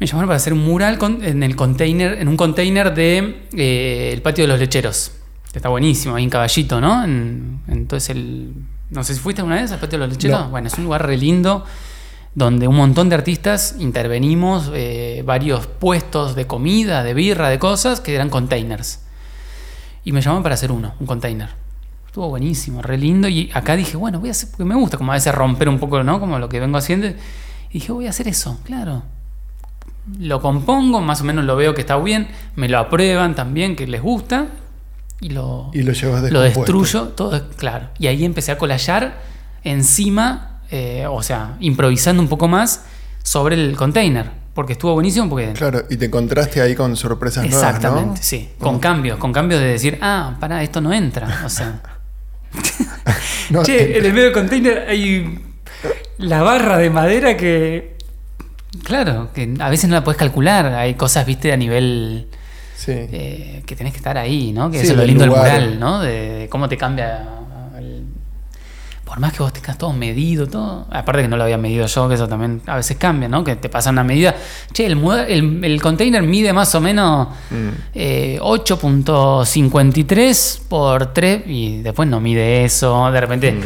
[0.00, 4.10] Me llamaron para hacer un mural con- en el container, en un container de eh,
[4.12, 5.12] el patio de los lecheros.
[5.54, 7.04] Está buenísimo, ahí en Caballito, ¿no?
[7.04, 8.52] En- entonces el.
[8.90, 10.40] No sé si fuiste alguna vez al patio de los lecheros.
[10.40, 10.50] No.
[10.50, 11.64] Bueno, es un lugar re lindo
[12.34, 18.00] donde un montón de artistas intervenimos, eh, varios puestos de comida, de birra, de cosas,
[18.00, 19.00] que eran containers.
[20.02, 21.50] Y me llamaron para hacer uno, un container.
[22.06, 23.28] Estuvo buenísimo, re lindo.
[23.28, 25.78] Y acá dije, bueno, voy a hacer, porque me gusta como a veces romper un
[25.78, 26.18] poco, ¿no?
[26.18, 27.06] Como lo que vengo haciendo.
[27.06, 27.14] Y
[27.74, 29.04] dije, voy a hacer eso, claro.
[30.18, 33.86] Lo compongo, más o menos lo veo que está bien, me lo aprueban también, que
[33.86, 34.48] les gusta.
[35.20, 37.88] Y lo, Y lo llevas lo destruyo, todo claro.
[37.98, 39.22] Y ahí empecé a colallar
[39.62, 42.84] encima, eh, o sea, improvisando un poco más
[43.22, 44.30] sobre el container.
[44.54, 48.24] Porque estuvo buenísimo, porque Claro, y te encontraste ahí con sorpresas Exactamente, nuevas, ¿no?
[48.24, 48.50] sí.
[48.58, 51.42] Con cambios, con cambios de decir, ah, pará, esto no entra.
[51.44, 51.80] O sea,
[53.50, 55.38] No, che, en el medio del container hay
[56.18, 57.93] la barra de madera que.
[58.82, 60.66] Claro, que a veces no la puedes calcular.
[60.74, 62.26] Hay cosas, viste, a nivel.
[62.76, 62.90] sí.
[62.92, 64.68] eh, que tenés que estar ahí, ¿no?
[64.70, 66.00] Que Sí, eso es lo lindo del mural, ¿no?
[66.00, 66.10] De,
[66.40, 67.22] de cómo te cambia.
[67.78, 68.04] el-
[69.04, 70.86] por más que vos tengas todo medido, todo.
[70.90, 73.44] Aparte que no lo había medido yo, que eso también a veces cambia, ¿no?
[73.44, 74.34] Que te pasa una medida.
[74.72, 74.98] Che, el,
[75.28, 77.68] el, el container mide más o menos Mm.
[77.94, 83.10] eh, 8.53 por 3 y después no mide eso.
[83.10, 83.60] De repente Mm.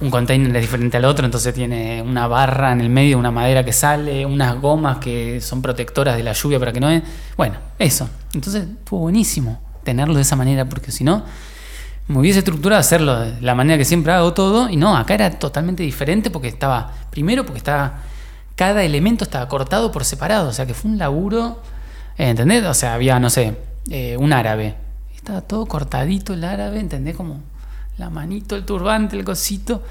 [0.00, 3.64] Un container es diferente al otro, entonces tiene una barra en el medio, una madera
[3.64, 6.88] que sale, unas gomas que son protectoras de la lluvia para que no...
[7.36, 8.08] Bueno, eso.
[8.34, 11.24] Entonces estuvo buenísimo tenerlo de esa manera porque si no...
[12.08, 15.28] Me hubiese estructurado hacerlo de la manera que siempre hago todo y no, acá era
[15.30, 18.02] totalmente diferente porque estaba, primero porque estaba,
[18.54, 21.60] cada elemento estaba cortado por separado, o sea que fue un laburo,
[22.16, 22.64] eh, ¿entendés?
[22.64, 23.56] O sea, había, no sé,
[23.90, 24.76] eh, un árabe,
[25.16, 27.16] estaba todo cortadito el árabe, ¿entendés?
[27.16, 27.40] Como
[27.98, 29.82] la manito, el turbante, el cosito,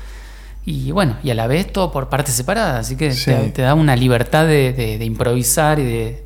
[0.65, 3.25] y bueno, y a la vez todo por partes separadas, así que Sí.
[3.31, 6.25] te, te da una libertad de, de- de improvisar y de,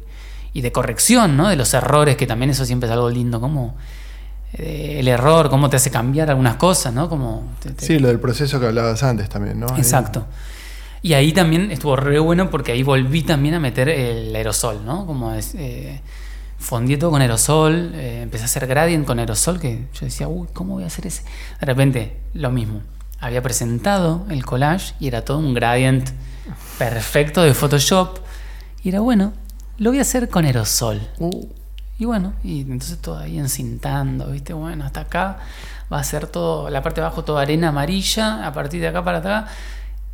[0.54, 1.48] y de corrección, ¿no?
[1.50, 3.76] De los errores, que también eso siempre es algo lindo, como
[4.54, 7.08] eh, el error, cómo te hace cambiar algunas cosas, ¿no?
[7.10, 9.68] Como te- te- Sí, lo del proceso que hablabas antes también, ¿no?
[9.78, 10.26] Exacto.
[11.02, 15.06] Y ahí también estuvo re bueno porque ahí volví también a meter el aerosol, ¿no?
[15.06, 16.02] Como es, eh,
[16.60, 20.48] fondié todo con aerosol, eh, empecé a hacer gradient con aerosol, que yo decía, uy,
[20.54, 21.24] ¿cómo voy a hacer ese?
[21.60, 22.82] De repente, lo mismo.
[23.20, 26.10] Había presentado el collage y era todo un gradient
[26.78, 28.20] perfecto de Photoshop.
[28.84, 29.34] Y era bueno,
[29.78, 31.02] lo voy a hacer con aerosol.
[31.18, 31.48] Uh,
[32.00, 34.54] Y bueno, y entonces todo ahí encintando, ¿viste?
[34.54, 35.40] Bueno, hasta acá
[35.92, 39.04] va a ser todo, la parte de abajo toda arena amarilla, a partir de acá
[39.04, 39.48] para acá,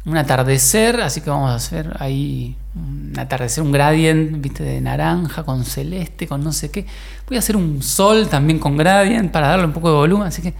[0.05, 4.63] un atardecer, así que vamos a hacer ahí un atardecer, un gradient, ¿viste?
[4.63, 6.85] De naranja con celeste, con no sé qué.
[7.27, 10.41] Voy a hacer un sol también con gradient para darle un poco de volumen, así
[10.43, 10.53] que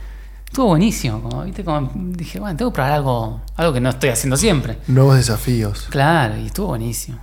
[0.45, 1.63] estuvo buenísimo, como, ¿viste?
[1.63, 4.79] Como dije, bueno, tengo que probar algo, algo que no estoy haciendo siempre.
[4.87, 5.87] nuevos desafíos.
[5.89, 7.19] Claro, y estuvo buenísimo.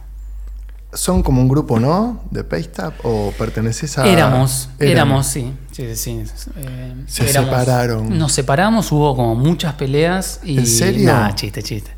[0.95, 2.21] ¿Son como un grupo, no?
[2.31, 2.93] ¿De Paystap?
[3.03, 4.07] ¿O perteneces a.?
[4.07, 4.93] Éramos, Eran.
[4.93, 5.51] éramos, sí.
[5.71, 6.51] sí, sí, sí.
[6.57, 8.19] Eh, Se éramos- separaron.
[8.19, 10.59] Nos separamos, hubo como muchas peleas y.
[10.59, 11.11] ¿En serio?
[11.11, 11.91] Nah, chiste, chiste.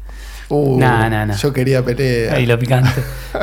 [0.55, 1.37] Uh, No, no, no.
[1.37, 2.35] Yo quería pelea.
[2.35, 3.03] Ahí lo picante.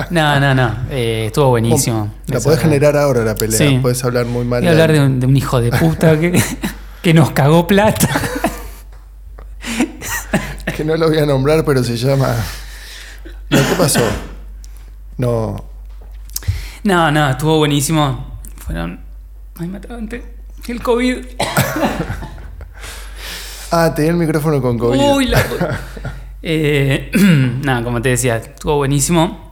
[0.09, 0.73] No, no, no.
[0.89, 2.09] Eh, estuvo buenísimo.
[2.27, 3.57] La podés generar ahora la pelea.
[3.57, 3.79] Sí.
[3.81, 4.65] Podés hablar muy mal.
[4.65, 6.41] A hablar de un, de un hijo de puta que,
[7.01, 8.07] que nos cagó plata.
[10.77, 12.33] Que no lo voy a nombrar, pero se llama.
[13.49, 13.99] No, ¿Qué pasó?
[15.17, 15.65] No.
[16.83, 18.39] No, no, estuvo buenísimo.
[18.55, 19.01] Fueron.
[19.59, 20.23] Ay, atraganté.
[20.67, 21.25] El COVID.
[23.71, 24.99] Ah, tenía el micrófono con COVID.
[24.99, 25.41] Uy, la.
[26.43, 27.11] eh,
[27.63, 29.51] nada, como te decía, estuvo buenísimo.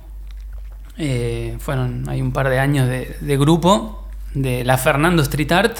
[0.98, 5.80] Eh, fueron, hay un par de años de, de grupo de la Fernando Street Art.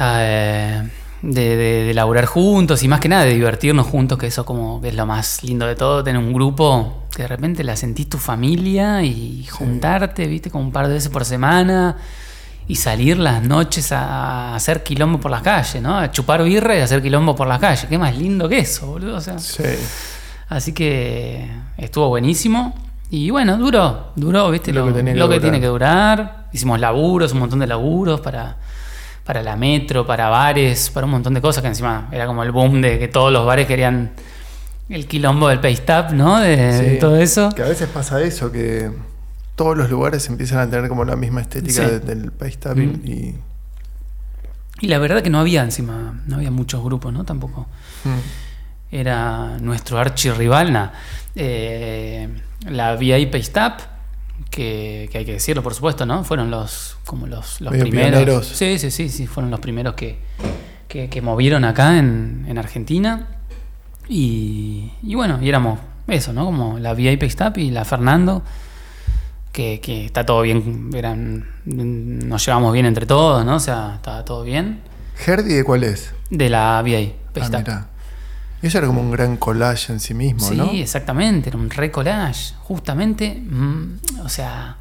[0.00, 0.82] eh,
[1.22, 4.80] de, de, de laburar juntos y más que nada de divertirnos juntos, que eso como
[4.80, 8.08] que es lo más lindo de todo, tener un grupo que de repente la sentís
[8.08, 11.96] tu familia y juntarte, viste, como un par de veces por semana
[12.68, 15.98] y salir las noches a hacer quilombo por las calles, ¿no?
[15.98, 17.86] A chupar birra y hacer quilombo por las calles.
[17.88, 19.16] Qué más lindo que eso, boludo.
[19.16, 19.62] O sea, Sí.
[20.48, 22.74] así que estuvo buenísimo.
[23.10, 24.72] Y bueno, duró, duró, ¿viste?
[24.72, 25.42] Lo Lo, que tenía que lo que durar.
[25.42, 26.46] tiene que durar.
[26.52, 28.56] Hicimos laburos, un montón de laburos para,
[29.24, 32.52] para la metro, para bares, para un montón de cosas que encima era como el
[32.52, 34.12] boom de que todos los bares querían
[34.88, 36.38] el quilombo del paste tap, ¿no?
[36.40, 37.50] De, todo eso.
[37.54, 38.90] Que a veces pasa eso, que
[39.56, 41.90] todos los lugares empiezan a tener como la misma estética Sí.
[41.90, 43.06] de- del tapping Mm.
[43.06, 43.34] y.
[44.80, 47.24] Y la verdad que no había encima, no había muchos grupos, ¿no?
[47.24, 47.66] Tampoco.
[48.04, 48.18] Mm.
[48.94, 50.90] era nuestro archirrival, nah.
[51.34, 52.28] Eh,
[52.68, 53.72] la VI Paste Up,
[54.50, 56.24] que, que hay que decirlo por supuesto, ¿no?
[56.24, 58.10] Fueron los como los, los primeros.
[58.10, 58.46] pioneros.
[58.46, 60.18] Sí, sí, sí, sí, fueron los primeros que,
[60.88, 63.28] que, que movieron acá en, en Argentina.
[64.08, 66.44] Y, y bueno, y éramos eso, ¿no?
[66.44, 68.42] Como la VI Paste Up y la Fernando.
[69.52, 73.56] Que, que está todo bien, eran, nos llevamos bien entre todos, ¿no?
[73.56, 74.80] O sea, estaba todo bien.
[75.26, 76.14] ¿Herdy de cuál es?
[76.30, 77.86] De la VI Ah,
[78.62, 80.70] eso era como un gran collage en sí mismo, Sí, ¿no?
[80.70, 82.54] exactamente, era un re collage.
[82.60, 84.76] Justamente, mm, o sea,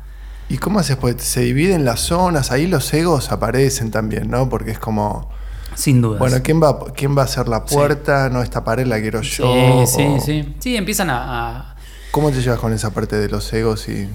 [0.49, 0.97] ¿Y cómo haces?
[0.97, 4.49] Pues se dividen las zonas, ahí los egos aparecen también, ¿no?
[4.49, 5.29] Porque es como,
[5.75, 6.19] sin duda.
[6.19, 8.29] bueno, ¿quién va, quién va a hacer la puerta?
[8.29, 9.85] No, esta pared la quiero sí, yo.
[9.87, 10.55] sí, o- sí.
[10.59, 11.75] Sí, empiezan a, a-
[12.11, 13.87] ¿Cómo te llevas con esa parte de los egos?
[13.87, 14.09] y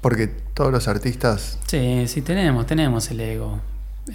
[0.00, 1.58] Porque todos los artistas...
[1.66, 3.60] Sí, sí, tenemos, tenemos el ego.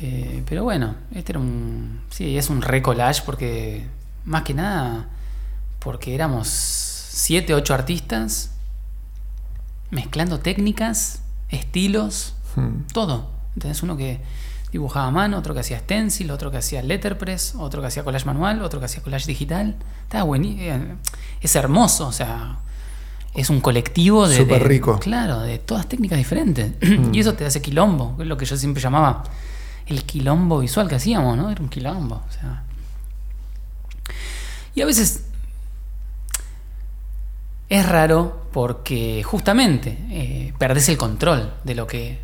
[0.02, 2.02] Eh, pero bueno, este era un.
[2.10, 3.88] Sí, es un re collage porque,
[4.26, 5.08] más que nada,
[5.80, 8.52] porque éramos siete, ocho artistas
[9.90, 13.32] mezclando técnicas, estilos, hmm, todo.
[13.56, 14.20] Entonces uno que
[14.72, 18.26] dibujaba a mano, otro que hacía stencil, otro que hacía letterpress, otro que hacía collage
[18.26, 19.78] manual, otro que hacía collage digital.
[20.04, 20.98] Estaba buenísimo.
[21.42, 22.60] Es hermoso, o sea,
[23.38, 24.36] es un colectivo de...
[24.38, 25.00] Súper de- rico.
[25.00, 26.72] Claro, de todas técnicas diferentes.
[26.82, 27.14] Mm.
[27.14, 29.24] y eso te hace quilombo, que es lo que yo siempre llamaba
[29.86, 31.50] el quilombo visual que hacíamos, ¿no?
[31.50, 32.64] Era un quilombo, o sea...
[34.76, 35.24] Y a veces
[37.70, 42.20] es raro porque justamente eh, perdés el control de lo que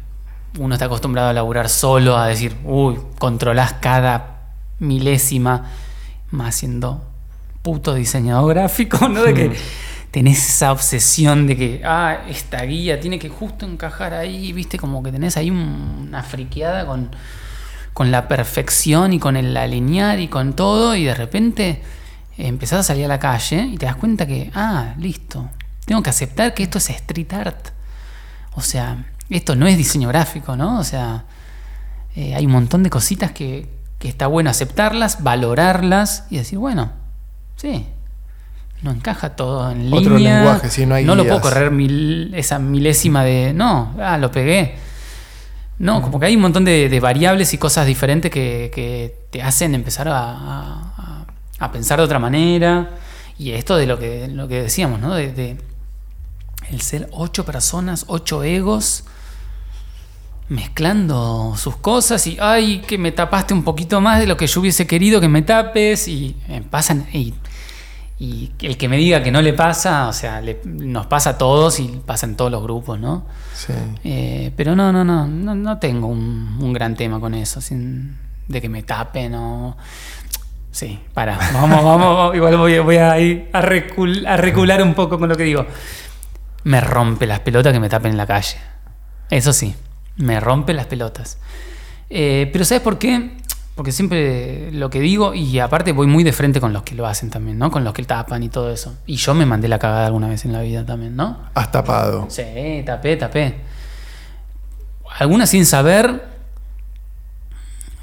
[0.59, 4.41] uno está acostumbrado a laburar solo, a decir, uy, controlás cada
[4.79, 5.69] milésima,
[6.31, 7.03] más siendo
[7.61, 9.23] puto diseñador gráfico, ¿no?
[9.23, 9.53] De que Mm.
[10.13, 15.01] Tenés esa obsesión de que, ah, esta guía tiene que justo encajar ahí, viste, como
[15.01, 17.09] que tenés ahí un- una friqueada con,
[17.93, 21.81] con la perfección y con el alinear y con todo, y de repente
[22.37, 25.49] empezás a salir a la calle y te das cuenta que, ah, listo,
[25.85, 27.69] tengo que aceptar que esto es street art.
[28.53, 30.77] O sea, esto no es diseño gráfico, ¿no?
[30.79, 31.25] O sea,
[32.15, 33.67] eh, hay un montón de cositas que,
[33.97, 36.91] que está bueno aceptarlas, valorarlas y decir, bueno,
[37.55, 37.87] sí,
[38.83, 40.35] no encaja todo en Otro línea.
[40.39, 44.75] lenguaje, sí, no hay lo puedo correr mil- esa milésima de, no, ah, lo pegué.
[45.79, 49.41] No, como que hay un montón de, de variables y cosas diferentes que, que te
[49.41, 51.25] hacen empezar a, a- a-
[51.65, 52.91] a pensar de otra manera.
[53.39, 55.15] Y esto de lo que, lo que decíamos, ¿no?
[55.15, 55.57] De, de
[56.69, 59.05] el ser ocho personas, ocho egos,
[60.49, 64.61] mezclando sus cosas y, ay, que me tapaste un poquito más de lo que yo
[64.61, 66.07] hubiese querido que me tapes.
[66.07, 67.33] Y eh, pasan, y,
[68.25, 71.37] y el que me diga que no le pasa, o sea, le- nos pasa a
[71.37, 73.25] todos y pasa en todos los grupos, ¿no?
[73.53, 73.73] Sí.
[74.03, 78.17] Eh, pero no, no, no, no, no tengo un, un gran tema con eso, sin,
[78.47, 79.75] de que me tapen o...
[80.71, 85.19] Sí, para, vamos, vamos, igual voy, voy a ir a, recul- a recular un poco
[85.19, 85.65] con lo que digo.
[86.63, 88.55] Me rompe las pelotas que me tapen en la calle.
[89.29, 89.75] Eso sí,
[90.15, 91.37] me rompe las pelotas.
[92.09, 93.37] Eh, pero ¿sabes por qué?
[93.75, 97.07] Porque siempre lo que digo, y aparte voy muy de frente con los que lo
[97.07, 97.71] hacen también, ¿no?
[97.71, 98.93] Con los que tapan y todo eso.
[99.07, 101.39] Y yo me mandé la cagada alguna vez en la vida también, ¿no?
[101.55, 102.27] Has tapado.
[102.29, 103.55] Sí, tapé, tapé.
[105.17, 106.31] Algunas sin saber.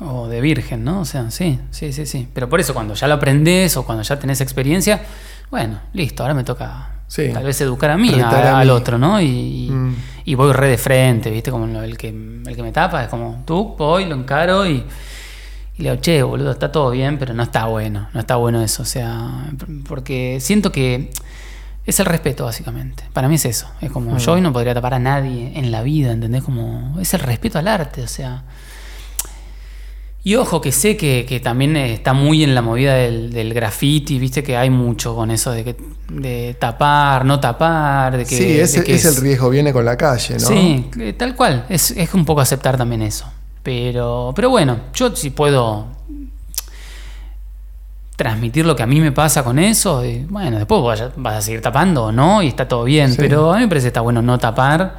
[0.01, 1.01] O de virgen, ¿no?
[1.01, 2.27] O sea, sí, sí, sí, sí.
[2.33, 5.03] Pero por eso, cuando ya lo aprendes o cuando ya tenés experiencia,
[5.51, 7.31] bueno, listo, ahora me toca Sí.
[7.33, 9.21] tal vez educar a mí, a- al otro, ¿no?
[9.21, 9.95] Y, Mm.
[10.25, 11.51] y voy re de frente, ¿viste?
[11.51, 14.85] Como el que, el que me tapa, es como tú, voy, lo encaro y,
[15.77, 18.63] y le digo, che, boludo, está todo bien, pero no está bueno, no está bueno
[18.63, 19.51] eso, o sea,
[19.89, 21.11] porque siento que
[21.87, 23.05] es el respeto, básicamente.
[23.13, 25.83] Para mí es eso, es como, yo hoy no podría tapar a nadie en la
[25.83, 26.43] vida, ¿entendés?
[26.43, 28.45] Como, es el respeto al arte, o sea.
[30.23, 34.19] Y ojo, que sé que, que también está muy en la movida del, del graffiti,
[34.19, 35.77] viste que hay mucho con eso de que
[36.11, 38.37] de tapar, no tapar, de que.
[38.37, 40.47] sí, ese de que es, el riesgo, viene con la calle, ¿no?
[40.47, 41.65] Sí, eh, tal cual.
[41.71, 43.27] Es, es un poco aceptar también eso.
[43.63, 45.87] Pero, pero bueno, yo si puedo
[48.17, 51.43] transmitir lo que a mí me pasa con eso, y bueno, después vaya- vas a
[51.43, 53.11] seguir tapando o no, y está todo bien.
[53.13, 53.17] Sí.
[53.19, 54.99] Pero a mí me parece que está bueno no tapar,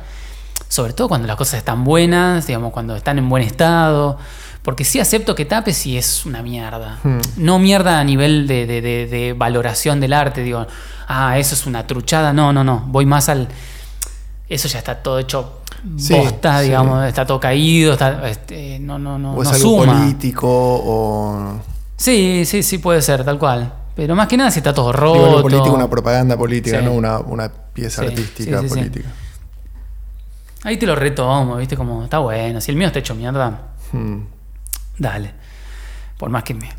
[0.67, 4.17] sobre todo cuando las cosas están buenas, digamos, cuando están en buen estado.
[4.63, 6.99] Porque sí acepto que tapes si es una mierda.
[7.03, 7.19] Hmm.
[7.37, 10.67] No mierda a nivel de, de- de- de valoración del arte, digo,
[11.07, 12.31] ah, eso es una truchada.
[12.31, 12.83] No, no, no.
[12.87, 13.47] Voy más al.
[14.49, 15.60] Eso ya está todo hecho
[15.97, 16.15] Sí,
[16.63, 19.99] digamos, está todo caído, está, este, no, no, no, O es no algo suma.
[19.99, 21.59] político o...
[21.97, 23.73] Sí, sí, sí puede ser, tal cual.
[23.95, 25.13] Pero más que nada si está todo roto.
[25.25, 26.85] Digo, lo político, una propaganda política, Sí.
[26.85, 29.09] no una, una pieza artística política.
[30.63, 32.61] Ahí te lo retomo, viste, como está bueno.
[32.61, 34.21] Si el mío está hecho mierda, Hmm.
[34.97, 35.33] dale.
[36.17, 36.69] Por más que me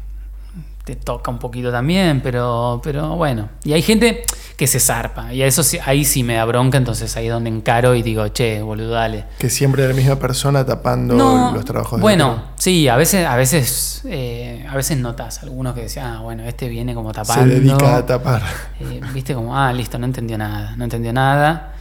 [0.84, 3.48] te toca un poquito también, pero, pero bueno.
[3.64, 4.24] Y hay gente
[4.62, 5.32] que se zarpa.
[5.34, 8.28] Y a eso ahí sí me da bronca, entonces ahí es donde encaro y digo,
[8.28, 9.24] che, boludo, dale.
[9.38, 13.34] Que siempre la misma persona tapando No, los trabajos de bueno, sí, a veces, a
[13.34, 17.42] veces, eh, a veces notas algunos que decían, ah, bueno, este viene como tapando.
[17.52, 18.42] Se dedica a tapar.
[18.78, 21.72] Eh, Viste como, ah, listo, no entendió nada, no entendió nada.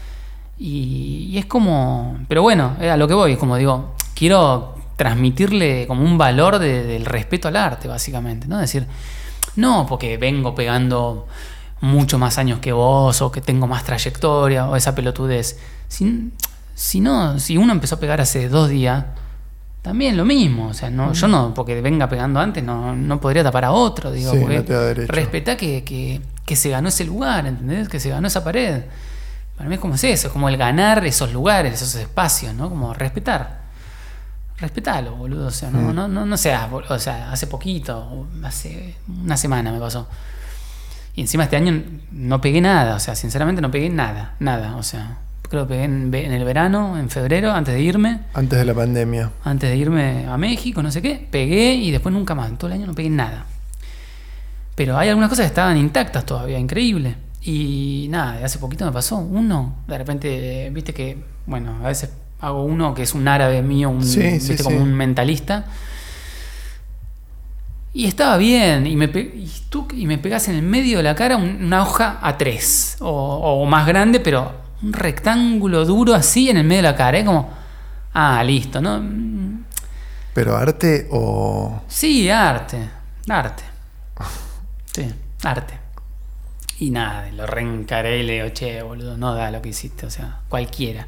[0.57, 4.73] Y, y es como, pero bueno, eh, a lo que voy, es como digo, quiero
[4.95, 8.57] transmitirle como un valor de- del respeto al arte, básicamente, ¿no?
[8.57, 8.85] Decir,
[9.55, 11.27] no porque vengo pegando
[11.81, 15.59] mucho más años que vos o que tengo más trayectoria o esa pelotudez.
[15.87, 16.31] Si,
[16.75, 19.03] si no, si uno empezó a pegar hace dos días,
[19.81, 20.67] también lo mismo.
[20.67, 24.11] O sea, no, yo no, porque venga pegando antes, no, no podría tapar a otro.
[24.11, 27.89] Digo, Sí, porque no respetá que, que, que se ganó ese lugar, ¿entendés?
[27.89, 28.83] Que se ganó esa pared.
[29.57, 32.69] Para mí es como es eso, es como el ganar esos lugares, esos espacios, ¿no?
[32.69, 33.61] Como respetar.
[34.57, 35.47] Respetalo, boludo.
[35.47, 35.95] O sea, no, Mm.
[35.95, 40.07] no, no, no seas, o sea, hace poquito, hace una semana me pasó.
[41.15, 44.75] Y encima este año no pegué nada, o sea, sinceramente no pegué nada, nada.
[44.77, 45.17] O sea,
[45.49, 48.73] creo que pegué en, en el verano, en febrero, antes de irme, Antes de la
[48.73, 49.31] pandemia.
[49.43, 52.57] antes de irme a México, no sé qué, pegué y después nunca más.
[52.57, 53.45] Todo el año no pegué nada.
[54.75, 57.15] Pero hay algunas cosas que estaban intactas todavía, increíble.
[57.43, 59.75] Y nada, de hace poquito me pasó uno.
[59.87, 64.03] De repente, viste que, bueno, a veces hago uno que es un árabe mío, un,
[64.03, 64.81] Sí, viste, sí, como sí.
[64.83, 65.65] un mentalista.
[67.93, 71.15] Y estaba bien, y me, y tú, y me pegas en el medio de la
[71.15, 73.09] cara un- una hoja A3, o,
[73.61, 77.25] o más grande, pero un rectángulo duro así en el medio de la cara, ¿eh?
[77.25, 77.49] Como,
[78.13, 79.01] ah, listo, ¿no?
[80.33, 81.81] Pero arte o...
[81.89, 82.77] Sí, arte,
[83.27, 83.63] arte.
[84.93, 85.11] Sí,
[85.43, 85.73] arte.
[86.79, 90.09] Y nada, lo reencaré y le digo, che, boludo, no da lo que hiciste, o
[90.09, 91.05] sea, cualquiera.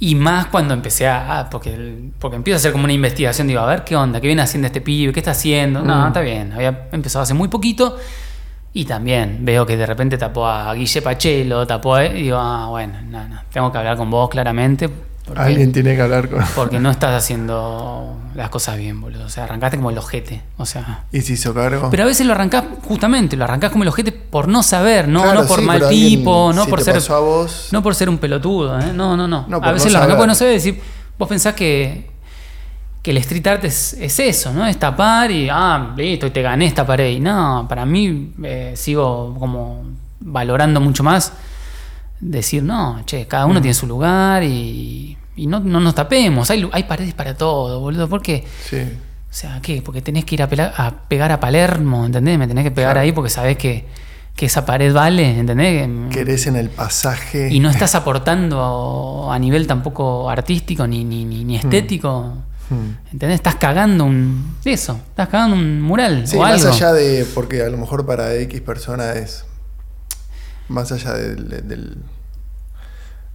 [0.00, 1.38] Y más cuando empecé a.
[1.40, 4.26] ah, porque, porque empiezo a hacer como una investigación, digo, a ver qué onda, qué
[4.26, 5.82] viene haciendo este pibe, qué está haciendo.
[5.82, 6.06] No, Mm.
[6.08, 7.96] está bien, había empezado hace muy poquito.
[8.76, 12.06] Y también veo que de repente tapó a Guille Pachelo, tapó a.
[12.06, 14.90] Y digo, ah, bueno, no, no, tengo que hablar con vos claramente.
[15.24, 16.42] Porque- Alguien tiene que hablar con...
[16.54, 19.24] porque no estás haciendo las cosas bien, boludo.
[19.24, 20.42] O sea, arrancaste como el ojete.
[20.56, 21.04] O sea.
[21.12, 21.88] ¿Y se hizo cargo?
[21.90, 25.22] Pero a veces lo arrancás, justamente, lo arrancás como el ojete por no saber, no,
[25.22, 26.94] Claro, no por sí, mal alguien, tipo, no si por ser.
[26.94, 28.92] pasó a vos, No por ser un pelotudo, ¿eh?
[28.94, 29.46] No, no, no.
[29.62, 30.80] A veces no lo arrancás porque no sabes decir.
[31.18, 32.12] Vos pensás que.
[33.02, 34.66] Que el street art es, es eso, ¿no?
[34.66, 35.48] Es tapar y.
[35.50, 37.10] Ah, listo, y te gané esta pared.
[37.10, 39.84] Y no, para mí eh, sigo como
[40.20, 41.32] valorando mucho más.
[42.20, 43.50] Decir, no, che, cada Mm.
[43.50, 45.16] uno tiene su lugar y.
[45.36, 46.48] Y no, no nos tapemos.
[46.50, 48.08] Hay, hay paredes para todo, boludo.
[48.08, 48.44] ¿Por qué?
[48.68, 48.78] sí.
[48.78, 49.82] O sea, ¿qué?
[49.82, 52.38] Porque tenés que ir a, pela- a pegar a Palermo, ¿entendés?
[52.38, 53.00] Me tenés que pegar Claro.
[53.04, 53.84] ahí porque sabés que,
[54.36, 55.88] que esa pared vale, ¿entendés?
[56.08, 57.48] Que- Querés en el pasaje...
[57.52, 57.94] Y no estás
[58.48, 62.32] aportando a nivel tampoco artístico ni, ni, ni, ni estético.
[62.70, 63.12] Hmm.
[63.12, 63.34] ¿Entendés?
[63.36, 64.54] Estás cagando un.
[64.64, 66.72] Eso, estás cagando un mural Sí, o más algo.
[66.72, 67.26] allá de...
[67.34, 69.44] Porque a lo mejor para X persona es...
[70.68, 71.48] Más allá del...
[71.68, 71.96] del-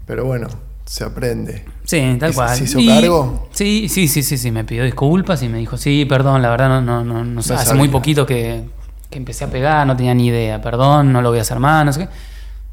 [0.05, 0.47] Pero bueno,
[0.85, 1.65] se aprende.
[1.85, 2.57] Sí, tal ¿Y cual.
[2.57, 3.49] se hizo Y- cargo?
[3.53, 4.51] Sí, sí, sí, sí, sí.
[4.51, 7.55] Me pidió disculpas y me dijo, sí, perdón, la verdad no, no, no, no hace
[7.57, 7.73] sabía.
[7.75, 8.63] muy poquito que,
[9.09, 11.85] que empecé a pegar, no tenía ni idea, perdón, no lo voy a hacer más,
[11.85, 12.07] no sé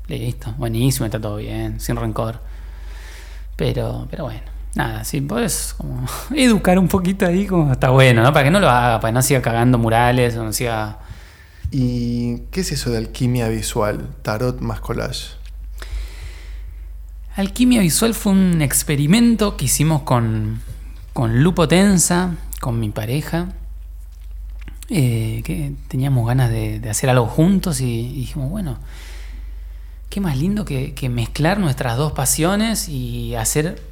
[0.09, 0.17] qué.
[0.19, 2.39] Listo, buenísimo, está todo bien, sin rencor.
[3.57, 4.41] Pero, pero bueno,
[4.75, 8.33] nada, sí, podés como educar un poquito ahí, como está bueno, ¿no?
[8.33, 10.99] Para que no lo haga, para que no siga cagando murales o no siga
[11.71, 15.35] ¿Y qué es eso de alquimia visual, tarot más collage?
[17.35, 20.63] Alquimia visual fue un experimento que hicimos con,
[21.13, 23.49] con Lupo Tensa, con mi pareja,
[24.89, 28.79] eh, que teníamos ganas de, hacer algo juntos y, dijimos, bueno,
[30.09, 33.83] qué más lindo que, que mezclar nuestras dos pasiones y hacer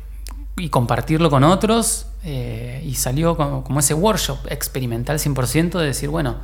[0.56, 2.06] y compartirlo con otros.
[2.24, 6.36] eh, y salió como, como ese workshop experimental 100% de decir, bueno,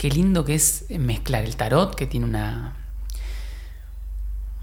[0.00, 2.74] qué lindo que es mezclar el tarot, que tiene una,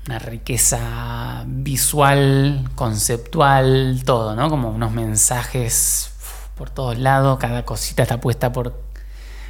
[0.07, 4.49] una riqueza visual, conceptual, todo, ¿no?
[4.49, 6.11] Como unos mensajes
[6.57, 8.81] por todos lados, cada cosita está puesta por,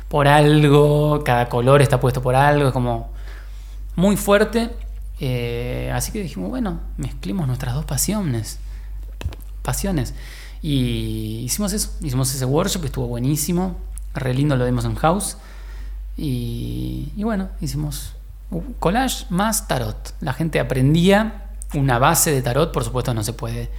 [0.09, 3.09] por algo, cada color está puesto por algo, es como
[3.95, 4.71] muy fuerte.
[5.21, 8.59] eh, así que dijimos, bueno, mezclemos nuestras dos pasiones.
[9.61, 10.15] Pasiones.
[10.61, 13.77] Y hicimos eso, hicimos ese workshop que estuvo buenísimo,
[14.13, 15.37] re lindo lo dimos en house.
[16.17, 18.13] Y, y bueno, hicimos
[18.79, 20.13] collage más tarot.
[20.19, 23.69] La gente aprendía una base de tarot, por supuesto no se puede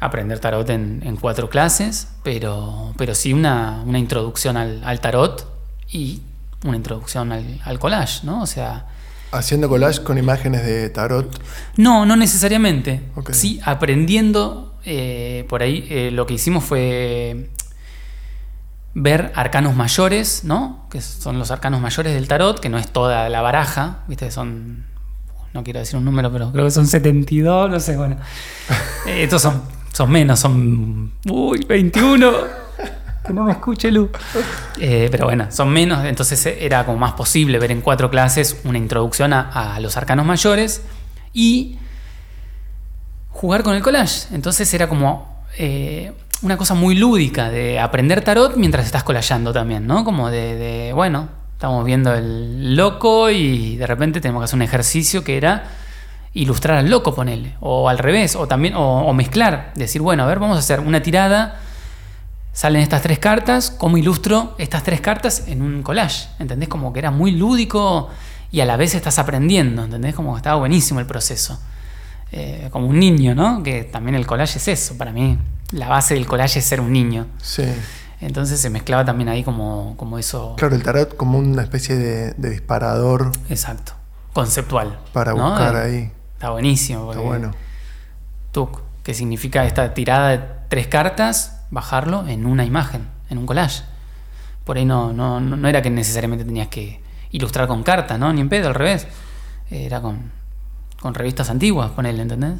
[0.00, 5.46] aprender tarot en, en cuatro clases, pero, pero sí una, una introducción al, al tarot
[5.90, 6.22] y
[6.64, 8.42] una introducción al, al collage, ¿no?
[8.42, 8.86] O sea,
[9.32, 11.40] Haciendo collage con imágenes de tarot.
[11.76, 13.02] no, no necesariamente.
[13.32, 17.50] Sí, aprendiendo eh, por ahí, eh, lo que hicimos fue
[18.98, 20.86] ver arcanos mayores, ¿no?
[20.90, 24.30] Que son los arcanos mayores del tarot, que no es toda la baraja, ¿viste?
[24.30, 24.86] Son,
[25.52, 28.16] no quiero decir un número, pero creo que son 72, no sé, bueno.
[29.06, 29.62] Eh, estos son,
[29.92, 32.32] son menos, son, uy, 21.
[33.24, 34.10] Que no me escuche Lu.
[34.80, 38.78] Eh, pero bueno, son menos, entonces era como más posible ver en cuatro clases una
[38.78, 40.82] introducción a, a los arcanos mayores
[41.32, 41.78] y
[43.30, 44.34] jugar con el collage.
[44.34, 46.12] Entonces era como eh,
[46.42, 50.04] una cosa muy lúdica de aprender tarot mientras estás collageando también, ¿no?
[50.04, 54.62] Como de, de, bueno, estamos viendo el loco y de repente tenemos que hacer un
[54.62, 55.64] ejercicio que era
[56.34, 57.54] ilustrar al loco, ponele.
[57.60, 59.72] O al revés, o también, o, o mezclar.
[59.74, 61.60] Decir, bueno, a ver, vamos a hacer una tirada.
[62.52, 66.28] Salen estas tres cartas, ¿cómo ilustro estas tres cartas en un collage?
[66.38, 66.68] ¿Entendés?
[66.68, 68.08] Como que era muy lúdico
[68.50, 70.14] y a la vez estás aprendiendo, ¿entendés?
[70.14, 71.58] Como que estaba buenísimo el proceso.
[72.32, 73.62] Eh, como un niño, ¿no?
[73.62, 75.38] Que también el collage es eso, para mí.
[75.72, 77.26] La base del collage es ser un niño.
[77.40, 77.64] Sí.
[78.20, 80.54] Entonces se mezclaba también ahí como, como eso.
[80.56, 83.92] Claro, el tarot como una especie de, de disparador Exacto.
[84.32, 84.98] Conceptual.
[85.12, 85.50] para ¿no?
[85.50, 86.12] buscar Eh, ahí.
[86.34, 87.10] Está buenísimo.
[87.12, 87.52] Está bueno.
[88.52, 93.82] Tuk, que significa esta tirada de tres cartas, bajarlo en una imagen, en un collage.
[94.64, 97.00] Por ahí no, no, no no era que necesariamente tenías que
[97.30, 98.32] ilustrar con cartas, ¿no?
[98.32, 99.06] Ni en pedo, al revés.
[99.70, 100.32] Era con,
[101.06, 102.54] con revistas antiguas, ponele, ¿entendés?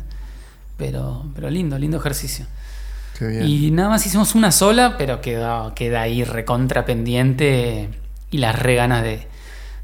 [0.77, 2.47] Pero, pero lindo, lindo ejercicio.
[3.19, 3.47] Qué bien.
[3.47, 7.89] Y nada más hicimos una sola, pero queda, queda ahí recontra pendiente
[8.31, 9.27] y las re ganas de,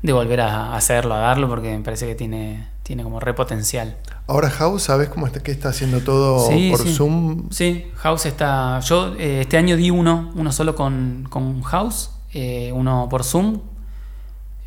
[0.02, 3.97] de volver a hacerlo, a darlo, porque me parece que tiene, tiene como re potencial.
[4.26, 6.94] Ahora House, ¿sabes cómo está, que está haciendo todo Sí, por sí.
[6.94, 7.51] Zoom?
[7.51, 8.78] Sí, House está.
[8.80, 13.60] Yo eh, este año di uno, uno solo con, con House, eh, uno por Zoom,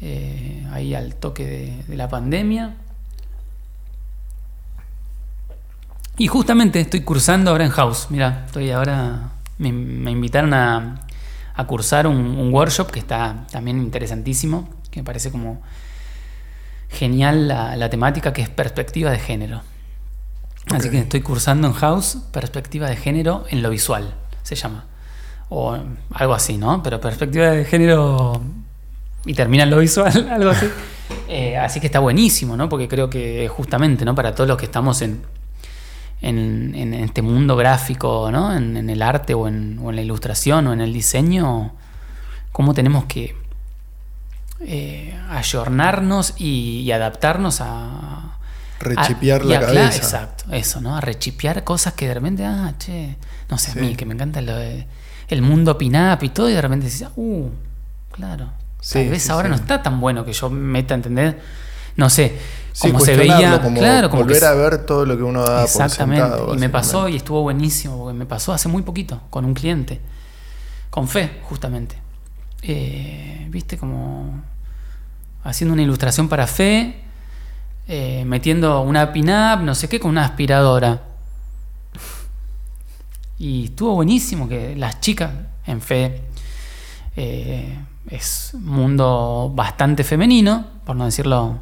[0.02, 2.76] eh, ahí al toque de, de la pandemia.
[6.18, 8.08] Y justamente estoy cursando ahora en House.
[8.10, 9.32] Mira, estoy ahora.
[9.58, 11.02] Me, me invitaron a,
[11.54, 15.62] a cursar un, un workshop que está también interesantísimo, que me parece como
[16.90, 19.62] genial la, la temática, que es perspectiva de género.
[20.74, 24.86] Así que estoy cursando en House perspectiva de género en lo visual, se llama.
[25.50, 25.78] O
[26.12, 26.82] algo así, ¿no?
[26.82, 28.42] Pero perspectiva de género
[29.26, 30.68] y termina en lo visual, algo así.
[31.28, 32.68] Eh, así que está buenísimo, ¿no?
[32.68, 34.16] Porque creo que justamente, ¿no?
[34.16, 35.22] Para todos los que estamos en,
[36.22, 38.56] en, en este mundo gráfico, ¿no?
[38.56, 41.74] En, en el arte o en, o en la ilustración o en el diseño,
[42.52, 43.36] cómo tenemos que
[44.62, 48.38] eh, ayornarnos y, y adaptarnos a,
[48.80, 49.96] Rechipear la a- cabeza.
[49.98, 50.96] exacto, eso, ¿no?
[50.98, 53.16] A rechipear cosas que de repente, ah, che,
[53.50, 53.80] no sé, Sí.
[53.80, 54.86] a mí que me encanta lo de-
[55.28, 57.50] el mundo pin-up y todo, y de repente decís, uh,
[58.12, 58.50] claro.
[58.80, 61.36] Sí, Tal vez sí, ahora no está tan bueno que yo meta, ¿entendés?
[61.96, 62.38] No sé,
[62.78, 65.24] Sí, como se veía, como claro, como que volver se- a ver todo lo que
[65.24, 66.22] uno da Exactamente.
[66.22, 66.56] por sentado.
[66.56, 70.02] y me pasó y estuvo buenísimo, porque me pasó hace muy poquito con un cliente,
[70.90, 71.98] con fe, justamente.
[72.62, 74.42] Eh, Viste, como
[75.46, 77.02] haciendo una ilustración para fe,
[77.88, 81.02] eh, metiendo una pin-up, no sé qué, con una aspiradora.
[83.38, 85.32] Y estuvo buenísimo que las chicas
[85.66, 86.22] en fe
[87.16, 87.78] eh,
[88.10, 91.60] es un mundo bastante femenino, por no decirlo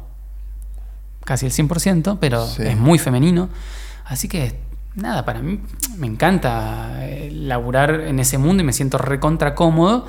[1.24, 2.62] casi el 100%, pero Sí.
[2.62, 3.48] es muy femenino.
[4.04, 4.60] Así que,
[4.94, 5.60] nada, para mí
[5.96, 10.06] me encanta eh, laburar en ese mundo y me siento recontra cómodo,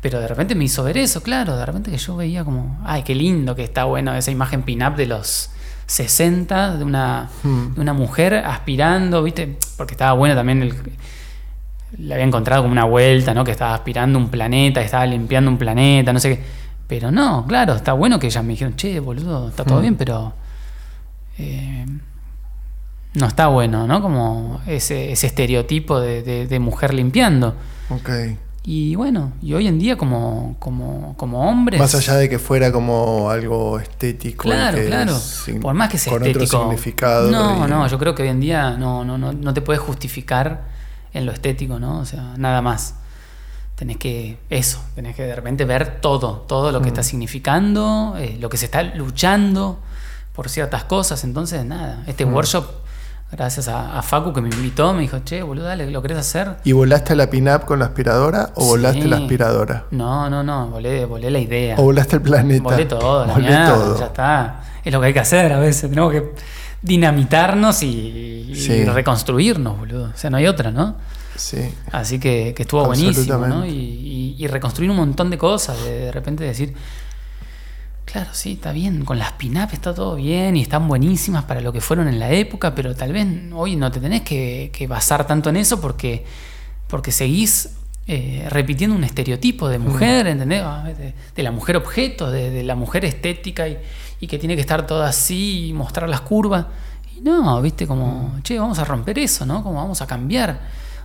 [0.00, 3.02] Pero de repente me hizo ver eso, claro, de repente que yo veía como, ay,
[3.04, 5.48] qué lindo que está bueno esa imagen pin-up de los
[5.86, 7.74] 60, de una, Hmm.
[7.74, 9.56] de una mujer aspirando, ¿viste?
[9.78, 10.74] Porque estaba bueno también el...
[11.96, 13.44] Le había encontrado como una vuelta, ¿no?
[13.44, 16.44] Que estaba aspirando un planeta, estaba limpiando un planeta, no sé qué.
[16.86, 19.82] Pero no, claro, está bueno que ellas me dijeron, che, boludo, está todo Mm.
[19.82, 20.34] bien, pero...
[21.38, 21.86] eh,
[23.14, 24.02] no está bueno, ¿no?
[24.02, 27.54] Como ese, ese estereotipo de, de- de mujer limpiando.
[27.90, 28.10] Ok.
[28.66, 31.78] Y bueno, y hoy en día como, como, como hombres...
[31.78, 34.44] Más allá de que fuera como algo estético.
[34.44, 35.14] Claro, que claro.
[35.60, 36.56] Por más que sea con estético.
[36.56, 37.30] otro significado.
[37.30, 39.82] No, y- no, yo creo que hoy en día no, no, no, no te puedes
[39.82, 40.62] justificar
[41.12, 41.98] en lo estético, ¿no?
[42.00, 42.94] O sea, nada más.
[43.76, 46.88] Tenés que, eso, tenés que de repente ver todo, todo lo que Mm.
[46.88, 49.80] está significando, eh, lo que se está luchando
[50.34, 51.24] por ciertas cosas.
[51.24, 52.34] Entonces, nada, este Mm.
[52.34, 52.66] workshop,
[53.32, 56.56] gracias a, a Facu que me invitó, me dijo, che, boludo, dale, ¿lo querés hacer?
[56.64, 59.84] ¿Y volaste la pin-up con la aspiradora o volaste la aspiradora?
[59.90, 61.76] No, no, no, volé, volé la idea.
[61.78, 62.62] ¿O volaste el planeta?
[62.64, 63.98] Volé todo, la Volé mierda, todo.
[63.98, 64.60] ya está.
[64.84, 65.88] Es lo que hay que hacer a veces.
[65.88, 66.32] Tenemos que
[66.82, 70.10] dinamitarnos y, reconstruirnos, boludo.
[70.14, 70.96] O sea, no hay otra, ¿no?
[71.36, 71.74] Sí.
[71.90, 73.44] Así que, que estuvo buenísimo, ¿no?
[73.44, 73.68] Absolutamente.
[73.74, 75.82] Y, y- y reconstruir un montón de cosas.
[75.82, 76.74] De, de repente decir,
[78.04, 79.04] claro, sí, está bien.
[79.04, 82.30] Con las pin-up está todo bien y están buenísimas para lo que fueron en la
[82.30, 86.24] época, pero tal vez hoy no te tenés que, que basar tanto en eso porque,
[86.88, 87.70] porque seguís
[88.06, 90.62] eh, repitiendo un estereotipo de mujer, ¿entendés?
[90.64, 93.78] Ah, De, de la mujer objeto, de, de la mujer estética y,
[94.20, 96.66] y que tiene que estar toda así y mostrar las curvas.
[97.16, 99.62] Y no, viste, como, che, vamos a romper eso, ¿no?
[99.62, 100.60] Como vamos a cambiar.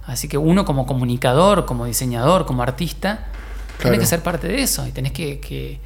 [0.05, 3.27] Así que uno como comunicador, como diseñador, como artista,
[3.77, 3.91] Claro.
[3.93, 5.79] tenés que ser parte de eso y tenés que, que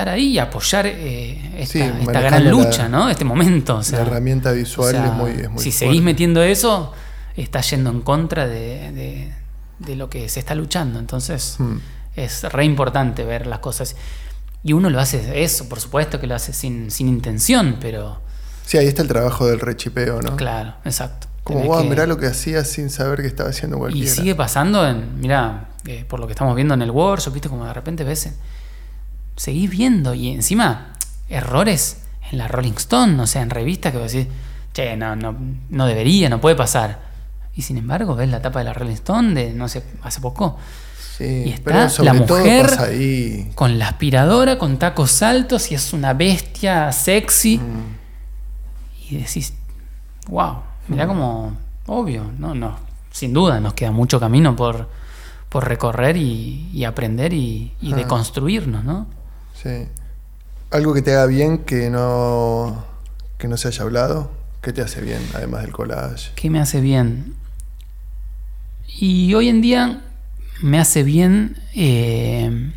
[0.00, 3.08] estar ahí y apoyar eh, esta, Sí, esta gran la- lucha, ¿no?
[3.10, 3.76] Este momento.
[3.76, 5.72] O sea, la herramienta visual o sea, es muy, es muy Si fuerte.
[5.72, 6.92] seguís metiendo eso,
[7.36, 9.32] estás yendo en contra de, de-
[9.78, 10.98] de lo que se está luchando.
[10.98, 11.76] Entonces, Mm.
[12.16, 13.96] es re importante ver las cosas.
[14.64, 18.20] Y uno lo hace eso, por supuesto que lo hace sin, sin intención, pero
[18.66, 20.36] Sí, ahí está el trabajo del rechipeo, ¿no?
[20.36, 21.26] claro, exacto.
[21.44, 24.10] Como, wow, que- mirá lo que hacía sin saber que estaba haciendo Y cualquiera.
[24.14, 25.68] sigue pasando en, mira,
[26.08, 28.30] por lo que estamos viendo en el workshop, viste como de repente ves,
[29.38, 30.92] seguís viendo y encima
[31.30, 34.28] errores en la Rolling Stone, o sea, en revistas que vos decís,
[34.74, 35.34] che, no, no,
[35.70, 37.00] no debería, no puede pasar.
[37.54, 40.58] Y sin embargo, ves la tapa de la Rolling Stone de, no sé, hace poco,
[41.16, 43.50] Sí, y está la mujer ahí.
[43.56, 47.58] con la aspiradora, con tacos altos y es una bestia sexy.
[47.58, 49.10] Mm.
[49.10, 49.52] Y decís,
[50.28, 51.56] wow, mirá como,
[51.86, 52.76] obvio, no, no,
[53.10, 54.88] sin duda nos queda mucho camino por,
[55.48, 57.96] por recorrer y, y aprender y, y Ah.
[57.96, 59.06] deconstruirnos, ¿no?
[59.62, 59.88] Sí.
[60.70, 62.84] Algo que te haga bien que no,
[63.38, 64.30] que no se haya hablado.
[64.62, 66.30] ¿Qué te hace bien, además del collage?
[66.34, 67.34] ¿Qué me hace bien?
[68.86, 70.02] Y hoy en día
[70.60, 72.72] me hace bien eh,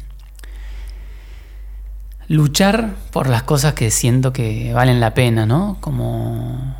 [2.27, 5.77] luchar por las cosas que siento que valen la pena, ¿no?
[5.81, 6.75] Como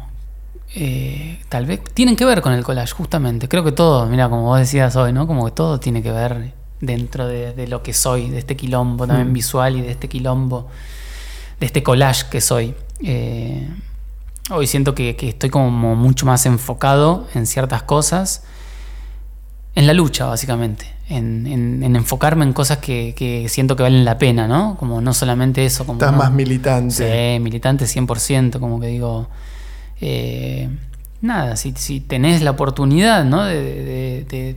[0.76, 3.48] eh, tal vez tienen que ver con el collage, justamente.
[3.49, 5.28] Creo que todo, mira, como vos decías hoy, ¿no?
[5.28, 9.08] Como que todo tiene que ver dentro de, de lo que soy, de este quilombo
[9.08, 9.34] también Mm.
[9.34, 10.68] visual y de este quilombo,
[11.60, 12.74] de este collage que soy.
[13.03, 13.68] Eh,
[14.49, 18.44] hoy siento que, que estoy como mucho más enfocado en ciertas cosas,
[19.76, 24.03] en la lucha básicamente, en, en- en enfocarme en cosas que, que siento que valen
[24.03, 24.76] la pena, ¿no?
[24.78, 25.98] Como no solamente eso, como...
[25.99, 26.94] Estás no- más militante.
[27.36, 29.30] Sí, militante 100%, como que digo,
[30.02, 30.68] eh,
[31.22, 33.44] nada, si, si tenés la oportunidad, ¿no?
[33.44, 34.56] De, de- de-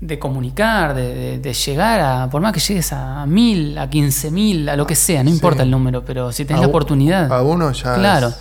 [0.00, 4.30] de comunicar, de, de- de llegar a, por más que llegues a mil, a quince
[4.30, 5.34] mil, a lo que sea, no Sí.
[5.36, 7.32] importa el número, pero si tenés A la oportunidad.
[7.32, 7.94] A uno ya.
[7.94, 8.28] Claro.
[8.28, 8.38] es-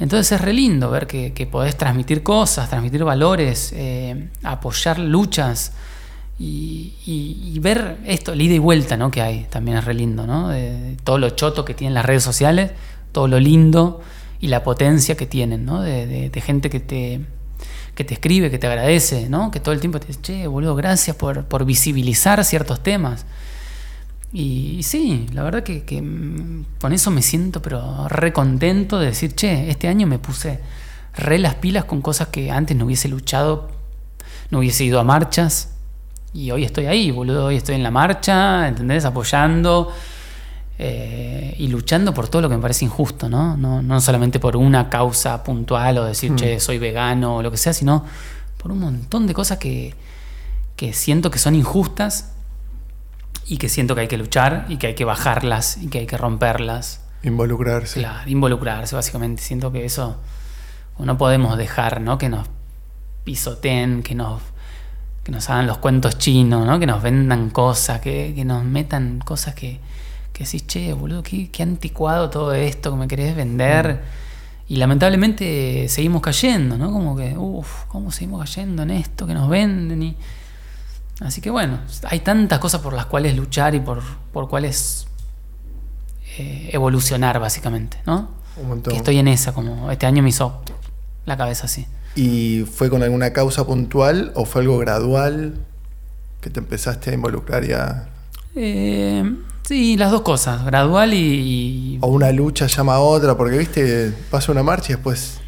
[0.00, 5.72] Entonces es re lindo ver que, que podés transmitir cosas, transmitir valores, eh, apoyar luchas
[6.38, 9.10] y, y- y ver esto, el ida y vuelta ¿no?
[9.10, 10.48] que hay, también es re lindo, ¿no?
[10.50, 12.70] De, de todo lo choto que tienen las redes sociales,
[13.10, 14.00] todo lo lindo
[14.40, 15.80] y la potencia que tienen, ¿no?
[15.82, 17.20] De- de gente que te,
[17.98, 19.50] que te escribe, que te agradece, ¿no?
[19.50, 23.26] Que todo el tiempo te dice, che, boludo, gracias por, por visibilizar ciertos temas.
[24.32, 29.06] Y, sí, la verdad que, que, mm, con eso me siento pero re contento de
[29.06, 30.60] decir, che, este año me puse
[31.16, 33.68] re las pilas con cosas que antes no hubiese luchado,
[34.52, 35.70] no hubiese ido a marchas.
[36.32, 39.06] Y hoy estoy ahí, boludo, hoy estoy en la marcha, ¿entendés?
[39.06, 39.92] Apoyando
[40.80, 43.56] eh, y luchando por todo lo que me parece injusto, ¿no?
[43.56, 46.36] No, no solamente por una causa puntual o decir, Mm.
[46.36, 48.04] che, soy vegano o lo que sea, sino
[48.62, 49.94] por un montón de cosas que,
[50.76, 52.32] que siento que son injustas
[53.46, 56.06] y que siento que hay que luchar y que hay que bajarlas y que hay
[56.06, 57.00] que romperlas.
[57.24, 57.98] Involucrarse.
[57.98, 59.42] Claro, involucrarse básicamente.
[59.42, 60.16] Siento que eso
[60.98, 62.18] no podemos dejar, ¿no?
[62.18, 62.46] Que nos
[63.24, 64.40] pisoteen, que nos,
[65.24, 66.78] que nos hagan los cuentos chinos, ¿no?
[66.78, 69.80] Que nos vendan cosas, que, que nos metan cosas que,
[70.38, 74.00] que decís, che, boludo, qué, qué anticuado todo esto que me querés vender.
[74.68, 76.92] Y lamentablemente seguimos cayendo, ¿no?
[76.92, 80.00] Como que, uff, ¿cómo seguimos cayendo en esto que nos venden?
[80.00, 80.16] Y...
[81.20, 84.00] Así que bueno, hay tantas cosas por las cuales luchar y por,
[84.32, 85.08] por cuales
[86.38, 88.28] eh, evolucionar, básicamente, ¿no?
[88.58, 88.92] Un montón.
[88.92, 90.62] Que estoy en esa, como este año me hizo
[91.26, 91.84] la cabeza así.
[92.14, 95.54] ¿Y fue con alguna causa puntual o fue algo gradual
[96.40, 98.08] que te empezaste a involucrar y a...
[98.54, 99.24] Eh,
[99.68, 104.12] sí, las dos cosas, gradual y, y- O una lucha llama a otra, porque viste,
[104.30, 105.40] pasa una marcha y después...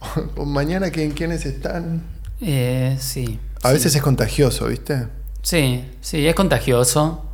[0.46, 2.02] Mañana, ¿quién, ¿quiénes están?
[2.40, 3.38] eh, sí.
[3.62, 3.74] A sí.
[3.74, 5.06] veces es contagioso, ¿viste?
[5.42, 7.24] Sí, sí, es contagioso.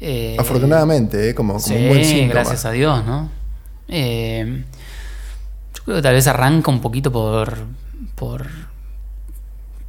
[0.00, 1.34] Eh, Afortunadamente, ¿eh?
[1.34, 2.34] como, como sí, un buen síntoma.
[2.34, 3.30] gracias a Dios, ¿no?
[3.88, 4.64] Eh,
[5.74, 7.56] yo creo que tal vez arranca un poquito por,
[8.14, 8.46] por,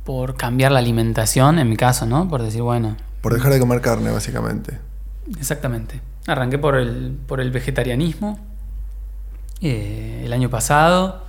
[0.03, 2.27] por cambiar la alimentación, en mi caso, ¿no?
[2.27, 4.79] Por decir, bueno, Por dejar de comer carne, básicamente.
[5.39, 6.01] Exactamente.
[6.27, 8.39] Arranqué por el, por el vegetarianismo
[9.61, 11.25] eh, el año pasado.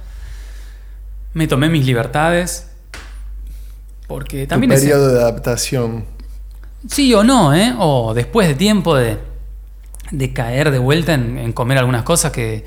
[1.34, 2.70] Me tomé mis libertades.
[4.06, 6.04] Porque también tu es- periodo de adaptación.
[6.88, 7.74] Sí o no, ¿eh?
[7.78, 9.18] O después de tiempo de,
[10.10, 12.64] de caer de vuelta en, en comer algunas cosas que...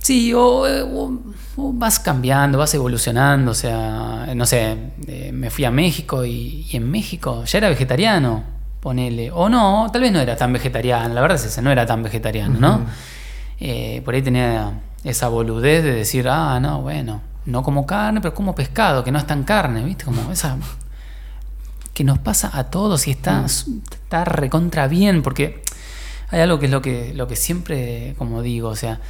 [0.00, 1.20] Sí, o, eh, o-
[1.56, 4.76] o vas cambiando, vas evolucionando, o sea, no sé,
[5.06, 8.42] eh, me fui a México y, y en México ya era vegetariano,
[8.80, 9.30] ponele.
[9.30, 12.02] O no, tal vez no era tan vegetariano, la verdad es esa, no era tan
[12.02, 12.86] vegetariano, ¿no?
[13.60, 18.34] Eh, por ahí tenía esa boludez de decir, ah, no, bueno, no como carne, pero
[18.34, 20.04] como pescado, que no es tan carne, ¿viste?
[20.04, 20.56] Como esa
[21.94, 25.62] que nos pasa a todos y está, está recontra bien, porque
[26.30, 29.00] hay algo que es lo que, lo que siempre, como digo, o sea,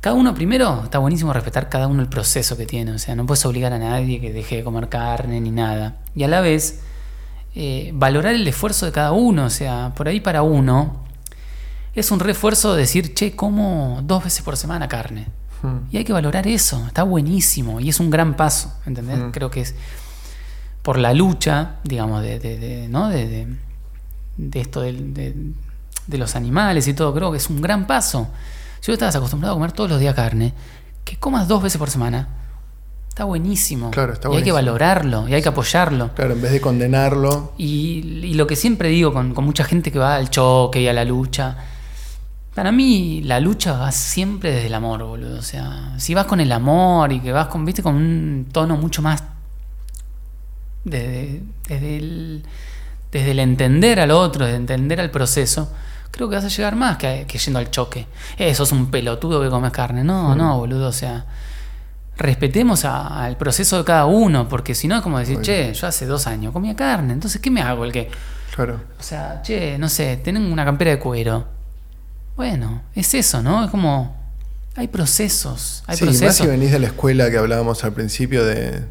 [0.00, 3.26] cada uno primero está buenísimo respetar cada uno el proceso que tiene, o sea, no
[3.26, 5.98] puedes obligar a nadie que deje de comer carne ni nada.
[6.14, 6.80] Y a la vez,
[7.56, 11.04] eh, valorar el esfuerzo de cada uno, o sea, por ahí para uno
[11.94, 15.26] es un refuerzo decir, che, como dos veces por semana carne.
[15.62, 15.78] Hmm.
[15.90, 19.18] Y hay que valorar eso, está buenísimo y es un gran paso, ¿entendés?
[19.18, 19.30] Mm.
[19.30, 19.74] Creo que es
[20.82, 23.08] por la lucha, digamos, de, de- de- ¿no?
[23.08, 23.26] de,
[24.36, 24.92] de- esto de,
[26.06, 28.28] de los animales y todo, creo que es un gran paso.
[28.80, 30.52] Si vos estás acostumbrado a comer todos los días carne,
[31.04, 32.28] que comas dos veces por semana,
[33.16, 33.90] está buenísimo.
[33.92, 34.72] Claro, está y hay que buenísimo.
[34.74, 36.10] valorarlo, y hay que apoyarlo.
[36.14, 39.90] Claro, en vez de condenarlo, Y, y lo que siempre digo con, con mucha gente
[39.90, 41.56] que va al choque y a la lucha,
[42.54, 45.38] para mí la lucha va siempre desde el amor, boludo.
[45.38, 48.76] O sea, si vas con el amor y que vas con, viste, con un tono
[48.76, 49.22] mucho más
[50.84, 52.42] desde, desde, el,
[53.12, 55.72] desde el entender al otro, desde entender al proceso,
[56.10, 58.06] creo que vas a llegar más que, que yendo al choque.
[58.36, 60.04] Eso es un pelotudo que comes carne.
[60.04, 60.88] No, no, boludo.
[60.88, 61.24] O sea,
[62.18, 65.86] respetemos a- al proceso de cada uno, porque si no es como decir, che, yo
[65.86, 67.84] hace dos años comía carne, entonces ¿qué me hago?
[67.84, 68.08] El que,
[68.54, 68.80] claro.
[68.98, 71.46] o sea, che, no sé, tienen una campera de cuero.
[72.36, 73.64] Bueno, es eso, ¿no?
[73.64, 74.16] Es como,
[74.76, 78.84] hay procesos, hay sí, más si venís de la escuela que hablábamos al principio de,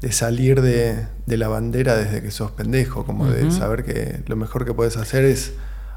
[0.00, 4.36] de salir de, de la bandera desde que sos pendejo, como de saber que lo
[4.36, 5.54] mejor que puedes hacer es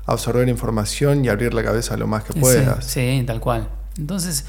[0.07, 2.83] absorber información y abrir la cabeza lo más que Sí, puedas.
[2.85, 3.67] Sí, tal cual.
[3.97, 4.45] Entonces,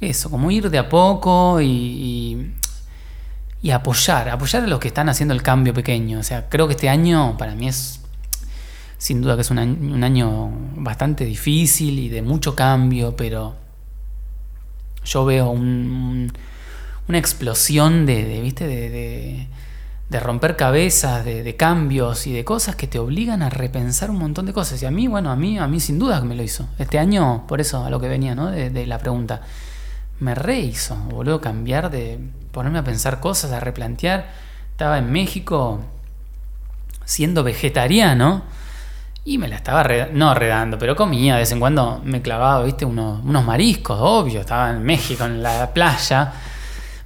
[0.00, 2.52] eso, como ir de a poco y,
[3.62, 6.18] y, apoyar, apoyar a los que están haciendo el cambio pequeño.
[6.20, 8.00] O sea, creo que este año para mí es,
[8.98, 13.56] sin duda que es un año, un año bastante difícil y de mucho cambio, pero
[15.04, 16.32] yo veo un- un-
[17.08, 18.66] una explosión de, ¿viste?
[18.66, 24.18] De, de- romper cabezas, de, cambios y de cosas que te obligan a repensar un
[24.18, 24.82] montón de cosas.
[24.82, 26.66] Y a mí, bueno, a mí, a mí sin duda que me lo hizo.
[26.78, 28.50] Este año, por eso a lo que venía, ¿no?
[28.50, 29.40] De la pregunta,
[30.20, 32.18] me rehizo, boludo, cambiar de
[32.52, 34.28] ponerme a pensar cosas, a replantear.
[34.72, 35.80] Estaba en México
[37.04, 38.42] siendo vegetariano
[39.24, 42.64] y me la estaba, re- no redando, pero comía, de vez en cuando me clavaba,
[42.64, 46.32] viste, unos, unos mariscos, obvio, estaba en México, en la playa,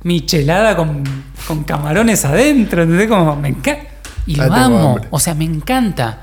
[0.03, 1.03] michelada con,
[1.47, 3.09] con camarones adentro, ¿entendés?
[3.09, 3.83] Como me encanta.
[4.27, 6.21] Y Ah, lo amo, o sea, me encanta.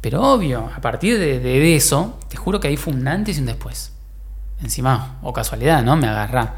[0.00, 3.40] Pero obvio, a partir de, de eso, te juro que ahí fue un antes y
[3.40, 3.92] un después.
[4.62, 5.96] Encima, o casualidad, ¿no?
[5.96, 6.54] Me agarra.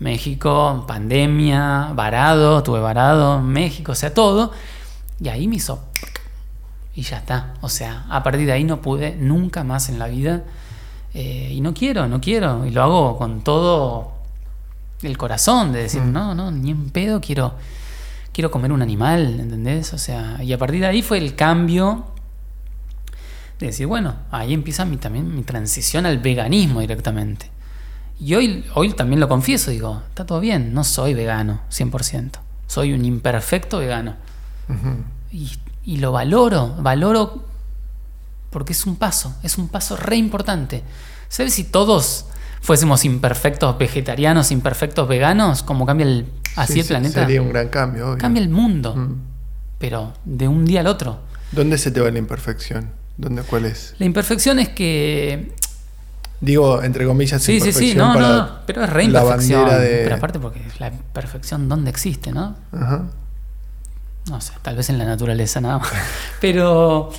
[0.00, 4.52] México, pandemia, varado, tuve varado, México, o sea, todo.
[5.20, 5.84] Y ahí me hizo.
[6.94, 7.54] Y ya está.
[7.60, 10.42] O sea, a partir de ahí no pude nunca más en la vida.
[11.14, 12.66] Eh, y no quiero, no quiero.
[12.66, 14.12] Y lo hago con todo
[15.02, 16.12] el corazón, de decir, Mm.
[16.12, 17.54] no, no, ni en pedo quiero,
[18.32, 19.92] quiero comer un animal, ¿entendés?
[19.92, 22.06] O sea, y a partir de ahí fue el cambio
[23.58, 27.50] de decir, bueno, ahí empieza mi, también mi transición al veganismo directamente.
[28.20, 32.30] Y hoy, hoy también lo confieso, digo, está todo bien, no soy vegano 100%.
[32.66, 34.16] Soy un imperfecto vegano.
[35.30, 35.52] Y,
[35.84, 37.44] y lo valoro, valoro
[38.50, 40.84] porque es un paso, es un paso re importante.
[41.28, 42.26] ¿Sabes si todos
[42.60, 47.20] fuésemos imperfectos vegetarianos, imperfectos veganos, como cambia el, así Sí, el planeta?
[47.22, 48.18] Sería un gran cambio, obvio.
[48.18, 49.16] Cambia el mundo,
[49.78, 51.18] pero de un día al otro.
[51.50, 52.90] ¿Dónde se te va la imperfección?
[53.16, 53.94] ¿Dónde, ¿Cuál es?
[53.98, 55.52] La imperfección es que
[56.40, 59.20] Digo, entre comillas, Sí, sí, sí, imperfección no, para no, no, pero es re la
[59.22, 59.68] imperfección.
[59.80, 62.56] de- Pero aparte porque la perfección dónde existe, ¿no?
[62.72, 63.04] Ajá.
[64.28, 65.88] No sé, tal vez en la naturaleza nada más.
[66.40, 67.10] Pero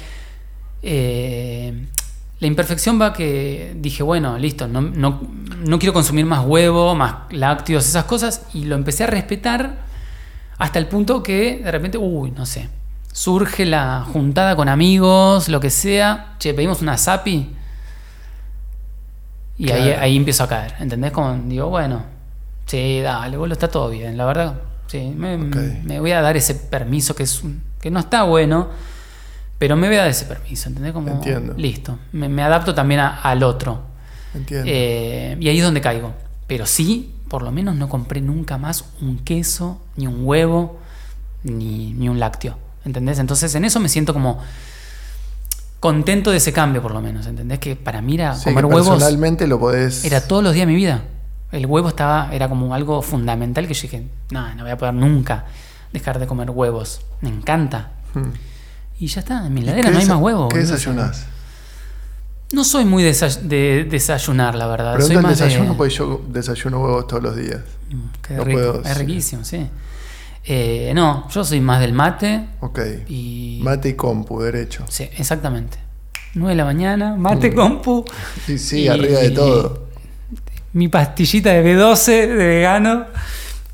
[0.83, 1.87] eh,
[2.39, 5.21] la imperfección va que dije, bueno, listo, no, no,
[5.65, 9.85] no quiero consumir más huevo, más lácteos, esas cosas, y lo empecé a respetar
[10.57, 12.69] hasta el punto que de repente, uy, no sé,
[13.15, 17.55] surge la juntada con amigos, lo que sea, che, pedimos una zapi.
[19.57, 20.01] Y ahí, Claro.
[20.01, 21.13] ahí empiezo a caer, ¿entendés?
[21.13, 22.03] Como digo, bueno,
[22.65, 24.55] sí, dale, boludo, está todo bien, la verdad.
[24.87, 27.41] Sí, me, voy a dar ese permiso que, es
[27.79, 28.67] que no está bueno,
[29.59, 30.91] pero me voy a dar ese permiso, ¿entendés?
[30.91, 31.53] Como, Entiendo.
[31.55, 33.79] Listo, me, me adapto también a- al otro.
[34.33, 34.65] Entiendo.
[34.69, 36.13] Eh, y ahí es donde caigo.
[36.47, 40.79] Pero sí, por lo menos no compré nunca más un queso, ni un huevo,
[41.43, 42.57] ni, ni un lácteo.
[42.85, 43.19] ¿Entendés?
[43.19, 44.39] Entonces en eso me siento como
[45.79, 47.25] contento de ese cambio, por lo menos.
[47.27, 47.59] ¿Entendés?
[47.59, 50.05] Que para mí era Sí, comer que huevos personalmente lo podés.
[50.05, 51.03] era todos los días de mi vida.
[51.51, 54.93] El huevo estaba, era como algo fundamental que yo dije, no, no voy a poder
[54.93, 55.45] nunca
[55.93, 57.01] dejar de comer huevos.
[57.21, 57.91] Me encanta.
[58.13, 58.29] Hmm.
[58.99, 60.47] Y ya está, en mi ¿Y heladera no hay más huevo.
[60.49, 61.25] ¿Qué desayunás?
[62.51, 64.93] No soy muy de desayunar, la verdad.
[64.93, 67.59] Pregunta soy el más de- desayuno porque yo desayuno huevos todos los días.
[67.89, 68.99] Mm, Qué No rico, puedo, es sí.
[68.99, 69.67] riquísimo, sí.
[70.47, 72.79] Eh, no, yo soy más del mate Ok.
[73.07, 73.59] y...
[73.63, 74.85] Mate y compu, derecho.
[74.89, 75.77] Sí, exactamente.
[76.35, 77.55] 9 de la mañana, mate, Mm.
[77.55, 78.05] compu.
[78.45, 79.85] Sí, sí, y- arriba de todo.
[80.73, 83.05] Mi pastillita de B12 de vegano.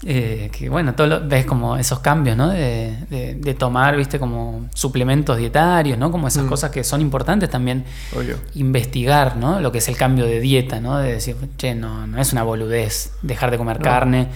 [0.03, 2.49] eh, que bueno, todo lo- ves como esos cambios, ¿no?
[2.49, 6.09] De, de- de tomar, viste, como suplementos dietarios, ¿no?
[6.09, 6.47] Como esas Mm.
[6.49, 7.85] cosas que son importantes también
[8.17, 8.37] Obvio.
[8.55, 9.59] investigar, ¿no?
[9.59, 10.97] Lo que es el cambio de dieta, ¿no?
[10.97, 13.83] De decir, che, no, no es una boludez dejar de comer No.
[13.83, 14.27] carne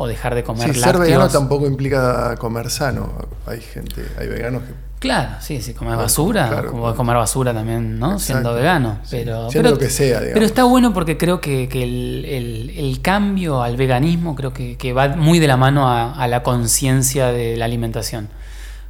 [0.00, 1.06] o dejar de comer Sí, ser lácteos.
[1.06, 3.12] vegano tampoco implica comer sano.
[3.46, 4.72] Hay gente, hay veganos que.
[5.00, 6.70] Claro, sí, sí, comer Claro, basura, claro.
[6.72, 8.18] como comer basura también, ¿no?
[8.18, 8.98] Siendo vegano.
[9.10, 10.32] Pero, siendo pero, lo que sea, digamos.
[10.34, 14.76] pero está bueno porque creo que, que el, el- el cambio al veganismo creo que,
[14.76, 18.28] que va muy de la mano a, a la conciencia de la alimentación.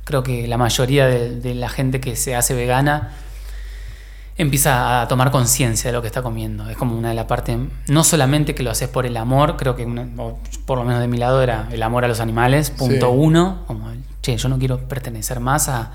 [0.04, 3.10] Creo que la mayoría de, de la gente que se hace vegana
[4.38, 6.68] empieza a tomar conciencia de lo que está comiendo.
[6.70, 7.58] Es como una de las partes,
[7.88, 11.00] no solamente que lo haces por el amor, creo que una- o por lo menos
[11.00, 13.16] de mi lado era el amor a los animales, punto Sí.
[13.16, 13.90] uno, como,
[14.22, 15.90] che, yo no quiero pertenecer más a,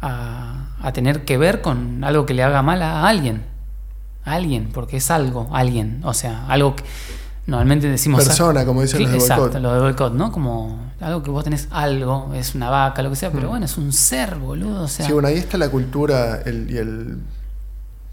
[0.00, 3.42] a, a tener que ver con algo que le haga mal a alguien.
[4.24, 6.00] A alguien, porque es algo, alguien.
[6.04, 6.84] O sea, algo que
[7.46, 8.24] normalmente decimos...
[8.24, 10.30] Persona, como dicen Sí, los de Exacto, lo de boicot, ¿no?
[10.30, 13.50] Como algo que vos tenés algo, es una vaca, lo que sea, pero Mm.
[13.50, 14.82] bueno, es un ser, boludo.
[14.82, 17.18] O sea, Sí, bueno, ahí está la cultura el- y el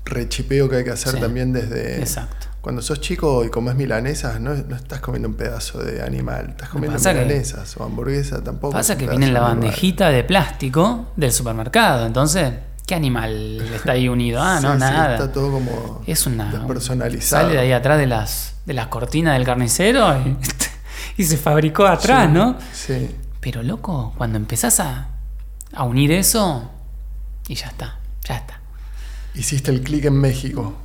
[0.09, 1.19] rechipeo que hay que hacer Sí.
[1.19, 1.99] también desde.
[1.99, 2.47] Exacto.
[2.61, 6.69] Cuando sos chico y comes milanesas, no, no estás comiendo un pedazo de animal, estás
[6.69, 8.73] comiendo que- milanesas o hamburguesa tampoco.
[8.73, 12.51] Pasa que viene en la bandejita de plástico del supermercado, entonces,
[12.85, 14.41] ¿qué animal está ahí unido?
[14.41, 15.13] Ah, no, Sí, sí, nada.
[15.15, 16.51] está todo como es una.
[16.51, 17.43] despersonalizado.
[17.43, 20.37] Sale de ahí atrás de las, de las cortinas del carnicero y,
[21.21, 22.57] y se fabricó atrás, Sí, ¿no?
[22.73, 23.15] Sí.
[23.39, 25.07] Pero loco, cuando empezás a,
[25.73, 26.69] a unir eso,
[27.47, 28.58] y ya está, ya está.
[29.35, 30.75] Hiciste el clic en México.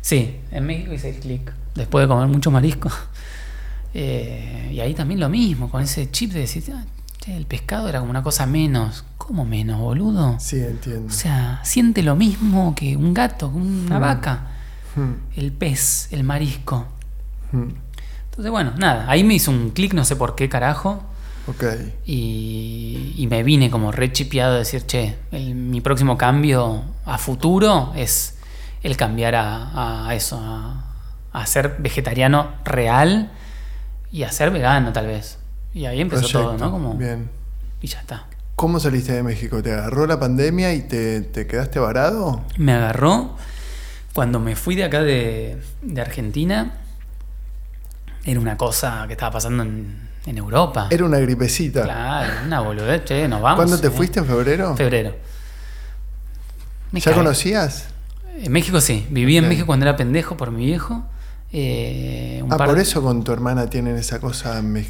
[0.00, 1.52] Sí, en México hice el clic.
[1.74, 2.90] Después de comer mucho marisco.
[3.96, 6.84] Eh, y ahí también lo mismo, con ese chip de decir, "Ah,
[7.20, 9.04] che, el pescado era como una cosa menos.
[9.18, 10.36] ¿Cómo menos, boludo?
[10.40, 11.06] Sí, entiendo.
[11.06, 14.00] O sea, siente lo mismo que un gato, que una Mm.
[14.00, 14.46] vaca.
[14.96, 16.88] Hmm, El pez, el marisco.
[17.52, 17.68] hmm.
[18.30, 21.04] Entonces, bueno, nada, ahí me hizo un clic, no sé por qué carajo.
[21.46, 21.64] Ok.
[22.06, 27.18] Y, y me vine como re chipeado a decir, che, el- mi próximo cambio a
[27.18, 28.38] futuro es
[28.82, 30.84] el cambiar a, a eso, a,
[31.32, 33.30] a ser vegetariano real
[34.10, 35.38] y a ser vegano tal vez.
[35.74, 36.56] Y ahí empezó todo.
[36.56, 36.70] ¿no?
[36.70, 37.28] Como, Bien.
[37.82, 38.24] Y ya está.
[38.56, 39.62] ¿Cómo saliste de México?
[39.62, 42.42] ¿Te agarró la pandemia y te, te quedaste varado?
[42.56, 43.36] Me agarró
[44.14, 46.72] cuando me fui de acá de, de Argentina.
[48.24, 50.88] Era una cosa que estaba pasando en, en Europa.
[50.90, 51.82] Era una gripecita.
[51.82, 53.56] Claro, una boludez, che, nos vamos.
[53.56, 53.90] ¿Cuándo te eh.
[53.90, 54.20] fuiste?
[54.20, 54.76] ¿En febrero?
[54.76, 55.14] Febrero.
[56.92, 57.86] Me ¿Ya conocías?
[58.40, 59.06] En México sí.
[59.10, 59.48] Viví en.
[59.48, 61.04] México cuando era pendejo por mi viejo.
[61.52, 64.82] Eh, un Ah, par por eso con tu hermana tienen esa cosa me-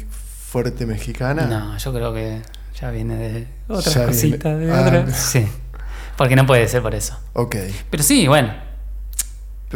[0.47, 1.45] fuerte mexicana.
[1.45, 2.41] No, yo creo que
[2.79, 4.59] ya viene de otras Ya viene- cositas.
[4.59, 5.05] De ah.
[5.13, 5.47] Sí.
[6.17, 7.19] Porque no puede ser por eso.
[7.33, 7.55] Ok.
[7.89, 8.53] Pero sí, bueno.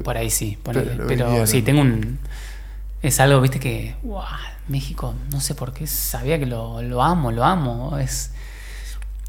[0.04, 0.58] Por ahí sí.
[0.64, 0.92] ponele.
[0.92, 2.20] pero lo Pero, sí, tengo un.
[3.02, 3.96] Es algo, viste, que.
[4.02, 4.26] ¡guau!
[4.70, 7.98] México, no sé por qué, sabía que lo, lo amo, lo amo.
[7.98, 8.32] Es,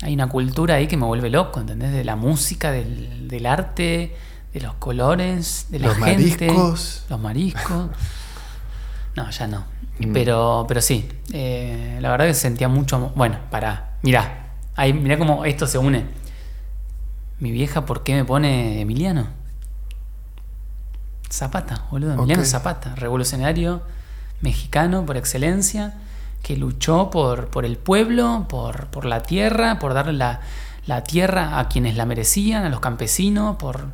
[0.03, 1.93] hay una cultura ahí que me vuelve loco, ¿entendés?
[1.93, 4.17] De la música, del, del arte,
[4.53, 6.47] de los colores, de la Los gente.
[6.47, 7.05] mariscos.
[7.09, 7.89] Los mariscos.
[9.17, 9.65] No, ya no.
[9.99, 10.13] Mm.
[10.13, 13.11] Pero, pero sí, eh, la verdad que sentía mucho.
[13.17, 16.05] Bueno, pará, mirá, ahí, mirá cómo esto se une.
[17.41, 19.27] Mi vieja, ¿por qué me pone Emiliano?
[21.29, 22.15] Zapata, boludo.
[22.15, 22.45] Emiliano.
[22.45, 23.83] Zapata, revolucionario
[24.41, 25.95] mexicano por excelencia,
[26.43, 30.41] que luchó por, por el pueblo, por, por la tierra, por darle la,
[30.87, 33.89] la tierra a quienes la merecían, a los campesinos, por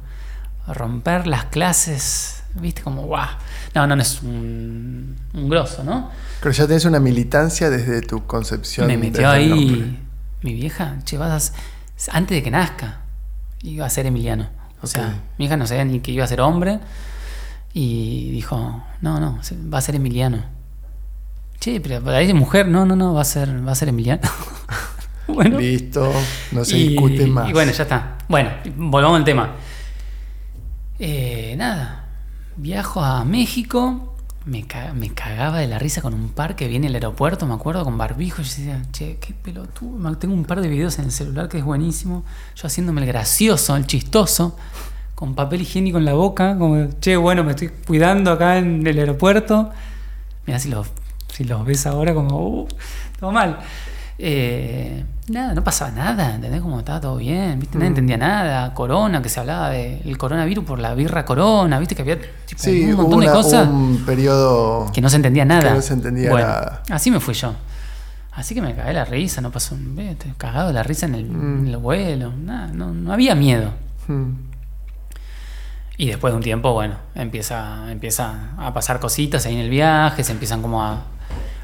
[0.66, 2.42] romper las clases.
[2.54, 2.82] ¿Viste?
[2.82, 3.28] Como, guau.
[3.74, 6.10] No, no, no es un, un grosso, ¿no?
[6.40, 8.86] Pero ya tenés una militancia desde tu concepción.
[8.86, 9.42] Me metió nombre.
[9.42, 10.02] ahí
[10.42, 11.52] mi vieja, che, vas
[12.08, 13.00] a antes de que nazca,
[13.62, 14.48] iba a ser Emiliano.
[14.82, 16.78] O sea, mi hija no sabía ni que iba a ser hombre
[17.78, 19.38] y dijo, no, no,
[19.72, 20.42] va a ser Emiliano.
[21.60, 24.22] Che, pero ahí de mujer, no, no, no, va a ser, va a ser Emiliano.
[25.28, 26.10] bueno, Listo,
[26.52, 27.50] no se y, discute más.
[27.50, 28.16] y bueno, ya está.
[28.28, 29.50] Bueno, volvamos al tema.
[30.98, 32.06] Eh, nada,
[32.56, 34.14] viajo a México,
[34.46, 37.52] me, ca- me cagaba de la risa con un par que viene al aeropuerto, me
[37.54, 38.38] acuerdo, con barbijo.
[38.38, 40.16] Yo decía, che, qué pelotudo.
[40.16, 42.24] Tengo un par de videos en el celular que es buenísimo.
[42.54, 44.56] Yo haciéndome el gracioso, el chistoso,
[45.16, 48.98] con papel higiénico en la boca, como, che, bueno, me estoy cuidando acá en el
[48.98, 49.70] aeropuerto.
[50.46, 50.86] Mira si los,
[51.32, 52.68] si los ves ahora como, uh,
[53.18, 53.58] todo mal.
[54.18, 56.60] Eh, nada, no pasaba nada, ¿entendés?
[56.62, 57.76] Como estaba todo bien, ¿viste?
[57.76, 57.92] Nadie Mm.
[57.92, 58.72] entendía nada.
[58.74, 61.94] Corona, que se hablaba del coronavirus por la birra corona, ¿viste?
[61.94, 64.90] Que había tipo, sí, un montón de cosas un periodo.
[64.92, 65.68] que no se entendía nada.
[65.70, 66.82] que no se entendía Bueno, nada.
[66.90, 67.54] Así me fui yo.
[68.32, 69.98] Así que me cagué la risa, no pasó un
[70.36, 71.58] cagado la risa en el, Mm.
[71.60, 73.70] en el vuelo, nada, no, no había miedo.
[74.08, 74.32] Hmm.
[75.98, 80.22] Y después de un tiempo, bueno, empieza, empieza a pasar cositas ahí en el viaje,
[80.24, 81.04] se empiezan como a,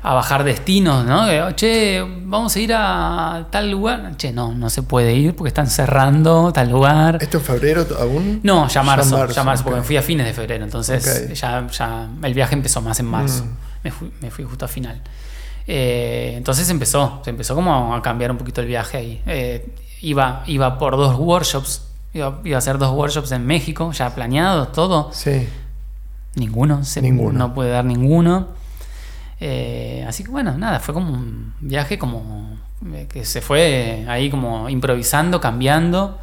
[0.03, 1.27] a bajar destinos, ¿no?
[1.27, 4.17] De, "Oh, che, vamos a ir a tal lugar.
[4.17, 7.19] Che, no, no se puede ir porque están cerrando tal lugar.
[7.21, 8.41] ¿Esto en febrero aún?
[8.43, 11.67] No, ya marzo, marzo, ya marzo, porque me fui a fines de febrero, entonces ya,
[11.69, 13.45] ya el viaje empezó más en marzo.
[13.45, 13.49] Mm.
[13.85, 15.01] Me, fui, me fui justo a final.
[15.67, 19.23] Eh, entonces empezó, se empezó como a cambiar un poquito el viaje ahí.
[19.27, 21.83] Eh, iba, iba por dos workshops,
[22.15, 25.11] iba, iba a hacer dos workshops en México, ya planeado, todo.
[25.13, 25.49] Sí.
[26.35, 27.39] Ninguno, se, Ninguno.
[27.39, 28.49] no puede dar ninguno.
[29.41, 32.57] Eh, así que bueno, nada, fue como un viaje como
[32.95, 36.19] eh, que se fue ahí como improvisando, cambiando.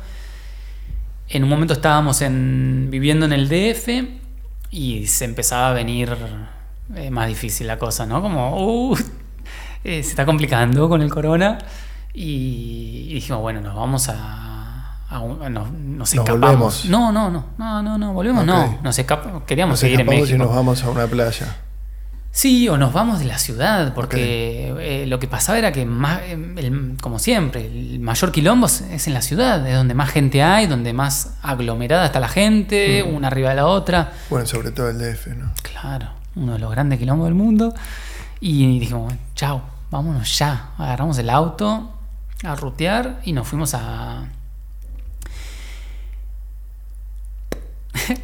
[1.27, 3.87] En un momento estábamos en, viviendo en el DF
[4.71, 6.15] y se empezaba a venir
[6.95, 8.21] eh, más difícil la cosa, ¿no?
[8.21, 8.97] Como, uh,
[9.83, 11.59] eh, se está complicando con el corona
[12.13, 14.58] y, y dijimos, bueno, nos vamos a...
[15.17, 16.85] un- nos, nos escapamos.
[16.85, 18.79] No, no, no, no, no, no, volvemos, no.
[18.83, 20.35] Nos escapamos, queríamos Nos seguir en México.
[20.35, 21.57] y nos vamos a una playa.
[22.31, 26.21] Sí, o nos vamos de la ciudad, porque eh, lo que pasaba era que, más,
[26.29, 30.43] el- como siempre, el mayor quilombo es- es en la ciudad, es donde más gente
[30.43, 33.15] hay, donde más aglomerada está la gente, Mm.
[33.15, 34.11] una arriba de la otra.
[34.29, 35.49] Bueno, sobre todo el DF, ¿no?
[35.63, 37.73] Claro, uno de los grandes quilombos del mundo.
[38.39, 40.69] Y dijimos, chao, vámonos ya.
[40.77, 41.91] Agarramos el auto
[42.43, 44.25] a rutear y nos fuimos a.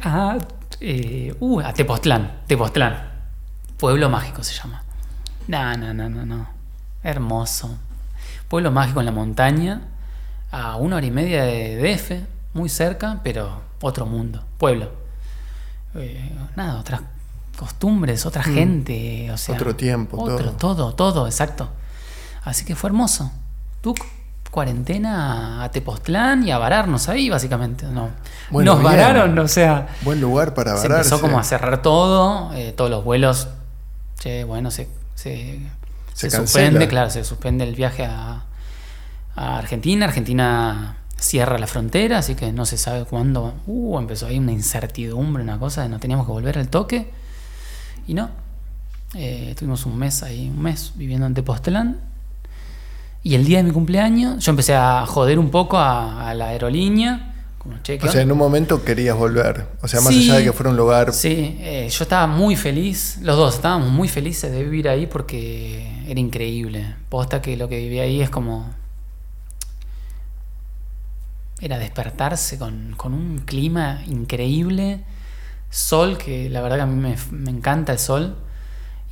[0.02, 0.38] a,
[0.80, 2.40] eh, uh, a Tepoztlán.
[2.46, 3.10] Tepoztlán.
[3.76, 4.82] Pueblo mágico se llama.
[5.48, 6.48] No, no, no, no, no.
[7.02, 7.76] Hermoso.
[8.48, 9.82] Pueblo mágico en la montaña.
[10.50, 12.12] A una hora y media de DF.
[12.54, 14.44] Muy cerca, pero otro mundo.
[14.58, 14.90] Pueblo.
[15.94, 17.00] Eh, nada, otras
[17.58, 18.54] costumbres, otra Mm.
[18.54, 19.30] gente.
[19.32, 21.68] O sea, Otro tiempo, otro, todo, todo, exacto.
[22.44, 23.30] Así que fue hermoso.
[23.82, 23.94] Tú,
[24.56, 27.84] cuarentena a Tepoztlán y a vararnos ahí, básicamente.
[27.86, 28.08] No.
[28.50, 28.92] Bueno, Nos bien.
[28.92, 31.08] vararon, o sea Buen lugar para se vararse.
[31.10, 33.48] empezó como a cerrar todo, eh, todos los vuelos,
[34.18, 35.60] che, bueno, se, se,
[36.14, 38.44] Se se suspende, claro, se suspende el viaje a,
[39.34, 44.38] a Argentina, Argentina cierra la frontera, así que no se sabe cuándo, uh, empezó ahí
[44.38, 47.10] una incertidumbre, una cosa, de no teníamos que volver al toque,
[48.08, 48.30] y no,
[49.14, 52.00] Eh, tuvimos un mes ahí, un mes viviendo en Tepoztlán,
[53.26, 56.48] y el día de mi cumpleaños yo empecé a joder un poco a, a la
[56.50, 59.66] aerolínea, como, che, ¿qué O sea, en un momento querías volver.
[59.82, 60.30] O sea, más Sí.
[60.30, 61.12] allá de que fuera un lugar.
[61.12, 66.04] Sí, eh, yo estaba muy feliz, los dos estábamos muy felices de vivir ahí porque
[66.06, 66.94] era increíble.
[67.08, 68.70] Posta que lo que viví ahí es como...
[71.60, 75.00] Era despertarse con, con un clima increíble,
[75.70, 78.36] sol, que la verdad que a mí me, me encanta el sol,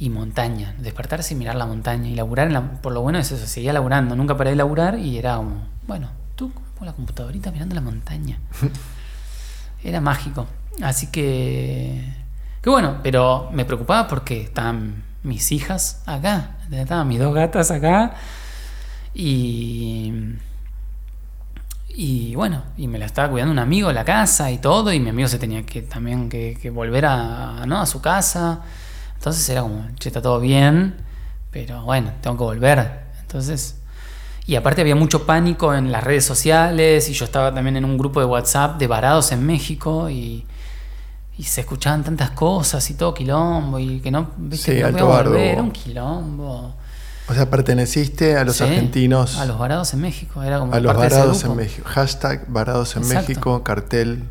[0.05, 0.75] y montaña.
[0.79, 2.09] Despertarse y mirar la montaña.
[2.09, 4.99] Y laburar, en la- por lo bueno es eso, seguía laburando, nunca paré de laburar
[4.99, 8.39] y era como, bueno, tú con la computadorita mirando la montaña.
[9.83, 10.47] Era mágico.
[10.83, 12.13] Así que.
[12.63, 16.57] Que bueno, pero me preocupaba porque estaban mis hijas acá.
[16.71, 18.15] Estaban mis dos gatas acá.
[19.15, 20.13] Y.
[21.97, 24.99] Y bueno, y me la estaba cuidando un amigo en la casa y todo, y
[24.99, 27.81] mi amigo se tenía que también que, que volver a, ¿no?
[27.81, 28.63] a su casa.
[29.25, 30.97] Entonces era como, che, está todo bien,
[31.51, 33.05] pero bueno, tengo que volver.
[33.23, 33.77] Entonces,
[34.45, 37.97] y aparte había mucho pánico en las redes sociales, y yo estaba también en un
[37.97, 40.45] grupo de WhatsApp de varados en México, y,
[41.39, 45.09] y se escuchaban tantas cosas y todo quilombo, y que no, viste, Sí, no alto
[45.09, 45.31] bardo.
[45.31, 46.75] volver, era un quilombo.
[47.27, 50.81] O sea, perteneciste a los Sí, argentinos, A los varados en México, era como a
[50.81, 51.57] los varados en.
[51.57, 51.89] México.
[51.89, 53.29] Hashtag varados en Exacto.
[53.31, 54.25] México, cartel.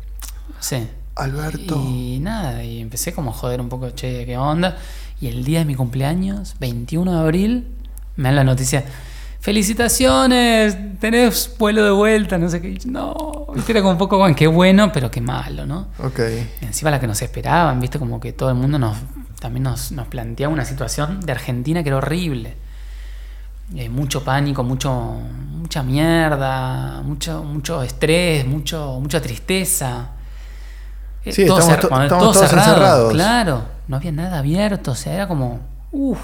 [0.60, 0.86] Sí.
[1.16, 1.82] Alberto.
[1.88, 4.76] Y nada, y empecé como a joder un poco, che, ¿qué onda?
[5.20, 7.68] Y el día de mi cumpleaños, 21 de abril,
[8.16, 8.84] me dan la noticia,
[9.40, 12.78] felicitaciones, tenés vuelo de vuelta, no sé qué.
[12.86, 15.88] No, viste, era como un poco, bueno, qué bueno, pero qué malo, ¿no?
[15.98, 16.20] Ok.
[16.60, 18.96] Y encima la que nos esperaban, viste, como que todo el mundo nos
[19.44, 22.54] también nos, nos planteaba una situación de Argentina que era horrible.
[23.76, 30.12] Eh, mucho pánico, mucho, mucha mierda, mucho, mucho estrés, mucho, mucha tristeza.
[31.24, 33.12] Eh, todo estamos cer- to- cuando estamos todo todos cerrado, encerrados.
[33.12, 35.60] Claro, no había nada abierto, o sea, era como,
[35.92, 36.20] uff,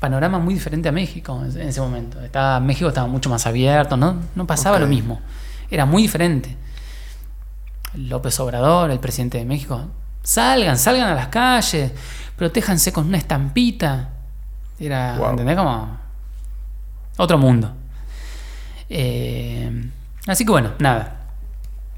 [0.00, 2.20] panorama muy diferente a México en en ese momento.
[2.20, 5.20] Estaba, México estaba mucho más abierto, no, no pasaba lo mismo,
[5.70, 6.56] era muy diferente.
[7.94, 9.80] López Obrador, el presidente de México,
[10.22, 11.92] salgan, salgan a las calles,
[12.36, 14.08] protéjanse con una estampita.
[14.80, 15.30] Era, Wow.
[15.30, 15.56] ¿entendés?
[15.56, 15.96] Como
[17.18, 17.72] otro mundo.
[18.88, 19.90] Eh,
[20.26, 21.20] así que bueno, nada.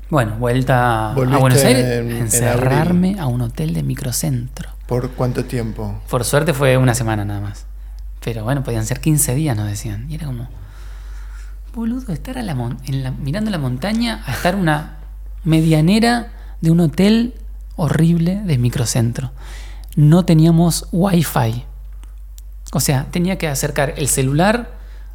[0.08, 4.70] Bueno, vuelta a Buenos Aires, en- en encerrarme a un hotel de microcentro.
[4.86, 6.00] ¿Por cuánto tiempo?
[6.08, 7.66] Por suerte fue una semana nada más.
[8.24, 10.06] Pero bueno, podían ser 15 días, nos decían.
[10.08, 10.48] Y era como,
[11.74, 12.52] boludo, estar a la
[12.86, 14.96] en la- mirando la montaña a estar una
[15.44, 16.28] medianera
[16.60, 17.34] de un hotel
[17.74, 19.32] horrible de microcentro.
[19.96, 21.64] No teníamos wifi.
[22.72, 24.70] O sea, tenía que acercar el celular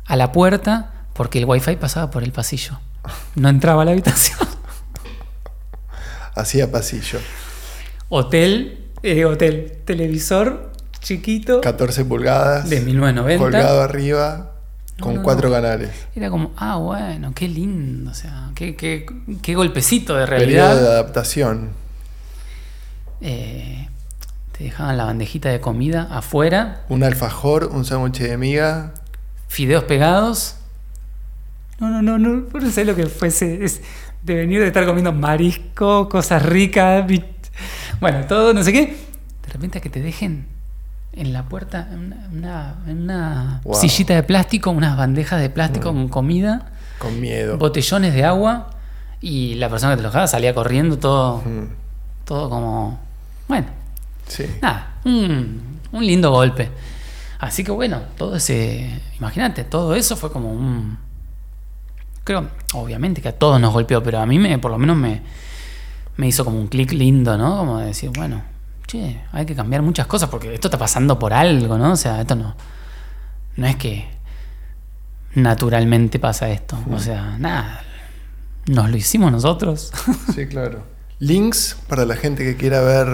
[0.06, 2.80] a la puerta porque el wifi pasaba por el pasillo.
[3.36, 4.38] No entraba a la habitación.
[6.36, 7.20] Hacía pasillo.
[8.10, 12.70] Hotel, eh, hotel, televisor chiquito 14 pulgadas.
[12.70, 13.44] de 1990.
[13.44, 14.48] Colgado arriba.
[15.00, 15.56] Con no, cuatro no.
[15.56, 15.90] canales.
[16.16, 19.08] Era como, ah, bueno, qué lindo, o sea, qué, qué,
[19.42, 20.88] qué golpecito de Periodo de realidad.
[20.94, 21.70] adaptación.
[23.20, 23.88] Eh,
[24.58, 28.94] te dejaban la bandejita de comida afuera, Un alfajor, un sándwich de miga.
[29.48, 30.56] fideos pegados.
[31.80, 33.66] No, no, no, no, no sé lo que fuese.
[33.66, 33.82] Es
[34.24, 37.06] de venir de estar comiendo marisco, cosas ricas,
[38.00, 38.86] bueno, todo, no sé qué.
[39.46, 40.48] De repente a que te dejen
[41.14, 43.76] en la puerta una, una, una Wow.
[43.76, 45.96] sillita de plástico, unas bandejas de plástico Mm.
[45.96, 46.72] con comida.
[47.00, 47.58] Con miedo.
[47.58, 48.70] botellones de agua
[49.22, 51.66] y la persona que te lo dejaba salía corriendo todo, Mm,
[52.26, 53.00] todo como...
[53.48, 53.68] Bueno,
[54.28, 54.46] Sí.
[54.62, 56.70] nada, un, un lindo golpe.
[57.40, 59.02] Así que bueno, todo ese...
[59.18, 60.98] Imagínate, todo eso fue como un...
[62.24, 65.22] Creo, obviamente que a todos nos golpeó, pero a mí me, por lo menos me,
[66.18, 67.58] me hizo como un clic lindo, ¿no?
[67.58, 68.44] Como de decir, bueno,
[68.88, 71.94] che, hay que cambiar muchas cosas porque esto está pasando por algo, ¿no?
[71.94, 72.56] O sea, esto no...
[73.58, 74.08] No es que
[75.36, 76.78] naturalmente pasa esto.
[76.92, 77.84] O sea, nada.
[78.68, 79.92] Nos lo hicimos nosotros.
[80.34, 80.84] Sí, claro.
[81.20, 83.08] Links para la gente que quiera ver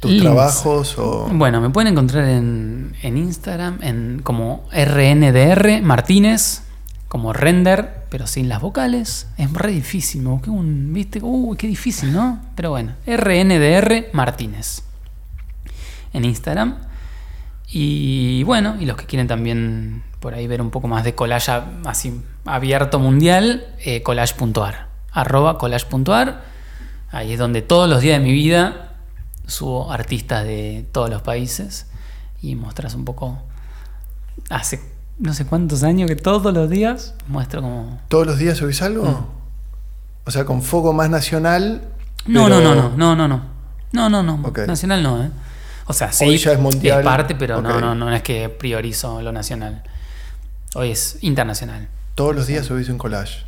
[0.00, 0.24] tus Links.
[0.24, 1.28] trabajos o.
[1.32, 6.62] Bueno, me pueden encontrar en, en Instagram en como RNDR Martínez,
[7.12, 9.28] como render, pero sin las vocales.
[9.36, 12.40] Es re difícil, me busqué un, viste, uy, qué difícil, ¿no?
[12.56, 14.80] Pero bueno, RNDR Martínez
[16.14, 16.78] en Instagram.
[17.68, 21.52] Y bueno, y los que quieren también por ahí ver un poco más de collage
[21.84, 26.42] así abierto mundial, eh, collage.ar, arroba collage.ar.
[27.10, 28.94] Ahí es donde todos los días de mi vida
[29.46, 31.88] subo artistas de todos los países
[32.40, 33.38] y muestras un poco.
[34.48, 38.00] Hace no sé cuántos años que todos los días muestro como.
[38.08, 39.04] ¿Todos los días subís algo?
[39.04, 39.26] Mm.
[40.24, 41.82] O sea, con foco más nacional.
[42.26, 43.52] No, pero- no, no, no, no, no, no.
[43.92, 44.52] No, no, no.
[44.66, 45.30] Nacional no, ¿eh?
[45.86, 46.24] O sea, sí.
[46.24, 47.02] Hoy ya es mundial.
[47.02, 49.82] parte, pero no, no, no es que priorizo lo nacional.
[50.74, 51.88] Hoy es internacional.
[52.14, 53.44] Todos los días subís un collage.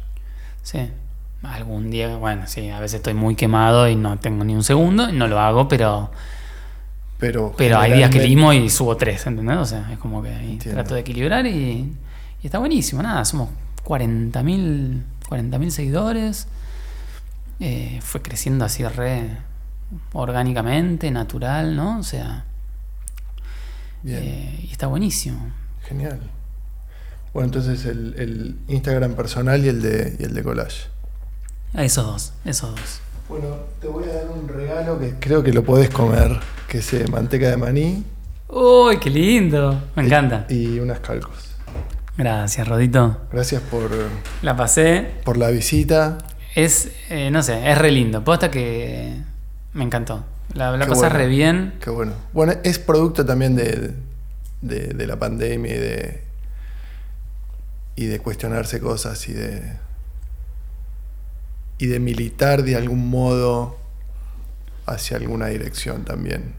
[0.63, 0.91] Sí.
[1.43, 5.09] Algún día, bueno, sí, a veces estoy muy quemado y no tengo ni un segundo
[5.09, 6.11] y no lo hago, pero,
[7.19, 9.57] Pero, pero hay días que limo y subo tres, ¿entendés?
[9.59, 11.95] O sea, es como que ahí trato de equilibrar y,
[12.43, 13.03] y está buenísimo.
[13.03, 13.49] Nada, somos
[13.85, 16.47] 40.000 40.000 seguidores.
[17.61, 19.39] Eh, fue creciendo así re
[20.13, 21.99] orgánicamente, natural, ¿no?
[21.99, 22.45] O sea,
[24.03, 25.51] Bien, eh, y está buenísimo.
[25.87, 26.21] genial.
[27.33, 30.87] Bueno, entonces el, el Instagram personal y el de, y el de collage.
[31.75, 33.01] Esos dos, esos dos.
[33.29, 33.47] Bueno,
[33.81, 36.39] te voy a dar un regalo que creo que lo podés comer,
[36.69, 38.05] que es eh, manteca de maní.
[38.49, 39.83] ¡Uy, qué lindo!
[39.97, 40.47] Me encanta.
[40.49, 41.51] Y unas calcos.
[42.17, 43.23] Gracias, Rodito.
[43.33, 43.91] Gracias por,
[44.43, 45.11] La pasé.
[45.25, 46.19] por la visita.
[46.55, 48.23] Es, eh, no sé, es re lindo.
[48.23, 49.15] Posta que
[49.73, 50.25] me encantó.
[50.53, 51.09] La, la bueno.
[51.09, 51.75] re bien.
[51.81, 52.13] Qué bueno.
[52.33, 53.95] Bueno, es producto también de,
[54.61, 56.23] de, de la pandemia y de,
[57.97, 59.73] y de cuestionarse cosas y de,
[61.79, 63.77] y de militar de algún modo
[64.87, 66.55] hacia alguna dirección también.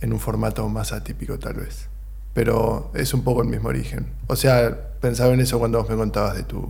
[0.00, 1.88] En un formato más atípico tal vez.
[2.34, 4.12] Pero es un poco el mismo origen.
[4.26, 6.68] O sea, pensaba en eso cuando vos me contabas de, tu,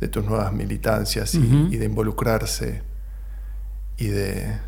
[0.00, 2.82] de tus nuevas militancias y, de involucrarse
[3.96, 4.58] y de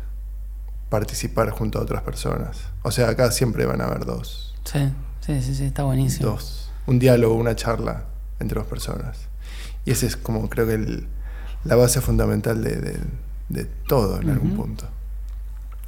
[0.89, 2.63] participar junto a otras personas.
[2.81, 4.55] O sea, acá siempre van a haber dos.
[4.63, 4.91] Sí,
[5.21, 6.31] sí, sí, sí, está buenísimo.
[6.31, 6.71] Dos.
[6.87, 8.05] Un diálogo, una charla
[8.39, 9.27] entre dos personas.
[9.85, 11.07] Y ese es como creo que el-
[11.65, 12.99] la base fundamental de, de-
[13.49, 14.85] de todo en algún punto.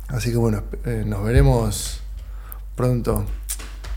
[0.07, 2.02] Así que bueno, eh, nos veremos
[2.76, 3.26] pronto.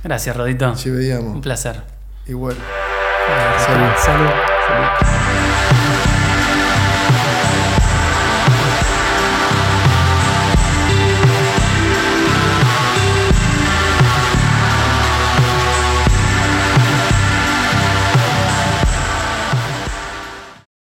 [0.02, 0.76] Gracias, Rodito.
[0.76, 1.40] Sí, Un veíamos.
[1.40, 1.82] placer.
[2.26, 2.56] Igual.
[3.66, 3.88] Salud.
[4.04, 4.30] Salud.
[4.68, 5.53] Salud.